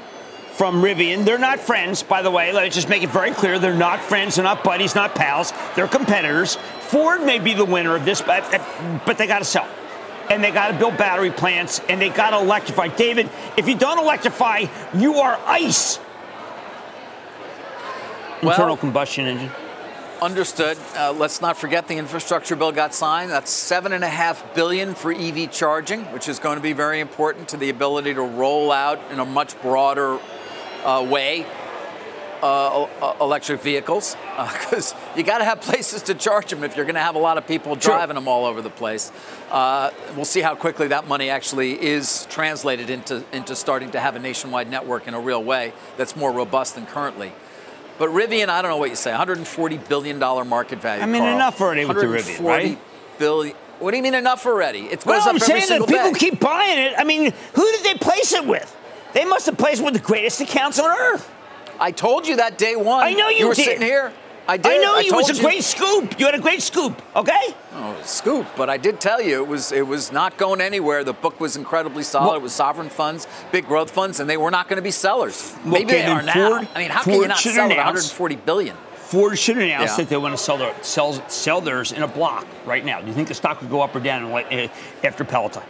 from 0.54 0.82
Rivian. 0.82 1.26
They're 1.26 1.38
not 1.38 1.60
friends, 1.60 2.02
by 2.02 2.24
the 2.24 2.32
way. 2.32 2.54
Let's 2.54 2.74
just 2.74 2.90
make 2.90 3.04
it 3.04 3.12
very 3.12 3.32
clear. 3.32 3.60
They're 3.60 3.76
not 3.76 4.00
friends. 4.00 4.36
They're 4.36 4.44
not 4.44 4.64
buddies, 4.64 4.96
not 4.96 5.14
pals. 5.14 5.54
They're 5.76 5.88
competitors. 5.88 6.58
Ford 6.80 7.22
may 7.24 7.38
be 7.38 7.54
the 7.54 7.66
winner 7.66 7.96
of 7.96 8.04
this, 8.04 8.24
but, 8.24 8.50
but 9.06 9.20
they 9.20 9.28
got 9.28 9.40
to 9.40 9.46
sell. 9.46 9.68
And 10.32 10.44
they 10.44 10.50
got 10.50 10.70
to 10.72 10.78
build 10.80 10.98
battery 10.98 11.30
plants 11.30 11.82
and 11.88 12.02
they 12.02 12.10
got 12.10 12.32
to 12.32 12.38
electrify. 12.38 12.88
David, 12.88 13.30
if 13.58 13.68
you 13.68 13.78
don't 13.78 14.00
electrify, 14.00 14.66
you 14.96 15.16
are 15.18 15.40
ice. 15.46 16.00
Well, 18.46 18.56
Internal 18.56 18.78
combustion 18.78 19.26
engine. 19.26 19.52
Understood. 20.22 20.78
Uh, 20.96 21.12
let's 21.12 21.42
not 21.42 21.58
forget 21.58 21.88
the 21.88 21.98
infrastructure 21.98 22.56
bill 22.56 22.72
got 22.72 22.94
signed. 22.94 23.32
That's 23.32 23.52
seven 23.52 23.92
and 23.92 24.04
a 24.04 24.10
half 24.10 24.56
billion 24.56 24.96
for 24.96 25.12
EV 25.12 25.52
charging, 25.52 26.06
which 26.14 26.30
is 26.30 26.40
going 26.40 26.56
to 26.56 26.64
be 26.64 26.74
very 26.74 27.00
important 27.00 27.50
to 27.50 27.58
the 27.58 27.70
ability 27.70 28.14
to 28.14 28.22
roll 28.22 28.72
out 28.72 29.00
in 29.12 29.20
a 29.20 29.26
much 29.26 29.60
broader 29.62 30.20
uh, 30.86 31.06
way 31.10 31.46
uh, 32.46 33.16
electric 33.20 33.62
vehicles 33.62 34.16
because 34.38 34.94
uh, 34.94 34.98
you 35.16 35.24
got 35.24 35.40
to 35.40 35.44
have 35.44 35.62
places 35.62 36.04
to 36.04 36.14
charge 36.14 36.50
them 36.50 36.64
if 36.64 36.76
you're 36.76 36.86
going 36.86 36.96
to 36.96 37.02
have 37.02 37.16
a 37.16 37.20
lot 37.20 37.38
of 37.38 37.48
people 37.48 37.76
driving 37.76 38.14
sure. 38.16 38.22
them 38.22 38.28
all 38.28 38.46
over 38.46 38.62
the 38.62 38.70
place. 38.70 39.12
Uh, 39.50 39.90
we'll 40.16 40.26
see 40.26 40.42
how 40.42 40.56
quickly 40.56 40.88
that 40.88 41.08
money 41.08 41.30
actually 41.30 41.82
is 41.82 42.26
translated 42.30 42.90
into 42.90 43.24
into 43.32 43.56
starting 43.56 43.92
to 43.92 44.00
have 44.00 44.16
a 44.16 44.20
nationwide 44.20 44.70
network 44.70 45.08
in 45.08 45.14
a 45.14 45.20
real 45.20 45.44
way 45.44 45.74
that's 45.98 46.16
more 46.16 46.32
robust 46.32 46.76
than 46.76 46.86
currently. 46.86 47.32
But 47.98 48.10
Rivian, 48.10 48.50
I 48.50 48.62
don't 48.62 48.72
know 48.72 48.78
what 48.78 48.90
you 48.90 48.96
say, 48.96 49.12
140 49.12 49.78
billion 49.78 50.20
dollar 50.20 50.44
market 50.44 50.82
value. 50.82 51.04
I 51.04 51.06
mean, 51.06 51.22
Carl. 51.22 51.36
enough 51.36 51.62
already 51.62 51.86
with 51.86 51.98
the 51.98 52.06
Rivian, 52.06 52.44
right? 52.44 52.80
Billion. 53.18 53.56
What 53.80 53.92
do 53.92 53.98
you 53.98 54.04
mean 54.04 54.16
enough 54.16 54.46
already? 54.46 54.82
It's 54.82 55.06
well, 55.06 55.22
I'm 55.28 55.40
saying 55.40 55.68
that 55.70 55.88
people 55.88 56.12
day. 56.12 56.20
keep 56.20 56.40
buying 56.40 56.80
it. 56.80 56.94
I 56.98 57.04
mean, 57.04 57.34
who 57.54 57.72
did 57.72 57.84
they 57.84 57.96
place 57.96 58.34
it 58.34 58.46
with? 58.46 58.76
They 59.14 59.26
must 59.26 59.46
have 59.46 59.58
placed 59.58 59.82
it 59.82 59.86
with 59.86 59.94
the 59.94 60.00
greatest 60.00 60.42
accounts 60.42 60.80
on 60.80 60.90
earth. 60.90 61.30
I 61.80 61.92
told 61.92 62.28
you 62.28 62.38
that 62.38 62.58
day 62.58 62.76
one. 62.76 63.04
I 63.04 63.14
know 63.14 63.30
you, 63.30 63.40
you 63.40 63.48
were 63.48 63.54
did. 63.54 63.66
sitting 63.66 63.82
here. 63.82 64.14
I 64.48 64.58
did. 64.58 64.72
I 64.72 64.78
know 64.78 64.96
I 64.96 65.00
you. 65.02 65.12
It 65.12 65.16
was 65.16 65.30
a 65.30 65.36
you. 65.36 65.42
great 65.42 65.64
scoop. 65.64 66.20
You 66.20 66.26
had 66.26 66.36
a 66.36 66.40
great 66.40 66.62
scoop. 66.62 67.02
Okay. 67.16 67.56
Oh, 67.74 68.00
scoop! 68.04 68.48
But 68.56 68.70
I 68.70 68.78
did 68.78 69.00
tell 69.00 69.22
you 69.22 69.44
it 69.44 69.48
was 69.48 69.72
it 69.72 69.86
was 69.88 70.12
not 70.12 70.38
going 70.38 70.62
anywhere. 70.62 71.04
The 71.04 71.14
book 71.14 71.40
was 71.40 71.56
incredibly 71.56 72.04
solid. 72.04 72.28
Well, 72.28 72.36
it 72.36 72.42
was 72.42 72.54
sovereign 72.54 72.90
funds, 72.90 73.28
big 73.52 73.66
growth 73.66 73.92
funds, 73.92 74.20
and 74.20 74.30
they 74.30 74.38
were 74.38 74.52
not 74.52 74.70
going 74.70 74.78
to 74.78 74.84
be 74.84 74.92
sellers. 74.92 75.56
Maybe 75.66 75.94
they 75.94 76.06
are 76.06 76.22
now. 76.22 76.68
I 76.76 76.80
mean, 76.80 76.92
how 76.92 77.02
Ford 77.02 77.14
can 77.14 77.22
you 77.22 77.28
not 77.28 77.40
sell 77.40 77.72
at 77.72 77.78
140 77.78 78.36
billion? 78.38 78.78
Ford 78.96 79.38
should 79.38 79.58
announce 79.58 79.92
yeah. 79.92 79.98
that 79.98 80.10
they 80.10 80.18
want 80.18 80.36
to 80.36 80.44
sell, 80.44 80.58
their, 80.58 80.74
sell, 80.84 81.14
sell 81.30 81.62
theirs 81.62 81.92
in 81.92 82.02
a 82.02 82.08
block 82.08 82.48
right 82.66 82.84
now. 82.84 83.02
Do 83.02 83.08
you 83.08 83.14
think 83.14 83.28
the 83.28 83.36
stock 83.36 83.62
would 83.62 83.70
go 83.70 83.82
up 83.82 83.96
or 83.96 84.00
down 84.00 84.32
eh, 84.52 84.68
after 85.04 85.24
Peloton? 85.24 85.62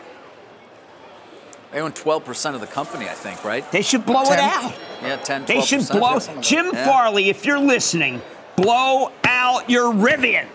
They 1.74 1.82
own 1.82 1.92
12% 1.92 2.56
of 2.56 2.62
the 2.62 2.68
company, 2.68 3.10
I 3.10 3.14
think, 3.14 3.44
right? 3.44 3.70
They 3.74 3.82
should 3.82 4.06
blow 4.06 4.24
10? 4.24 4.34
it 4.34 4.40
out. 4.40 4.74
Yeah, 5.02 5.18
10, 5.18 5.46
They 5.46 5.60
should 5.60 5.86
blow. 5.90 6.20
Jim 6.40 6.70
yeah. 6.72 6.86
Farley, 6.86 7.30
if 7.30 7.46
you're 7.46 7.60
listening, 7.60 8.22
blow 8.56 9.12
out 9.24 9.70
your 9.70 9.94
Rivian. 9.94 10.48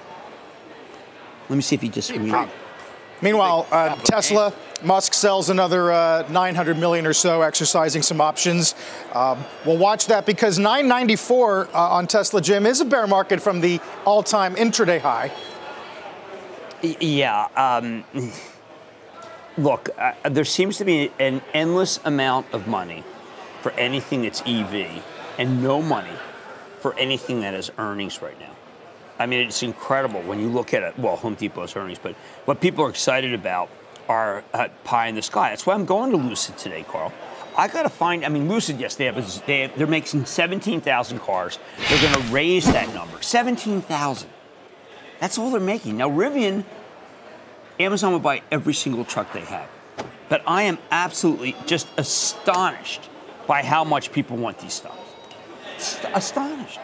Let 1.49 1.57
me 1.57 1.63
see 1.63 1.75
if 1.75 1.83
he 1.83 1.89
disagrees. 1.89 2.49
Meanwhile, 3.23 3.67
uh, 3.71 3.97
Tesla, 3.97 4.55
Musk 4.83 5.13
sells 5.13 5.51
another 5.51 5.93
uh, 5.93 6.27
900 6.31 6.79
million 6.79 7.07
or 7.07 7.13
so, 7.13 7.43
exercising 7.43 8.01
some 8.01 8.21
options. 8.21 8.75
Um, 9.13 9.45
we'll 9.67 9.77
watch 9.77 10.07
that 10.07 10.25
because 10.25 10.59
994 10.59 11.69
uh, 11.69 11.79
on 11.79 12.07
Tesla, 12.07 12.41
Jim, 12.41 12.65
is 12.65 12.81
a 12.81 12.85
bear 12.85 13.07
market 13.07 13.43
from 13.43 13.61
the 13.61 13.79
all-time 14.07 14.55
intraday 14.55 15.01
high. 15.01 15.31
Yeah. 16.83 17.49
Um, 17.57 18.05
look, 19.59 19.91
uh, 19.99 20.13
there 20.31 20.47
seems 20.47 20.79
to 20.79 20.85
be 20.87 21.13
an 21.19 21.43
endless 21.53 22.01
amount 22.05 22.47
of 22.55 22.67
money 22.67 23.05
for 23.61 23.73
anything 23.73 24.23
that's 24.23 24.41
EV, 24.47 25.03
and 25.37 25.63
no 25.63 25.83
money 25.83 26.17
for 26.81 26.95
anything 26.95 27.41
that 27.41 27.55
is 27.55 27.71
earnings 27.79 28.23
right 28.23 28.39
now. 28.41 28.55
I 29.19 29.27
mean, 29.27 29.47
it's 29.47 29.63
incredible 29.63 30.23
when 30.23 30.41
you 30.41 30.49
look 30.49 30.73
at 30.73 30.83
it. 30.83 30.99
Well, 30.99 31.17
Home 31.17 31.35
Depot's 31.35 31.77
earnings, 31.77 31.99
but 32.03 32.15
what 32.47 32.61
people 32.61 32.85
are 32.85 32.91
excited 32.91 33.35
about 33.35 33.69
are 34.09 34.43
uh, 34.55 34.69
pie 34.83 35.09
in 35.09 35.15
the 35.15 35.23
sky. 35.23 35.51
That's 35.51 35.67
why 35.67 35.75
I'm 35.75 35.85
going 35.85 36.11
to 36.11 36.17
Lucid 36.17 36.57
today, 36.57 36.85
Carl. 36.89 37.13
I 37.57 37.69
got 37.69 37.83
to 37.83 37.91
find. 37.91 38.25
I 38.25 38.29
mean, 38.29 38.49
Lucid, 38.49 38.81
yes, 38.81 38.95
they 38.97 39.05
have. 39.05 39.47
They 39.47 39.71
they're 39.77 39.87
making 39.87 40.25
17,000 40.25 41.19
cars. 41.19 41.59
They're 41.89 42.01
going 42.01 42.15
to 42.15 42.33
raise 42.33 42.65
that 42.73 42.93
number, 42.95 43.21
17,000. 43.21 44.31
That's 45.21 45.37
all 45.37 45.51
they're 45.51 45.61
making 45.61 45.99
now. 45.99 46.09
Rivian, 46.09 46.65
Amazon 47.79 48.13
will 48.13 48.21
buy 48.21 48.43
every 48.51 48.73
single 48.73 49.05
truck 49.05 49.33
they 49.35 49.41
have, 49.43 49.69
but 50.31 50.43
I 50.47 50.63
am 50.63 50.79
absolutely 50.91 51.55
just 51.67 51.89
astonished 51.99 53.11
by 53.47 53.63
how 53.63 53.85
much 53.85 54.13
people 54.13 54.39
want 54.39 54.59
these 54.59 54.75
stocks. 54.75 55.10
St- 55.81 56.17
astonished. 56.17 56.81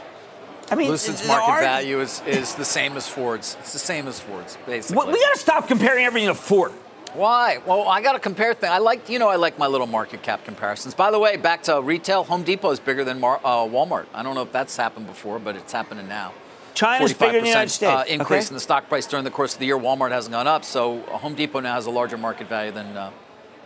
I 0.71 0.75
mean, 0.75 0.91
Lucid's 0.91 1.27
market 1.27 1.61
value 1.63 2.01
is, 2.01 2.23
is 2.27 2.55
the 2.57 2.65
same 2.65 2.97
as 2.97 3.09
Ford's. 3.09 3.57
It's 3.61 3.73
the 3.73 3.79
same 3.79 4.09
as 4.09 4.19
Ford's, 4.19 4.59
basically. 4.67 4.97
Well, 4.97 5.07
we 5.07 5.21
got 5.21 5.35
to 5.35 5.39
stop 5.39 5.69
comparing 5.69 6.05
everything 6.05 6.29
to 6.29 6.35
Ford. 6.35 6.73
Why? 7.15 7.59
Well, 7.65 7.89
I 7.89 8.03
got 8.03 8.13
to 8.13 8.19
compare 8.19 8.53
things. 8.53 8.71
I 8.71 8.79
like, 8.79 9.09
you 9.09 9.19
know, 9.19 9.29
I 9.29 9.37
like 9.37 9.59
my 9.59 9.69
little 9.69 9.87
market 9.87 10.23
cap 10.23 10.45
comparisons. 10.45 10.95
By 10.95 11.11
the 11.11 11.19
way, 11.19 11.37
back 11.37 11.63
to 11.65 11.81
retail, 11.81 12.25
Home 12.25 12.43
Depot 12.43 12.71
is 12.73 12.81
bigger 12.81 13.05
than 13.05 13.21
Mar- 13.21 13.41
uh, 13.45 13.65
Walmart. 13.65 14.07
I 14.13 14.23
don't 14.23 14.35
know 14.35 14.43
if 14.43 14.53
that's 14.53 14.77
happened 14.77 15.07
before, 15.07 15.39
but 15.39 15.57
it's 15.57 15.73
happening 15.73 16.09
now. 16.09 16.33
China's 16.75 17.15
bigger 17.15 17.33
than 17.33 17.45
the 17.45 17.49
United 17.49 17.71
States. 17.71 17.91
Uh, 17.91 18.05
increase 18.07 18.47
okay. 18.47 18.49
in 18.49 18.55
the 18.55 18.61
stock 18.61 18.89
price 18.89 19.07
during 19.07 19.25
the 19.25 19.31
course 19.31 19.55
of 19.55 19.61
the 19.61 19.67
year. 19.67 19.79
Walmart 19.79 20.11
hasn't 20.11 20.33
gone 20.33 20.47
up, 20.47 20.63
so 20.63 21.01
Home 21.03 21.35
Depot 21.35 21.61
now 21.61 21.75
has 21.75 21.87
a 21.87 21.91
larger 21.91 22.19
market 22.19 22.49
value 22.49 22.71
than 22.71 22.95
uh, 22.97 23.11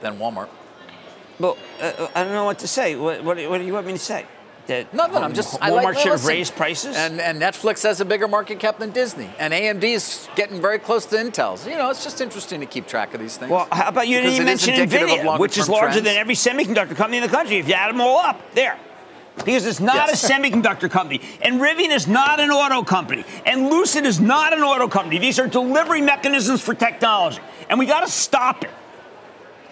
than 0.00 0.16
Walmart. 0.18 0.48
Well, 1.40 1.56
uh, 1.80 2.08
I 2.14 2.22
don't 2.22 2.34
know 2.34 2.44
what 2.44 2.60
to 2.60 2.68
say. 2.68 2.94
What, 2.94 3.24
what, 3.24 3.36
what 3.48 3.58
do 3.58 3.64
you 3.64 3.72
want 3.72 3.86
me 3.86 3.94
to 3.94 3.98
say? 3.98 4.26
That 4.70 4.94
nothing. 4.94 5.22
I'm 5.22 5.34
just 5.34 5.60
Walmart 5.60 5.62
I 5.62 5.82
like, 5.82 5.98
should 5.98 6.12
have 6.12 6.24
raised 6.24 6.56
prices. 6.56 6.96
And, 6.96 7.20
and 7.20 7.40
Netflix 7.40 7.82
has 7.82 8.00
a 8.00 8.04
bigger 8.04 8.28
market 8.28 8.58
cap 8.58 8.78
than 8.78 8.90
Disney, 8.90 9.30
and 9.38 9.52
AMD 9.52 9.84
is 9.84 10.28
getting 10.36 10.60
very 10.60 10.78
close 10.78 11.04
to 11.06 11.16
Intel's. 11.16 11.66
You 11.66 11.76
know, 11.76 11.90
it's 11.90 12.02
just 12.02 12.20
interesting 12.20 12.60
to 12.60 12.66
keep 12.66 12.86
track 12.86 13.12
of 13.14 13.20
these 13.20 13.36
things. 13.36 13.50
Well, 13.50 13.68
how 13.70 13.88
about 13.88 14.08
you 14.08 14.16
didn't 14.16 14.32
even 14.32 14.46
mention 14.46 14.74
Nvidia, 14.74 15.38
which 15.38 15.58
is 15.58 15.68
larger 15.68 16.00
trends. 16.00 16.04
than 16.04 16.16
every 16.16 16.34
semiconductor 16.34 16.96
company 16.96 17.18
in 17.18 17.22
the 17.22 17.28
country. 17.28 17.58
If 17.58 17.68
you 17.68 17.74
add 17.74 17.92
them 17.92 18.00
all 18.00 18.18
up, 18.18 18.40
there. 18.54 18.78
Because 19.36 19.64
it's 19.64 19.80
not 19.80 20.08
yes. 20.08 20.28
a 20.28 20.32
semiconductor 20.32 20.90
company. 20.90 21.20
And 21.40 21.60
Rivian 21.60 21.94
is 21.94 22.06
not 22.06 22.40
an 22.40 22.50
auto 22.50 22.82
company. 22.82 23.24
And 23.46 23.70
Lucid 23.70 24.04
is 24.04 24.20
not 24.20 24.52
an 24.52 24.60
auto 24.60 24.86
company. 24.88 25.18
These 25.18 25.38
are 25.38 25.46
delivery 25.46 26.02
mechanisms 26.02 26.60
for 26.60 26.74
technology. 26.74 27.40
And 27.68 27.78
we 27.78 27.86
got 27.86 28.00
to 28.00 28.10
stop 28.10 28.64
it. 28.64 28.70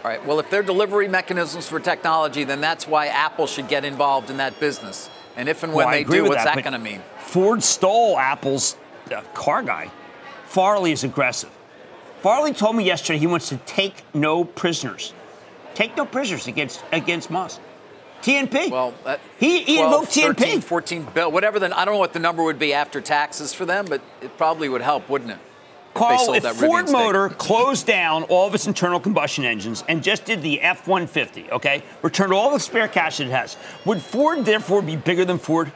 All 0.08 0.14
right. 0.14 0.26
Well, 0.26 0.40
if 0.40 0.48
they're 0.48 0.62
delivery 0.62 1.06
mechanisms 1.06 1.68
for 1.68 1.78
technology, 1.78 2.42
then 2.42 2.62
that's 2.62 2.88
why 2.88 3.08
Apple 3.08 3.46
should 3.46 3.68
get 3.68 3.84
involved 3.84 4.30
in 4.30 4.38
that 4.38 4.58
business. 4.58 5.10
And 5.36 5.50
if 5.50 5.62
and 5.62 5.74
when 5.74 5.84
well, 5.84 5.94
they 5.94 6.02
do, 6.02 6.22
what's 6.22 6.44
that, 6.44 6.54
that 6.54 6.64
going 6.64 6.72
to 6.72 6.78
mean? 6.78 7.02
Ford 7.18 7.62
stole 7.62 8.18
Apple's 8.18 8.78
uh, 9.14 9.20
car 9.34 9.62
guy. 9.62 9.90
Farley 10.46 10.92
is 10.92 11.04
aggressive. 11.04 11.50
Farley 12.22 12.54
told 12.54 12.74
me 12.74 12.84
yesterday 12.84 13.18
he 13.18 13.26
wants 13.26 13.50
to 13.50 13.58
take 13.58 14.02
no 14.14 14.44
prisoners. 14.44 15.12
Take 15.74 15.94
no 15.94 16.06
prisoners 16.06 16.46
against 16.46 16.82
against 16.90 17.30
Musk. 17.30 17.60
TNP. 18.22 18.70
Well, 18.70 18.94
that 19.04 19.20
he, 19.38 19.62
he 19.62 19.76
12, 19.76 19.92
invoked 19.92 20.12
TNP. 20.16 20.38
13, 20.38 20.60
14 20.62 21.08
bill, 21.12 21.30
whatever. 21.30 21.58
The, 21.58 21.78
I 21.78 21.84
don't 21.84 21.92
know 21.92 22.00
what 22.00 22.14
the 22.14 22.18
number 22.18 22.42
would 22.42 22.58
be 22.58 22.72
after 22.72 23.02
taxes 23.02 23.52
for 23.52 23.66
them, 23.66 23.84
but 23.84 24.00
it 24.22 24.38
probably 24.38 24.70
would 24.70 24.80
help, 24.80 25.10
wouldn't 25.10 25.32
it? 25.32 25.38
Carl, 25.98 26.34
if 26.34 26.44
Ford 26.56 26.90
Motor 26.90 27.28
closed 27.30 27.86
down 27.86 28.22
all 28.24 28.46
of 28.46 28.54
its 28.54 28.66
internal 28.66 29.00
combustion 29.00 29.44
engines 29.44 29.84
and 29.88 30.02
just 30.02 30.24
did 30.24 30.42
the 30.42 30.60
F 30.60 30.86
150, 30.86 31.50
okay, 31.50 31.82
returned 32.02 32.32
all 32.32 32.52
the 32.52 32.60
spare 32.60 32.88
cash 32.88 33.20
it 33.20 33.28
has, 33.28 33.56
would 33.84 34.00
Ford 34.00 34.44
therefore 34.44 34.82
be 34.82 34.96
bigger 34.96 35.24
than 35.24 35.38
Ford? 35.38 35.72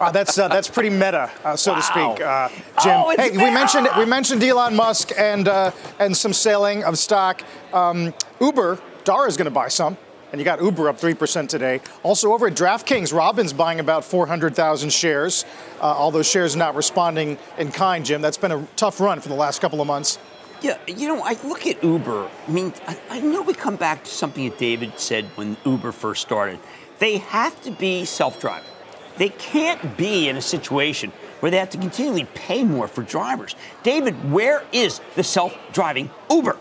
uh, 0.00 0.10
that's 0.12 0.38
uh, 0.38 0.48
that's 0.48 0.68
pretty 0.68 0.90
meta, 0.90 1.30
uh, 1.44 1.56
so 1.56 1.72
wow. 1.72 1.76
to 1.78 1.82
speak, 1.82 2.26
uh, 2.26 2.48
Jim. 2.82 2.92
Oh, 2.94 3.14
hey, 3.16 3.30
we 3.32 3.50
mentioned 3.50 3.88
we 3.98 4.04
mentioned 4.04 4.42
Elon 4.42 4.76
Musk 4.76 5.10
and 5.18 5.48
uh, 5.48 5.72
and 5.98 6.16
some 6.16 6.32
selling 6.32 6.84
of 6.84 6.96
stock. 6.96 7.42
Um, 7.72 8.14
Uber, 8.40 8.78
Dara 9.04 9.26
is 9.26 9.36
going 9.36 9.46
to 9.46 9.50
buy 9.50 9.68
some. 9.68 9.96
And 10.32 10.40
you 10.40 10.44
got 10.44 10.62
Uber 10.62 10.88
up 10.88 10.98
3% 10.98 11.48
today. 11.48 11.80
Also 12.02 12.32
over 12.32 12.46
at 12.46 12.54
DraftKings, 12.54 13.12
Robins 13.12 13.52
buying 13.52 13.80
about 13.80 14.04
400,000 14.04 14.90
shares. 14.92 15.44
Uh, 15.80 15.84
all 15.84 16.10
those 16.10 16.28
shares 16.28 16.54
not 16.54 16.74
responding 16.76 17.36
in 17.58 17.72
kind, 17.72 18.04
Jim. 18.04 18.22
That's 18.22 18.36
been 18.36 18.52
a 18.52 18.66
tough 18.76 19.00
run 19.00 19.20
for 19.20 19.28
the 19.28 19.34
last 19.34 19.60
couple 19.60 19.80
of 19.80 19.86
months. 19.86 20.18
Yeah, 20.62 20.78
you 20.86 21.08
know, 21.08 21.22
I 21.24 21.36
look 21.44 21.66
at 21.66 21.82
Uber. 21.82 22.28
I 22.46 22.50
mean, 22.50 22.72
I, 22.86 22.98
I 23.08 23.20
know 23.20 23.42
we 23.42 23.54
come 23.54 23.76
back 23.76 24.04
to 24.04 24.10
something 24.10 24.48
that 24.48 24.58
David 24.58 24.98
said 24.98 25.24
when 25.34 25.56
Uber 25.64 25.90
first 25.90 26.20
started. 26.22 26.58
They 26.98 27.16
have 27.18 27.60
to 27.62 27.70
be 27.70 28.04
self 28.04 28.38
driving. 28.40 28.68
They 29.16 29.30
can't 29.30 29.96
be 29.96 30.28
in 30.28 30.36
a 30.36 30.42
situation 30.42 31.12
where 31.40 31.50
they 31.50 31.56
have 31.56 31.70
to 31.70 31.78
continually 31.78 32.26
pay 32.34 32.62
more 32.62 32.88
for 32.88 33.02
drivers. 33.02 33.56
David, 33.82 34.30
where 34.30 34.62
is 34.70 35.00
the 35.14 35.24
self 35.24 35.56
driving 35.72 36.10
Uber? 36.30 36.58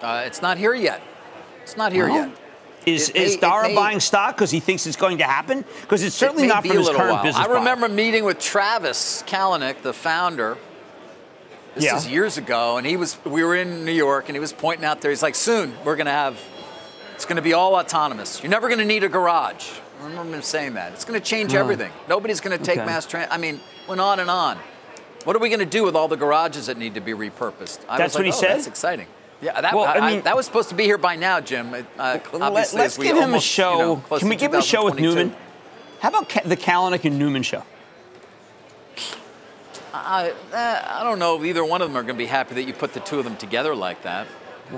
Uh, 0.00 0.22
it's 0.26 0.42
not 0.42 0.58
here 0.58 0.74
yet. 0.74 1.02
It's 1.64 1.76
not 1.76 1.92
here 1.92 2.08
yet. 2.08 2.30
Is, 2.86 3.08
it 3.08 3.16
is 3.16 3.34
may, 3.36 3.40
Dara 3.40 3.74
buying 3.74 3.98
stock 3.98 4.36
because 4.36 4.50
he 4.50 4.60
thinks 4.60 4.86
it's 4.86 4.96
going 4.96 5.18
to 5.18 5.24
happen? 5.24 5.64
Because 5.80 6.02
it's 6.02 6.14
certainly 6.14 6.44
it 6.44 6.48
not 6.48 6.66
from 6.66 6.76
his 6.76 6.88
current 6.88 7.12
while. 7.12 7.22
business. 7.22 7.46
I 7.46 7.50
remember 7.54 7.88
meeting 7.88 8.24
with 8.24 8.38
Travis 8.38 9.24
Kalanick, 9.26 9.80
the 9.80 9.94
founder. 9.94 10.58
This 11.74 11.84
yeah. 11.84 11.96
is 11.96 12.06
years 12.06 12.36
ago, 12.36 12.76
and 12.76 12.86
he 12.86 12.96
was. 12.96 13.16
We 13.24 13.42
were 13.42 13.56
in 13.56 13.84
New 13.84 13.92
York, 13.92 14.28
and 14.28 14.36
he 14.36 14.40
was 14.40 14.52
pointing 14.52 14.84
out 14.84 15.00
there. 15.00 15.10
He's 15.10 15.22
like, 15.22 15.34
"Soon 15.34 15.74
we're 15.84 15.96
going 15.96 16.06
to 16.06 16.12
have 16.12 16.38
It's 17.14 17.24
going 17.24 17.36
to 17.36 17.42
be 17.42 17.52
all 17.54 17.74
autonomous. 17.74 18.42
You're 18.42 18.50
never 18.50 18.68
going 18.68 18.80
to 18.80 18.84
need 18.84 19.02
a 19.02 19.08
garage. 19.08 19.70
I 20.02 20.04
remember 20.06 20.36
him 20.36 20.42
saying 20.42 20.74
that. 20.74 20.92
It's 20.92 21.04
going 21.04 21.18
to 21.18 21.24
change 21.24 21.54
Oh. 21.54 21.58
everything. 21.60 21.90
Nobody's 22.08 22.40
going 22.40 22.56
to 22.58 22.62
take 22.62 22.78
Okay. 22.78 22.86
mass 22.86 23.06
transit. 23.06 23.32
I 23.32 23.38
mean, 23.38 23.60
went 23.88 24.00
on 24.00 24.20
and 24.20 24.28
on. 24.28 24.58
What 25.24 25.34
are 25.34 25.38
we 25.38 25.48
going 25.48 25.60
to 25.60 25.64
do 25.64 25.84
with 25.84 25.96
all 25.96 26.08
the 26.08 26.16
garages 26.16 26.66
that 26.66 26.76
need 26.76 26.94
to 26.94 27.00
be 27.00 27.12
repurposed? 27.12 27.78
I 27.88 27.96
That's 27.96 28.12
was 28.12 28.18
what 28.18 28.26
he 28.26 28.32
oh, 28.32 28.34
said? 28.34 28.50
That's 28.50 28.66
exciting. 28.66 29.06
Yeah, 29.40 29.60
that, 29.60 29.74
Well, 29.74 29.84
I 29.84 29.94
I- 29.94 30.08
I- 30.10 30.20
that 30.20 30.36
was 30.36 30.46
supposed 30.46 30.68
to 30.70 30.74
be 30.74 30.84
here 30.84 30.98
by 30.98 31.16
now, 31.16 31.40
Jim. 31.40 31.74
Uh, 31.98 32.18
let, 32.32 32.74
us 32.74 32.96
give 32.96 33.16
him 33.16 33.34
a 33.34 33.40
show. 33.40 33.72
You 33.72 33.78
know, 34.10 34.18
Can 34.18 34.28
we 34.28 34.36
give 34.36 34.52
him 34.52 34.60
a 34.60 34.62
show 34.62 34.84
with 34.84 34.98
Neumann? 34.98 35.34
How 36.00 36.08
about 36.10 36.28
Ka- 36.28 36.40
the 36.44 36.56
Kalanick 36.56 37.04
and 37.04 37.18
Neumann 37.18 37.42
show? 37.42 37.62
I, 39.92 40.32
uh, 40.52 41.00
I 41.00 41.04
don't 41.04 41.18
know 41.18 41.36
if 41.38 41.44
either 41.44 41.64
one 41.64 41.80
of 41.80 41.88
them 41.88 41.96
are 41.96 42.02
going 42.02 42.16
to 42.16 42.18
be 42.18 42.26
happy 42.26 42.54
that 42.56 42.64
you 42.64 42.72
put 42.72 42.94
the 42.94 43.00
two 43.00 43.18
of 43.18 43.24
them 43.24 43.36
together 43.36 43.74
like 43.74 44.02
that. 44.02 44.26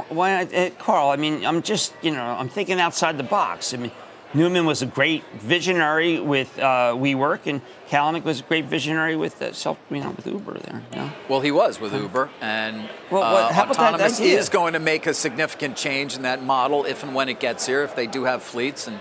Why, 0.09 0.43
uh, 0.45 0.71
Carl? 0.79 1.11
I 1.11 1.17
mean, 1.17 1.45
I'm 1.47 1.63
just, 1.63 1.95
you 2.03 2.11
know, 2.11 2.25
I'm 2.25 2.49
thinking 2.49 2.81
outside 2.81 3.17
the 3.19 3.23
box. 3.25 3.73
I 3.73 3.79
mean, 3.79 3.93
Neumann 4.37 4.67
was 4.67 4.83
a 4.83 4.87
great 4.87 5.25
visionary 5.33 6.21
with 6.21 6.59
uh, 6.59 6.93
WeWork, 6.95 7.47
and 7.47 7.63
Kalanick 7.89 8.23
was 8.23 8.41
a 8.41 8.43
great 8.43 8.67
visionary 8.67 9.17
with 9.17 9.41
uh, 9.41 9.53
self, 9.55 9.79
you 9.91 10.01
know, 10.01 10.11
with 10.11 10.27
Uber 10.27 10.59
there. 10.59 10.83
You 10.93 10.99
know? 10.99 11.13
Well, 11.29 11.41
he 11.41 11.51
was 11.51 11.81
with 11.81 11.95
Uber, 11.95 12.29
and 12.43 12.87
Well, 13.11 13.23
uh, 13.23 13.33
what- 13.33 13.53
that 13.53 13.71
autonomous 13.71 14.21
idea? 14.21 14.39
is 14.39 14.51
going 14.51 14.75
to 14.75 14.79
make 14.79 15.07
a 15.07 15.15
significant 15.15 15.77
change 15.77 16.15
in 16.17 16.23
that 16.23 16.43
model 16.43 16.85
if 16.85 17.03
and 17.03 17.15
when 17.15 17.31
it 17.31 17.41
gets 17.41 17.67
here, 17.67 17.83
if 17.83 17.97
they 17.97 18.07
do 18.07 18.25
have 18.25 18.43
fleets 18.43 18.87
and, 18.87 19.01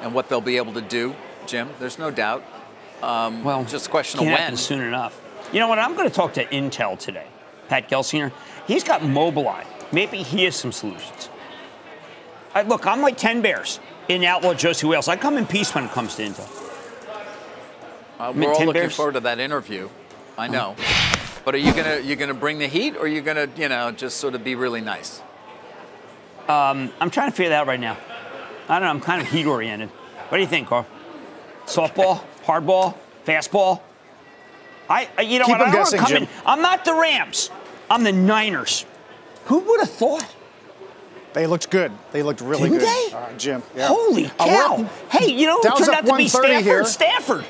and 0.00 0.14
what 0.14 0.30
they'll 0.30 0.40
be 0.40 0.56
able 0.56 0.72
to 0.72 0.80
do, 0.80 1.14
Jim. 1.46 1.68
There's 1.78 1.98
no 1.98 2.10
doubt. 2.10 2.42
Um, 3.02 3.44
Well, 3.44 3.64
just 3.64 3.86
a 3.88 3.90
question 3.90 4.20
of 4.20 4.26
when. 4.26 4.56
soon 4.56 4.80
enough. 4.80 5.20
You 5.52 5.60
know 5.60 5.68
what? 5.68 5.78
I'm 5.78 5.94
going 5.94 6.08
to 6.08 6.14
talk 6.14 6.32
to 6.34 6.44
Intel 6.46 6.98
today. 6.98 7.26
Pat 7.68 7.88
Gelsinger. 7.90 8.32
He's 8.66 8.82
got 8.84 9.02
Mobileye. 9.02 9.66
Maybe 9.92 10.22
he 10.22 10.44
has 10.44 10.56
some 10.56 10.72
solutions. 10.72 11.28
I, 12.54 12.62
look, 12.62 12.86
I'm 12.86 13.00
like 13.02 13.16
10 13.18 13.42
bears 13.42 13.78
in 14.10 14.24
Outlaw 14.24 14.54
Josey 14.54 14.86
Wales. 14.86 15.08
I 15.08 15.16
come 15.16 15.38
in 15.38 15.46
peace 15.46 15.74
when 15.74 15.84
it 15.84 15.90
comes 15.92 16.16
to 16.16 16.22
Intel. 16.22 16.48
Uh, 18.18 18.32
Mid- 18.32 18.48
we're 18.48 18.52
all 18.54 18.58
looking 18.66 18.72
Bears? 18.82 18.96
forward 18.96 19.12
to 19.14 19.20
that 19.20 19.38
interview. 19.38 19.88
I 20.36 20.48
know. 20.48 20.74
But 21.44 21.54
are 21.54 21.58
you 21.58 21.72
gonna 21.72 22.00
you 22.00 22.16
gonna 22.16 22.34
bring 22.34 22.58
the 22.58 22.66
heat, 22.66 22.96
or 22.96 23.02
are 23.02 23.06
you 23.06 23.22
gonna 23.22 23.48
you 23.56 23.68
know 23.68 23.92
just 23.92 24.18
sort 24.18 24.34
of 24.34 24.44
be 24.44 24.54
really 24.56 24.80
nice? 24.80 25.22
Um, 26.48 26.92
I'm 27.00 27.10
trying 27.10 27.30
to 27.30 27.36
figure 27.36 27.50
that 27.50 27.62
out 27.62 27.66
right 27.66 27.80
now. 27.80 27.96
I 28.68 28.78
don't 28.78 28.82
know. 28.82 28.90
I'm 28.90 29.00
kind 29.00 29.22
of 29.22 29.28
heat 29.28 29.46
oriented. 29.46 29.88
What 30.28 30.38
do 30.38 30.42
you 30.42 30.48
think, 30.48 30.68
Carl? 30.68 30.86
Softball, 31.66 32.22
hardball, 32.44 32.96
fastball. 33.24 33.80
I, 34.88 35.08
I 35.16 35.22
you 35.22 35.38
know 35.38 35.46
Keep 35.46 35.58
what? 35.58 35.68
I 35.68 35.72
don't 35.72 35.74
guessing, 35.90 36.04
Jim. 36.06 36.22
in. 36.24 36.28
I'm 36.44 36.60
not 36.60 36.84
the 36.84 36.94
Rams. 36.94 37.50
I'm 37.88 38.02
the 38.04 38.12
Niners. 38.12 38.84
Who 39.46 39.60
would 39.60 39.80
have 39.80 39.90
thought? 39.90 40.26
They 41.32 41.46
looked 41.46 41.70
good. 41.70 41.92
They 42.12 42.22
looked 42.22 42.40
really 42.40 42.70
Didn't 42.70 42.80
good. 42.80 43.12
they? 43.12 43.16
Uh, 43.16 43.32
Jim. 43.38 43.62
Yeah. 43.76 43.86
Holy 43.88 44.26
Uh, 44.26 44.46
cow! 44.46 44.76
we're- 44.78 44.88
hey, 45.10 45.26
you 45.32 45.46
know 45.46 45.60
Dow's 45.62 45.78
turned 45.78 45.90
out 45.90 46.06
to 46.06 46.16
be 46.16 46.24
130 46.28 46.28
Stafford? 46.28 46.64
here. 46.64 46.84
Stafford. 46.84 47.44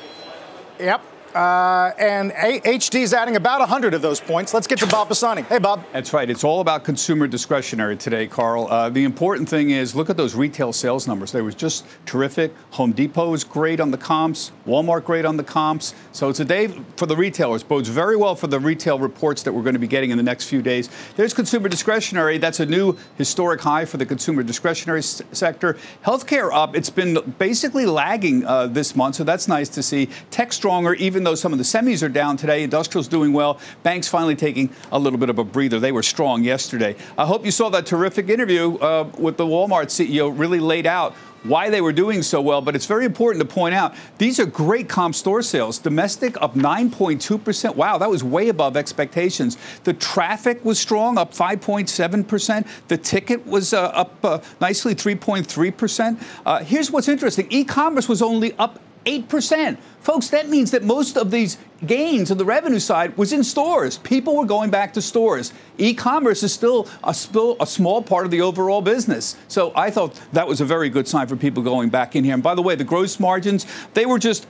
Yep. 0.79 1.01
Uh, 1.35 1.91
and 1.97 2.31
A- 2.31 2.61
is 2.93 3.13
adding 3.13 3.35
about 3.35 3.59
100 3.59 3.93
of 3.93 4.01
those 4.01 4.19
points. 4.19 4.53
Let's 4.53 4.67
get 4.67 4.79
to 4.79 4.87
Bob 4.87 5.07
Pisani. 5.07 5.43
Hey, 5.43 5.59
Bob. 5.59 5.83
That's 5.93 6.13
right. 6.13 6.29
It's 6.29 6.43
all 6.43 6.59
about 6.61 6.83
consumer 6.83 7.27
discretionary 7.27 7.95
today, 7.95 8.27
Carl. 8.27 8.67
Uh, 8.69 8.89
the 8.89 9.03
important 9.03 9.47
thing 9.47 9.69
is 9.69 9.95
look 9.95 10.09
at 10.09 10.17
those 10.17 10.35
retail 10.35 10.73
sales 10.73 11.07
numbers. 11.07 11.31
They 11.31 11.41
were 11.41 11.51
just 11.51 11.85
terrific. 12.05 12.53
Home 12.71 12.91
Depot 12.91 13.29
was 13.29 13.43
great 13.43 13.79
on 13.79 13.91
the 13.91 13.97
comps. 13.97 14.51
Walmart 14.67 15.05
great 15.05 15.25
on 15.25 15.37
the 15.37 15.43
comps. 15.43 15.93
So 16.11 16.29
it's 16.29 16.39
a 16.39 16.45
day 16.45 16.67
for 16.97 17.05
the 17.05 17.15
retailers. 17.15 17.63
Bodes 17.63 17.89
very 17.89 18.17
well 18.17 18.35
for 18.35 18.47
the 18.47 18.59
retail 18.59 18.99
reports 18.99 19.43
that 19.43 19.53
we're 19.53 19.63
going 19.63 19.73
to 19.75 19.79
be 19.79 19.87
getting 19.87 20.11
in 20.11 20.17
the 20.17 20.23
next 20.23 20.45
few 20.49 20.61
days. 20.61 20.89
There's 21.15 21.33
consumer 21.33 21.69
discretionary. 21.69 22.37
That's 22.37 22.59
a 22.59 22.65
new 22.65 22.97
historic 23.17 23.61
high 23.61 23.85
for 23.85 23.97
the 23.97 24.05
consumer 24.05 24.43
discretionary 24.43 24.99
s- 24.99 25.21
sector. 25.31 25.77
Healthcare 26.05 26.51
up. 26.53 26.75
It's 26.75 26.89
been 26.89 27.33
basically 27.39 27.85
lagging 27.85 28.45
uh, 28.45 28.67
this 28.67 28.95
month, 28.95 29.15
so 29.15 29.23
that's 29.23 29.47
nice 29.47 29.69
to 29.69 29.83
see. 29.83 30.09
Tech 30.29 30.51
stronger, 30.53 30.93
even 30.95 31.20
though 31.23 31.35
some 31.35 31.51
of 31.51 31.57
the 31.57 31.63
semis 31.63 32.03
are 32.03 32.09
down 32.09 32.37
today. 32.37 32.63
Industrial's 32.63 33.07
doing 33.07 33.33
well. 33.33 33.59
Banks 33.83 34.07
finally 34.07 34.35
taking 34.35 34.69
a 34.91 34.99
little 34.99 35.19
bit 35.19 35.29
of 35.29 35.39
a 35.39 35.43
breather. 35.43 35.79
They 35.79 35.91
were 35.91 36.03
strong 36.03 36.43
yesterday. 36.43 36.95
I 37.17 37.25
hope 37.25 37.45
you 37.45 37.51
saw 37.51 37.69
that 37.69 37.85
terrific 37.85 38.29
interview 38.29 38.77
uh, 38.77 39.09
with 39.17 39.37
the 39.37 39.45
Walmart 39.45 39.87
CEO. 39.87 40.37
Really 40.37 40.59
laid 40.59 40.85
out 40.85 41.15
why 41.43 41.69
they 41.69 41.81
were 41.81 41.93
doing 41.93 42.21
so 42.21 42.41
well, 42.41 42.61
but 42.61 42.75
it's 42.75 42.85
very 42.85 43.05
important 43.05 43.47
to 43.47 43.53
point 43.53 43.73
out 43.73 43.95
these 44.17 44.39
are 44.39 44.45
great 44.45 44.87
comp 44.87 45.15
store 45.15 45.41
sales. 45.41 45.79
Domestic 45.79 46.39
up 46.41 46.55
9.2%. 46.55 47.75
Wow, 47.75 47.97
that 47.97 48.09
was 48.09 48.23
way 48.23 48.49
above 48.49 48.77
expectations. 48.77 49.57
The 49.83 49.93
traffic 49.93 50.63
was 50.63 50.79
strong, 50.79 51.17
up 51.17 51.33
5.7%. 51.33 52.67
The 52.87 52.97
ticket 52.97 53.45
was 53.45 53.73
uh, 53.73 53.85
up 53.87 54.23
uh, 54.23 54.39
nicely, 54.59 54.93
3.3%. 54.95 56.21
Uh, 56.45 56.63
here's 56.63 56.91
what's 56.91 57.07
interesting 57.07 57.47
e 57.49 57.63
commerce 57.63 58.07
was 58.07 58.21
only 58.21 58.53
up 58.53 58.79
8%. 59.05 59.77
Folks, 59.99 60.29
that 60.29 60.49
means 60.49 60.71
that 60.71 60.83
most 60.83 61.17
of 61.17 61.31
these 61.31 61.57
gains 61.85 62.31
on 62.31 62.37
the 62.37 62.45
revenue 62.45 62.79
side 62.79 63.17
was 63.17 63.33
in 63.33 63.43
stores. 63.43 63.97
People 63.99 64.35
were 64.35 64.45
going 64.45 64.69
back 64.69 64.93
to 64.93 65.01
stores. 65.01 65.53
E-commerce 65.77 66.43
is 66.43 66.53
still 66.53 66.87
a, 67.03 67.15
a 67.59 67.67
small 67.67 68.01
part 68.01 68.25
of 68.25 68.31
the 68.31 68.41
overall 68.41 68.81
business. 68.81 69.35
So 69.47 69.71
I 69.75 69.91
thought 69.91 70.19
that 70.33 70.47
was 70.47 70.61
a 70.61 70.65
very 70.65 70.89
good 70.89 71.07
sign 71.07 71.27
for 71.27 71.35
people 71.35 71.63
going 71.63 71.89
back 71.89 72.15
in 72.15 72.23
here. 72.23 72.33
And 72.33 72.43
by 72.43 72.55
the 72.55 72.61
way, 72.61 72.75
the 72.75 72.83
gross 72.83 73.19
margins, 73.19 73.65
they 73.93 74.05
were 74.05 74.19
just 74.19 74.47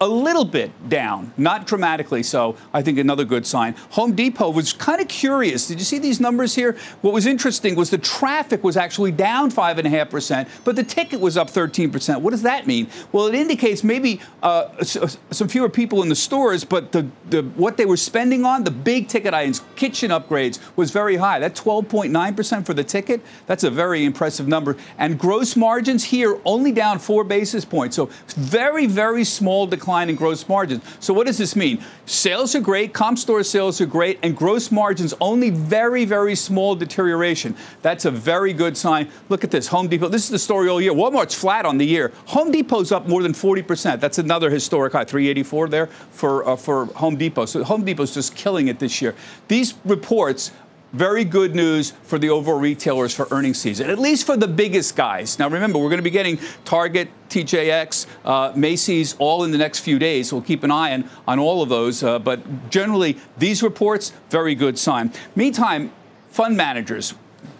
a 0.00 0.08
little 0.08 0.46
bit 0.46 0.88
down, 0.88 1.30
not 1.36 1.66
dramatically 1.66 2.22
so. 2.22 2.56
I 2.72 2.80
think 2.80 2.98
another 2.98 3.24
good 3.24 3.46
sign. 3.46 3.74
Home 3.90 4.14
Depot 4.14 4.48
was 4.48 4.72
kind 4.72 4.98
of 4.98 5.08
curious. 5.08 5.68
Did 5.68 5.78
you 5.78 5.84
see 5.84 5.98
these 5.98 6.20
numbers 6.20 6.54
here? 6.54 6.78
What 7.02 7.12
was 7.12 7.26
interesting 7.26 7.74
was 7.74 7.90
the 7.90 7.98
traffic 7.98 8.64
was 8.64 8.78
actually 8.78 9.12
down 9.12 9.50
5.5%, 9.50 10.48
but 10.64 10.74
the 10.74 10.82
ticket 10.82 11.20
was 11.20 11.36
up 11.36 11.50
13%. 11.50 12.22
What 12.22 12.30
does 12.30 12.42
that 12.42 12.66
mean? 12.66 12.88
Well, 13.12 13.26
it 13.26 13.34
indicates 13.34 13.84
maybe 13.84 14.22
uh, 14.42 14.82
some 14.82 15.48
fewer 15.48 15.68
people 15.68 16.02
in 16.02 16.08
the 16.08 16.16
stores, 16.16 16.64
but 16.64 16.92
the, 16.92 17.06
the 17.28 17.42
what 17.42 17.76
they 17.76 17.84
were 17.84 17.98
spending 17.98 18.46
on, 18.46 18.64
the 18.64 18.70
big 18.70 19.08
ticket 19.08 19.34
items, 19.34 19.60
kitchen 19.76 20.10
upgrades, 20.10 20.58
was 20.76 20.90
very 20.90 21.16
high. 21.16 21.40
That 21.40 21.54
12.9% 21.54 22.64
for 22.64 22.72
the 22.72 22.84
ticket, 22.84 23.20
that's 23.46 23.64
a 23.64 23.70
very 23.70 24.06
impressive 24.06 24.48
number. 24.48 24.78
And 24.96 25.18
gross 25.18 25.56
margins 25.56 26.04
here 26.04 26.40
only 26.46 26.72
down 26.72 27.00
four 27.00 27.22
basis 27.22 27.66
points. 27.66 27.96
So 27.96 28.08
very, 28.28 28.86
very 28.86 29.24
small 29.24 29.66
decline 29.66 29.89
in 29.90 30.16
gross 30.16 30.48
margins. 30.48 30.82
So 31.00 31.12
what 31.12 31.26
does 31.26 31.38
this 31.38 31.56
mean? 31.56 31.82
Sales 32.06 32.54
are 32.54 32.60
great, 32.60 32.92
comp 32.92 33.18
store 33.18 33.42
sales 33.42 33.80
are 33.80 33.86
great, 33.86 34.18
and 34.22 34.36
gross 34.36 34.70
margins 34.70 35.14
only 35.20 35.50
very, 35.50 36.04
very 36.04 36.34
small 36.34 36.74
deterioration. 36.74 37.56
That's 37.82 38.04
a 38.04 38.10
very 38.10 38.52
good 38.52 38.76
sign. 38.76 39.10
Look 39.28 39.44
at 39.44 39.50
this, 39.50 39.68
Home 39.68 39.88
Depot. 39.88 40.08
This 40.08 40.24
is 40.24 40.30
the 40.30 40.38
story 40.38 40.68
all 40.68 40.80
year. 40.80 40.92
Walmart's 40.92 41.34
flat 41.34 41.66
on 41.66 41.78
the 41.78 41.86
year. 41.86 42.12
Home 42.26 42.50
Depot's 42.50 42.92
up 42.92 43.08
more 43.08 43.22
than 43.22 43.32
40%. 43.32 44.00
That's 44.00 44.18
another 44.18 44.50
historic 44.50 44.92
high, 44.92 45.04
384 45.04 45.68
there 45.68 45.86
for 46.10 46.48
uh, 46.48 46.56
for 46.56 46.86
Home 46.86 47.16
Depot. 47.16 47.46
So 47.46 47.64
Home 47.64 47.84
Depot's 47.84 48.14
just 48.14 48.34
killing 48.36 48.68
it 48.68 48.78
this 48.78 49.02
year. 49.02 49.14
These 49.48 49.74
reports 49.84 50.52
very 50.92 51.24
good 51.24 51.54
news 51.54 51.92
for 52.02 52.18
the 52.18 52.30
overall 52.30 52.58
retailers 52.58 53.14
for 53.14 53.28
earnings 53.30 53.58
season, 53.58 53.90
at 53.90 53.98
least 53.98 54.26
for 54.26 54.36
the 54.36 54.48
biggest 54.48 54.96
guys. 54.96 55.38
Now, 55.38 55.48
remember, 55.48 55.78
we're 55.78 55.88
going 55.88 55.98
to 55.98 56.02
be 56.02 56.10
getting 56.10 56.38
Target, 56.64 57.08
TJX, 57.28 58.06
uh, 58.24 58.52
Macy's 58.56 59.14
all 59.18 59.44
in 59.44 59.52
the 59.52 59.58
next 59.58 59.80
few 59.80 59.98
days. 59.98 60.32
We'll 60.32 60.42
keep 60.42 60.64
an 60.64 60.70
eye 60.70 60.92
on, 60.92 61.08
on 61.28 61.38
all 61.38 61.62
of 61.62 61.68
those. 61.68 62.02
Uh, 62.02 62.18
but 62.18 62.70
generally, 62.70 63.18
these 63.38 63.62
reports, 63.62 64.12
very 64.30 64.54
good 64.54 64.78
sign. 64.78 65.12
Meantime, 65.36 65.92
fund 66.30 66.56
managers. 66.56 67.14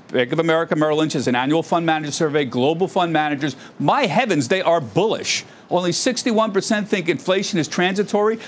Bank 0.09 0.33
of 0.33 0.41
America 0.41 0.74
Merrill 0.74 0.99
Lynch 0.99 1.12
has 1.12 1.28
an 1.28 1.37
annual 1.37 1.62
fund 1.62 1.87
manager 1.87 2.11
survey, 2.11 2.45
global 2.45 2.89
fund 2.89 3.12
managers. 3.12 3.55
My 3.78 4.07
heavens, 4.07 4.49
they 4.49 4.61
are 4.61 4.81
bullish. 4.81 5.45
Only 5.70 5.93
61% 5.93 6.89
think 6.89 7.09
inflation 7.09 7.61
is 7.61 7.68
transitory 7.68 8.41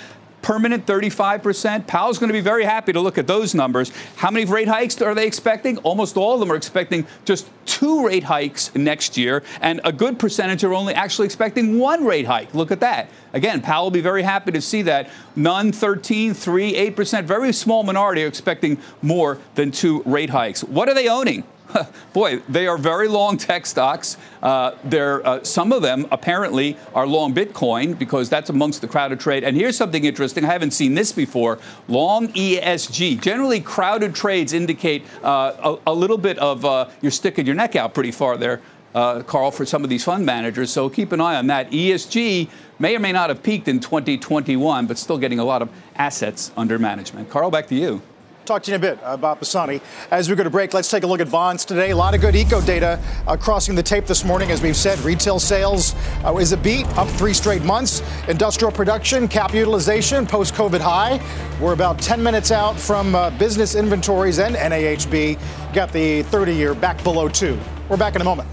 permanent 0.43 0.85
35%. 0.87 1.87
Powell's 1.87 2.19
going 2.19 2.29
to 2.29 2.35
be 2.35 2.41
very 2.41 2.65
happy 2.65 2.93
to 2.93 3.01
look 3.01 3.17
at 3.17 3.27
those 3.27 3.55
numbers. 3.55 3.93
How 4.17 4.31
many 4.31 4.45
rate 4.45 4.69
hikes 4.69 5.01
are 5.01 5.15
they 5.15 5.27
expecting? 5.27 5.79
Almost 5.79 6.17
all 6.17 6.35
of 6.35 6.41
them 6.41 6.53
are 6.53 6.57
expecting 6.57 7.07
just 7.25 7.49
two 7.65 8.07
rate 8.07 8.25
hikes 8.25 8.75
next 8.75 9.17
year, 9.17 9.43
and 9.61 9.81
a 9.85 9.93
good 9.93 10.19
percentage 10.19 10.65
are 10.65 10.75
only 10.75 10.95
actually 10.95 11.27
expecting 11.27 11.79
one 11.79 12.05
rate 12.05 12.27
hike. 12.27 12.53
Look 12.55 12.71
at 12.71 12.81
that. 12.81 13.09
Again, 13.33 13.63
Powell 13.63 13.85
will 13.85 13.91
be 13.93 14.01
very 14.01 14.23
happy 14.23 14.53
to 14.53 14.61
see 14.61 14.83
that. 14.83 15.09
None, 15.37 15.73
13, 15.73 16.35
3, 16.35 16.91
8%. 16.91 17.25
Very 17.25 17.53
small 17.53 17.83
minority 17.83 18.25
are 18.25 18.29
expecting 18.29 18.79
more 19.01 19.39
than 19.55 19.71
two 19.71 20.03
rate 20.03 20.31
hikes. 20.31 20.63
What 20.65 20.89
are 20.89 20.95
they 20.95 21.09
owning? 21.09 21.45
Boy, 22.13 22.39
they 22.49 22.67
are 22.67 22.79
very 22.79 23.09
long 23.09 23.37
tech 23.37 23.67
stocks. 23.67 24.17
Uh, 24.43 24.75
uh, 24.93 25.43
some 25.43 25.73
of 25.73 25.83
them 25.83 26.07
apparently 26.11 26.77
are 26.95 27.07
long 27.07 27.35
Bitcoin 27.35 27.99
because 27.99 28.29
that's 28.29 28.51
amongst 28.51 28.81
the 28.81 28.89
crowded 28.89 29.21
trade. 29.21 29.45
And 29.45 29.57
here's 29.57 29.77
something 29.77 30.05
interesting. 30.05 30.45
I 30.45 30.53
haven't 30.53 30.73
seen 30.73 30.95
this 30.95 31.13
before. 31.13 31.59
Long 31.89 32.29
ESG. 32.29 33.21
Generally, 33.21 33.61
crowded 33.61 34.15
trades 34.15 34.53
indicate 34.53 35.05
uh, 35.23 35.77
a, 35.87 35.91
a 35.91 35.95
little 35.95 36.19
bit 36.19 36.39
of 36.39 36.65
uh, 36.65 36.89
you're 37.01 37.11
sticking 37.11 37.47
your 37.47 37.55
neck 37.55 37.77
out 37.77 37.95
pretty 37.95 38.11
far 38.11 38.37
there. 38.37 38.61
Uh, 38.95 39.23
Carl, 39.23 39.51
for 39.51 39.65
some 39.65 39.85
of 39.85 39.91
these 39.91 40.05
fund 40.05 40.27
managers. 40.27 40.71
So 40.71 40.91
keep 40.91 41.13
an 41.13 41.21
eye 41.21 41.37
on 41.37 41.47
that. 41.47 41.71
ESG 41.71 42.51
may 42.79 42.95
or 42.95 42.99
may 42.99 43.13
not 43.13 43.31
have 43.31 43.43
peaked 43.43 43.67
in 43.67 43.81
2021, 43.81 44.87
but 44.87 44.99
still 44.99 45.17
getting 45.17 45.39
a 45.39 45.45
lot 45.45 45.63
of 45.63 45.71
assets 45.97 46.53
under 46.59 46.79
management. 46.79 47.31
Carl, 47.31 47.51
back 47.51 47.69
to 47.69 47.75
you. 47.75 48.03
Talk 48.45 48.65
to 48.65 48.73
you 48.73 48.75
in 48.75 48.83
a 48.83 48.83
bit 48.83 48.99
about 49.05 49.39
Pisani. 49.39 49.81
As 50.11 50.29
we 50.29 50.35
go 50.35 50.43
to 50.43 50.51
break, 50.51 50.75
let's 50.75 50.91
take 50.91 51.05
a 51.05 51.07
look 51.07 51.21
at 51.21 51.31
bonds 51.31 51.65
today. 51.65 51.91
A 51.91 51.97
lot 51.97 52.13
of 52.13 52.21
good 52.21 52.35
eco 52.35 52.61
data 52.61 53.01
uh, 53.29 53.37
crossing 53.37 53.77
the 53.77 53.85
tape 53.85 54.07
this 54.07 54.25
morning. 54.25 54.51
As 54.51 54.61
we've 54.61 54.77
said, 54.77 54.99
retail 55.01 55.39
sales 55.39 55.95
uh, 56.25 56.37
is 56.39 56.51
a 56.51 56.57
beat, 56.57 56.85
up 56.99 57.07
three 57.07 57.35
straight 57.35 57.63
months. 57.63 58.03
Industrial 58.27 58.73
production, 58.73 59.29
cap 59.29 59.55
utilization, 59.55 60.27
post 60.27 60.55
COVID 60.55 60.81
high. 60.81 61.21
We're 61.61 61.73
about 61.73 62.01
10 62.01 62.21
minutes 62.21 62.51
out 62.51 62.77
from 62.77 63.15
uh, 63.15 63.31
business 63.39 63.77
inventories 63.77 64.41
and 64.41 64.57
NAHB. 64.57 65.39
Got 65.73 65.93
the 65.93 66.23
30 66.25 66.53
year 66.53 66.75
back 66.75 67.01
below 67.05 67.29
two. 67.29 67.57
We're 67.89 67.97
back 67.97 68.17
in 68.17 68.23
a 68.23 68.25
moment. 68.25 68.49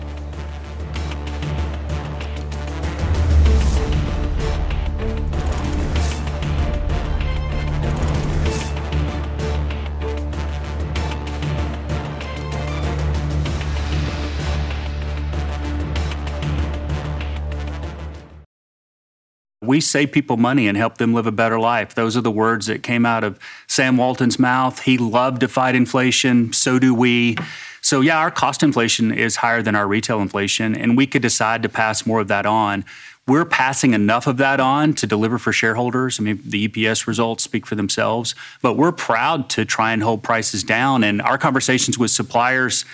We 19.69 19.81
save 19.81 20.11
people 20.11 20.35
money 20.35 20.67
and 20.67 20.75
help 20.75 20.97
them 20.97 21.13
live 21.13 21.27
a 21.27 21.31
better 21.31 21.59
life. 21.59 21.93
Those 21.93 22.17
are 22.17 22.21
the 22.21 22.31
words 22.31 22.65
that 22.65 22.81
came 22.81 23.05
out 23.05 23.23
of 23.23 23.37
Sam 23.67 23.97
Walton's 23.97 24.39
mouth. 24.39 24.79
He 24.79 24.97
loved 24.97 25.41
to 25.41 25.47
fight 25.47 25.75
inflation. 25.75 26.51
So 26.53 26.79
do 26.79 26.95
we. 26.95 27.37
So, 27.79 28.01
yeah, 28.01 28.17
our 28.17 28.31
cost 28.31 28.63
inflation 28.63 29.11
is 29.11 29.35
higher 29.35 29.61
than 29.61 29.75
our 29.75 29.87
retail 29.87 30.21
inflation, 30.21 30.75
and 30.75 30.97
we 30.97 31.05
could 31.05 31.21
decide 31.21 31.61
to 31.61 31.69
pass 31.69 32.07
more 32.07 32.19
of 32.19 32.27
that 32.29 32.47
on. 32.47 32.83
We're 33.27 33.45
passing 33.45 33.93
enough 33.93 34.25
of 34.25 34.37
that 34.37 34.59
on 34.59 34.95
to 34.95 35.05
deliver 35.05 35.37
for 35.37 35.53
shareholders. 35.53 36.19
I 36.19 36.23
mean, 36.23 36.41
the 36.43 36.67
EPS 36.67 37.05
results 37.05 37.43
speak 37.43 37.67
for 37.67 37.75
themselves, 37.75 38.33
but 38.63 38.73
we're 38.73 38.91
proud 38.91 39.51
to 39.51 39.65
try 39.65 39.93
and 39.93 40.01
hold 40.01 40.23
prices 40.23 40.63
down. 40.63 41.03
And 41.03 41.21
our 41.21 41.37
conversations 41.37 41.95
with 41.95 42.09
suppliers 42.09 42.85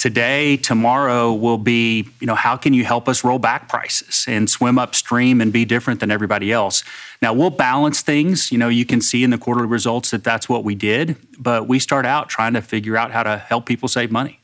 today, 0.00 0.56
tomorrow 0.56 1.30
will 1.30 1.58
be, 1.58 2.08
you 2.20 2.26
know, 2.26 2.34
how 2.34 2.56
can 2.56 2.72
you 2.72 2.84
help 2.84 3.06
us 3.06 3.22
roll 3.22 3.38
back 3.38 3.68
prices 3.68 4.24
and 4.26 4.48
swim 4.48 4.78
upstream 4.78 5.42
and 5.42 5.52
be 5.52 5.66
different 5.66 6.00
than 6.00 6.10
everybody 6.10 6.50
else? 6.50 6.82
Now, 7.20 7.34
we'll 7.34 7.50
balance 7.50 8.00
things. 8.00 8.50
You 8.50 8.56
know, 8.56 8.70
you 8.70 8.86
can 8.86 9.02
see 9.02 9.22
in 9.22 9.28
the 9.28 9.36
quarterly 9.36 9.68
results 9.68 10.10
that 10.12 10.24
that's 10.24 10.48
what 10.48 10.64
we 10.64 10.74
did, 10.74 11.16
but 11.38 11.68
we 11.68 11.78
start 11.78 12.06
out 12.06 12.30
trying 12.30 12.54
to 12.54 12.62
figure 12.62 12.96
out 12.96 13.10
how 13.10 13.22
to 13.22 13.36
help 13.36 13.66
people 13.66 13.88
save 13.88 14.10
money. 14.10 14.40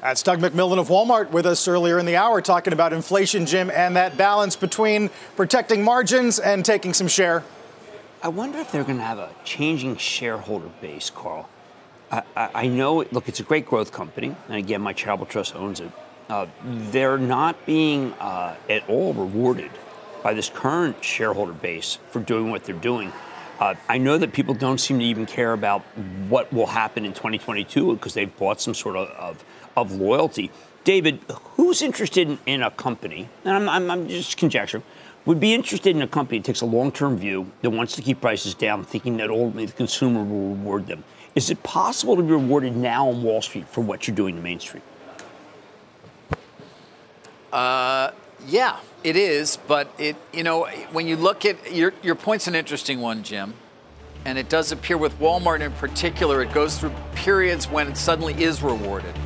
That's 0.00 0.24
Doug 0.24 0.40
McMillon 0.40 0.78
of 0.78 0.88
Walmart 0.88 1.30
with 1.30 1.46
us 1.46 1.66
earlier 1.68 1.98
in 1.98 2.04
the 2.04 2.16
hour 2.16 2.40
talking 2.40 2.72
about 2.72 2.92
inflation, 2.92 3.46
Jim, 3.46 3.70
and 3.70 3.94
that 3.94 4.16
balance 4.16 4.56
between 4.56 5.10
protecting 5.36 5.84
margins 5.84 6.40
and 6.40 6.64
taking 6.64 6.94
some 6.94 7.08
share. 7.08 7.44
I 8.24 8.28
wonder 8.28 8.58
if 8.58 8.72
they're 8.72 8.84
going 8.84 8.98
to 8.98 9.04
have 9.04 9.18
a 9.18 9.30
changing 9.44 9.96
shareholder 9.98 10.70
base, 10.80 11.10
Carl. 11.10 11.48
I, 12.10 12.22
I, 12.36 12.66
know, 12.68 13.04
look, 13.10 13.28
it's 13.28 13.40
a 13.40 13.42
great 13.42 13.66
growth 13.66 13.92
company, 13.92 14.34
and 14.48 14.56
again, 14.56 14.80
my 14.80 14.92
charitable 14.92 15.26
trust 15.26 15.56
owns 15.56 15.80
it. 15.80 15.90
Uh, 16.28 16.46
they're 16.64 17.18
not 17.18 17.66
being 17.66 18.12
uh, 18.14 18.56
at 18.68 18.88
all 18.88 19.12
rewarded 19.12 19.70
by 20.22 20.34
this 20.34 20.48
current 20.48 21.02
shareholder 21.04 21.52
base 21.52 21.98
for 22.10 22.20
doing 22.20 22.50
what 22.50 22.64
they're 22.64 22.74
doing. 22.74 23.12
Uh, 23.58 23.74
I 23.88 23.98
know 23.98 24.18
that 24.18 24.32
people 24.32 24.54
don't 24.54 24.78
seem 24.78 24.98
to 24.98 25.04
even 25.04 25.24
care 25.24 25.52
about 25.52 25.82
what 26.28 26.52
will 26.52 26.66
happen 26.66 27.04
in 27.04 27.12
2022 27.12 27.94
because 27.94 28.14
they've 28.14 28.36
bought 28.36 28.60
some 28.60 28.74
sort 28.74 28.96
of, 28.96 29.08
of, 29.10 29.44
of 29.76 29.92
loyalty. 29.92 30.50
David, 30.84 31.20
who's 31.56 31.82
interested 31.82 32.28
in, 32.28 32.38
in 32.46 32.62
a 32.62 32.70
company, 32.70 33.28
and 33.44 33.54
I'm, 33.54 33.68
I'm, 33.68 33.90
I'm 33.90 34.08
just 34.08 34.36
conjecturing, 34.36 34.84
would 35.24 35.40
be 35.40 35.54
interested 35.54 35.96
in 35.96 36.02
a 36.02 36.06
company 36.06 36.38
that 36.38 36.44
takes 36.44 36.60
a 36.60 36.66
long 36.66 36.92
term 36.92 37.16
view, 37.16 37.50
that 37.62 37.70
wants 37.70 37.96
to 37.96 38.02
keep 38.02 38.20
prices 38.20 38.54
down, 38.54 38.84
thinking 38.84 39.16
that 39.16 39.30
ultimately 39.30 39.66
the 39.66 39.72
consumer 39.72 40.22
will 40.22 40.50
reward 40.50 40.86
them? 40.86 41.02
Is 41.36 41.50
it 41.50 41.62
possible 41.62 42.16
to 42.16 42.22
be 42.22 42.32
rewarded 42.32 42.74
now 42.74 43.08
on 43.08 43.22
Wall 43.22 43.42
Street 43.42 43.68
for 43.68 43.82
what 43.82 44.08
you're 44.08 44.16
doing 44.16 44.36
to 44.36 44.42
Main 44.42 44.58
Street? 44.58 44.82
Uh, 47.52 48.10
yeah, 48.48 48.78
it 49.04 49.16
is. 49.16 49.58
But 49.68 49.92
it, 49.98 50.16
you 50.32 50.42
know, 50.42 50.64
when 50.92 51.06
you 51.06 51.16
look 51.16 51.44
at 51.44 51.74
your 51.74 51.92
your 52.02 52.14
point's 52.14 52.46
an 52.46 52.54
interesting 52.54 53.00
one, 53.00 53.22
Jim. 53.22 53.54
And 54.24 54.38
it 54.38 54.48
does 54.48 54.72
appear 54.72 54.98
with 54.98 55.16
Walmart 55.20 55.60
in 55.60 55.70
particular, 55.72 56.42
it 56.42 56.52
goes 56.52 56.78
through 56.78 56.92
periods 57.14 57.70
when 57.70 57.86
it 57.86 57.96
suddenly 57.96 58.34
is 58.42 58.60
rewarded 58.60 59.14
uh, 59.14 59.20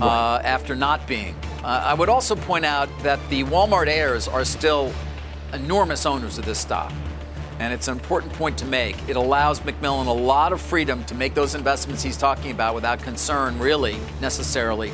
right. 0.00 0.36
uh, 0.36 0.42
after 0.42 0.74
not 0.74 1.06
being. 1.06 1.36
Uh, 1.62 1.84
I 1.84 1.94
would 1.94 2.08
also 2.08 2.34
point 2.34 2.64
out 2.64 2.88
that 3.04 3.20
the 3.30 3.44
Walmart 3.44 3.86
heirs 3.86 4.26
are 4.26 4.44
still 4.44 4.92
enormous 5.52 6.04
owners 6.04 6.36
of 6.36 6.46
this 6.46 6.58
stock 6.58 6.92
and 7.60 7.74
it's 7.74 7.88
an 7.88 7.96
important 7.96 8.32
point 8.32 8.56
to 8.58 8.64
make. 8.64 8.96
It 9.06 9.16
allows 9.16 9.60
McMillon 9.60 10.06
a 10.06 10.12
lot 10.12 10.52
of 10.52 10.60
freedom 10.62 11.04
to 11.04 11.14
make 11.14 11.34
those 11.34 11.54
investments 11.54 12.02
he's 12.02 12.16
talking 12.16 12.50
about 12.50 12.74
without 12.74 13.00
concern, 13.00 13.58
really, 13.58 13.98
necessarily, 14.20 14.90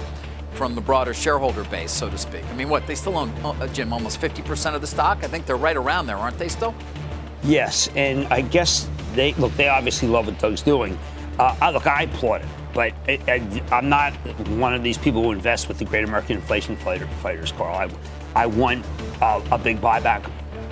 from 0.50 0.74
the 0.74 0.80
broader 0.80 1.14
shareholder 1.14 1.62
base, 1.64 1.92
so 1.92 2.10
to 2.10 2.18
speak. 2.18 2.44
I 2.46 2.54
mean, 2.56 2.68
what, 2.68 2.84
they 2.88 2.96
still 2.96 3.16
own, 3.16 3.30
uh, 3.44 3.66
Jim, 3.68 3.92
almost 3.92 4.20
50% 4.20 4.74
of 4.74 4.80
the 4.80 4.86
stock? 4.86 5.22
I 5.22 5.28
think 5.28 5.46
they're 5.46 5.56
right 5.56 5.76
around 5.76 6.06
there, 6.06 6.16
aren't 6.16 6.38
they 6.38 6.48
still? 6.48 6.74
Yes, 7.44 7.88
and 7.94 8.26
I 8.32 8.40
guess 8.40 8.88
they, 9.14 9.32
look, 9.34 9.52
they 9.52 9.68
obviously 9.68 10.08
love 10.08 10.26
what 10.26 10.38
Doug's 10.40 10.62
doing. 10.62 10.98
Uh, 11.38 11.70
look, 11.72 11.86
I 11.86 12.02
applaud 12.02 12.40
it, 12.40 12.48
but 12.74 12.92
I, 13.06 13.40
am 13.70 13.88
not 13.88 14.12
one 14.58 14.74
of 14.74 14.82
these 14.82 14.98
people 14.98 15.22
who 15.22 15.30
invest 15.30 15.68
with 15.68 15.78
the 15.78 15.84
great 15.84 16.02
American 16.02 16.36
inflation 16.36 16.76
fighters, 16.76 17.52
Carl. 17.52 17.76
I, 17.76 18.42
I 18.42 18.46
want 18.46 18.84
uh, 19.20 19.40
a 19.52 19.58
big 19.58 19.80
buyback 19.80 20.28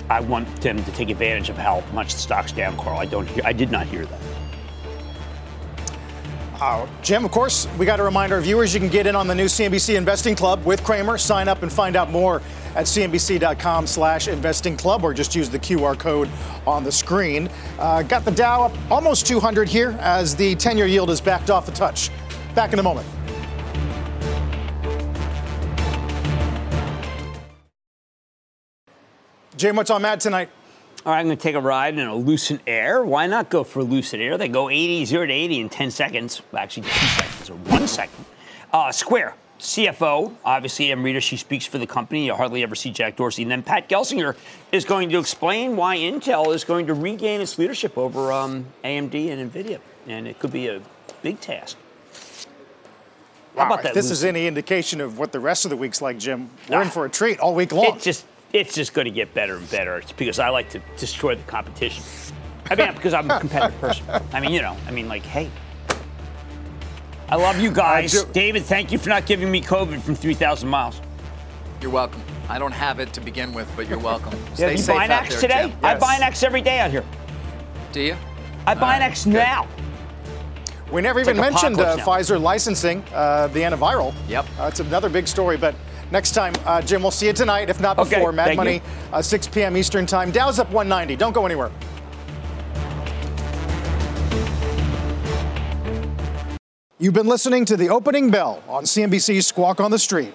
I 0.09 0.19
want 0.19 0.61
them 0.61 0.83
to 0.83 0.91
take 0.91 1.09
advantage 1.09 1.49
of 1.49 1.57
how 1.57 1.83
much 1.93 2.13
the 2.13 2.19
stock's 2.19 2.51
down, 2.51 2.77
Carl. 2.77 2.99
I 2.99 3.05
don't 3.05 3.27
hear. 3.27 3.43
I 3.45 3.53
did 3.53 3.71
not 3.71 3.87
hear 3.87 4.05
that. 4.05 4.19
Uh, 6.61 6.87
Jim, 7.01 7.25
of 7.25 7.31
course, 7.31 7.67
we 7.77 7.85
got 7.85 7.97
to 7.97 8.03
remind 8.03 8.31
our 8.31 8.39
viewers 8.39 8.73
you 8.73 8.79
can 8.79 8.89
get 8.89 9.05
in 9.07 9.15
on 9.15 9.27
the 9.27 9.35
new 9.35 9.45
CNBC 9.45 9.95
Investing 9.95 10.35
Club 10.35 10.63
with 10.63 10.83
Cramer. 10.83 11.17
Sign 11.17 11.47
up 11.47 11.63
and 11.63 11.71
find 11.71 11.95
out 11.95 12.09
more 12.09 12.41
at 12.75 12.85
cnbc.com 12.85 13.87
slash 13.87 14.27
investing 14.27 14.77
club 14.77 15.03
or 15.03 15.13
just 15.13 15.35
use 15.35 15.49
the 15.49 15.59
QR 15.59 15.97
code 15.97 16.29
on 16.65 16.83
the 16.83 16.91
screen. 16.91 17.49
Uh, 17.77 18.03
got 18.03 18.23
the 18.23 18.31
Dow 18.31 18.63
up 18.63 18.91
almost 18.91 19.25
200 19.27 19.67
here 19.67 19.97
as 19.99 20.35
the 20.35 20.55
10 20.55 20.77
year 20.77 20.87
yield 20.87 21.09
is 21.09 21.19
backed 21.19 21.49
off 21.49 21.67
a 21.67 21.71
touch. 21.71 22.09
Back 22.53 22.71
in 22.71 22.79
a 22.79 22.83
moment. 22.83 23.07
Jim, 29.57 29.77
what's 29.77 29.89
on 29.89 30.01
Mad 30.01 30.19
tonight? 30.19 30.49
All 31.05 31.13
right, 31.13 31.19
I'm 31.19 31.27
going 31.27 31.37
to 31.37 31.41
take 31.41 31.55
a 31.55 31.61
ride 31.61 31.93
in 31.93 32.05
a 32.05 32.15
Lucid 32.15 32.59
Air. 32.67 33.05
Why 33.05 33.25
not 33.27 33.49
go 33.49 33.63
for 33.63 33.83
Lucid 33.83 34.19
Air? 34.19 34.37
They 34.37 34.49
go 34.49 34.69
80, 34.69 35.05
0 35.05 35.27
to 35.27 35.31
80 35.31 35.59
in 35.61 35.69
10 35.69 35.91
seconds. 35.91 36.41
Well, 36.51 36.61
actually, 36.61 36.83
two 36.83 36.89
seconds 36.89 37.49
or 37.49 37.55
one 37.71 37.87
second. 37.87 38.25
Uh, 38.73 38.91
Square, 38.91 39.35
CFO, 39.59 40.35
obviously, 40.43 40.91
Amrita, 40.91 41.21
she 41.21 41.37
speaks 41.37 41.65
for 41.65 41.77
the 41.77 41.87
company. 41.87 42.25
You 42.25 42.35
hardly 42.35 42.63
ever 42.63 42.75
see 42.75 42.91
Jack 42.91 43.15
Dorsey. 43.15 43.43
And 43.43 43.51
then 43.51 43.63
Pat 43.63 43.87
Gelsinger 43.87 44.35
is 44.73 44.83
going 44.83 45.09
to 45.11 45.19
explain 45.19 45.77
why 45.77 45.97
Intel 45.97 46.53
is 46.53 46.65
going 46.65 46.87
to 46.87 46.93
regain 46.93 47.39
its 47.39 47.57
leadership 47.57 47.97
over 47.97 48.33
um, 48.33 48.65
AMD 48.83 49.31
and 49.31 49.51
NVIDIA. 49.51 49.79
And 50.05 50.27
it 50.27 50.37
could 50.37 50.51
be 50.51 50.67
a 50.67 50.81
big 51.21 51.39
task. 51.39 51.77
How 53.55 53.67
about 53.67 53.83
that? 53.83 53.93
this 53.93 54.09
Lucid? 54.09 54.11
is 54.11 54.23
any 54.25 54.47
indication 54.47 54.99
of 54.99 55.17
what 55.17 55.31
the 55.31 55.39
rest 55.39 55.63
of 55.63 55.69
the 55.69 55.77
week's 55.77 56.01
like, 56.01 56.17
Jim, 56.17 56.49
we're 56.67 56.79
ah, 56.79 56.81
in 56.81 56.89
for 56.89 57.05
a 57.05 57.09
treat 57.09 57.39
all 57.39 57.55
week 57.55 57.71
long. 57.71 57.95
It 57.95 58.01
just 58.01 58.25
it's 58.53 58.73
just 58.73 58.93
going 58.93 59.05
to 59.05 59.11
get 59.11 59.33
better 59.33 59.57
and 59.57 59.69
better. 59.69 59.97
It's 59.97 60.11
because 60.11 60.39
I 60.39 60.49
like 60.49 60.69
to 60.71 60.81
destroy 60.97 61.35
the 61.35 61.43
competition. 61.43 62.03
I 62.69 62.75
mean, 62.75 62.93
because 62.93 63.13
I'm 63.13 63.29
a 63.29 63.39
competitive 63.39 63.79
person. 63.79 64.05
I 64.33 64.39
mean, 64.39 64.51
you 64.51 64.61
know, 64.61 64.75
I 64.87 64.91
mean, 64.91 65.07
like, 65.07 65.23
hey, 65.23 65.51
I 67.27 67.35
love 67.35 67.59
you 67.59 67.71
guys. 67.71 68.23
David, 68.25 68.63
thank 68.65 68.91
you 68.91 68.97
for 68.97 69.09
not 69.09 69.25
giving 69.25 69.51
me 69.51 69.61
COVID 69.61 70.01
from 70.01 70.15
3,000 70.15 70.67
miles. 70.67 71.01
You're 71.81 71.91
welcome. 71.91 72.21
I 72.49 72.59
don't 72.59 72.71
have 72.71 72.99
it 72.99 73.13
to 73.13 73.21
begin 73.21 73.53
with, 73.53 73.71
but 73.75 73.87
you're 73.87 73.99
welcome. 73.99 74.33
Stay 74.53 74.63
yeah, 74.63 74.71
you 74.71 74.77
safe 74.77 74.95
Binax 74.95 75.29
there, 75.29 75.39
today? 75.39 75.69
Jim. 75.69 75.79
I 75.83 75.95
Binax 75.95 76.43
every 76.43 76.61
day 76.61 76.79
out 76.79 76.91
here. 76.91 77.03
Do 77.91 78.01
you? 78.01 78.15
I 78.67 78.75
Binax 78.75 79.25
now. 79.25 79.67
We 80.91 81.01
never 81.01 81.19
it's 81.19 81.29
even 81.29 81.41
like 81.41 81.51
mentioned 81.51 81.79
uh, 81.79 81.97
Pfizer 81.97 82.39
licensing 82.39 83.03
uh, 83.13 83.47
the 83.47 83.61
antiviral. 83.61 84.13
Yep. 84.27 84.45
Uh, 84.59 84.65
it's 84.65 84.79
another 84.79 85.09
big 85.09 85.27
story, 85.27 85.57
but 85.57 85.73
next 86.11 86.31
time. 86.31 86.53
Uh, 86.65 86.81
Jim, 86.81 87.01
we'll 87.01 87.11
see 87.11 87.27
you 87.27 87.33
tonight, 87.33 87.69
if 87.69 87.79
not 87.79 87.97
before. 87.97 88.29
Okay, 88.29 88.35
Mad 88.35 88.55
Money, 88.55 88.81
uh, 89.11 89.21
6 89.21 89.47
p.m. 89.47 89.77
Eastern 89.77 90.05
Time. 90.05 90.31
Dow's 90.31 90.59
up 90.59 90.69
190. 90.71 91.15
Don't 91.15 91.33
go 91.33 91.45
anywhere. 91.45 91.71
You've 96.97 97.13
been 97.13 97.27
listening 97.27 97.65
to 97.65 97.75
the 97.75 97.89
opening 97.89 98.31
bell 98.31 98.63
on 98.69 98.85
CNBC's 98.85 99.45
Squawk 99.47 99.81
on 99.81 99.91
the 99.91 99.99
Street. 99.99 100.33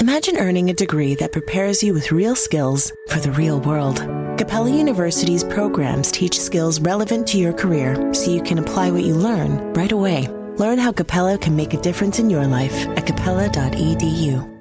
Imagine 0.00 0.36
earning 0.38 0.70
a 0.70 0.74
degree 0.74 1.14
that 1.16 1.30
prepares 1.30 1.82
you 1.82 1.92
with 1.92 2.10
real 2.10 2.34
skills 2.34 2.90
for 3.08 3.20
the 3.20 3.30
real 3.32 3.60
world. 3.60 3.98
Capella 4.36 4.70
University's 4.70 5.44
programs 5.44 6.10
teach 6.10 6.40
skills 6.40 6.80
relevant 6.80 7.26
to 7.28 7.38
your 7.38 7.52
career 7.52 8.12
so 8.14 8.30
you 8.30 8.42
can 8.42 8.58
apply 8.58 8.90
what 8.90 9.04
you 9.04 9.14
learn 9.14 9.72
right 9.74 9.92
away. 9.92 10.26
Learn 10.56 10.78
how 10.78 10.90
Capella 10.90 11.38
can 11.38 11.54
make 11.54 11.74
a 11.74 11.80
difference 11.80 12.18
in 12.18 12.30
your 12.30 12.46
life 12.46 12.88
at 12.96 13.06
capella.edu. 13.06 14.59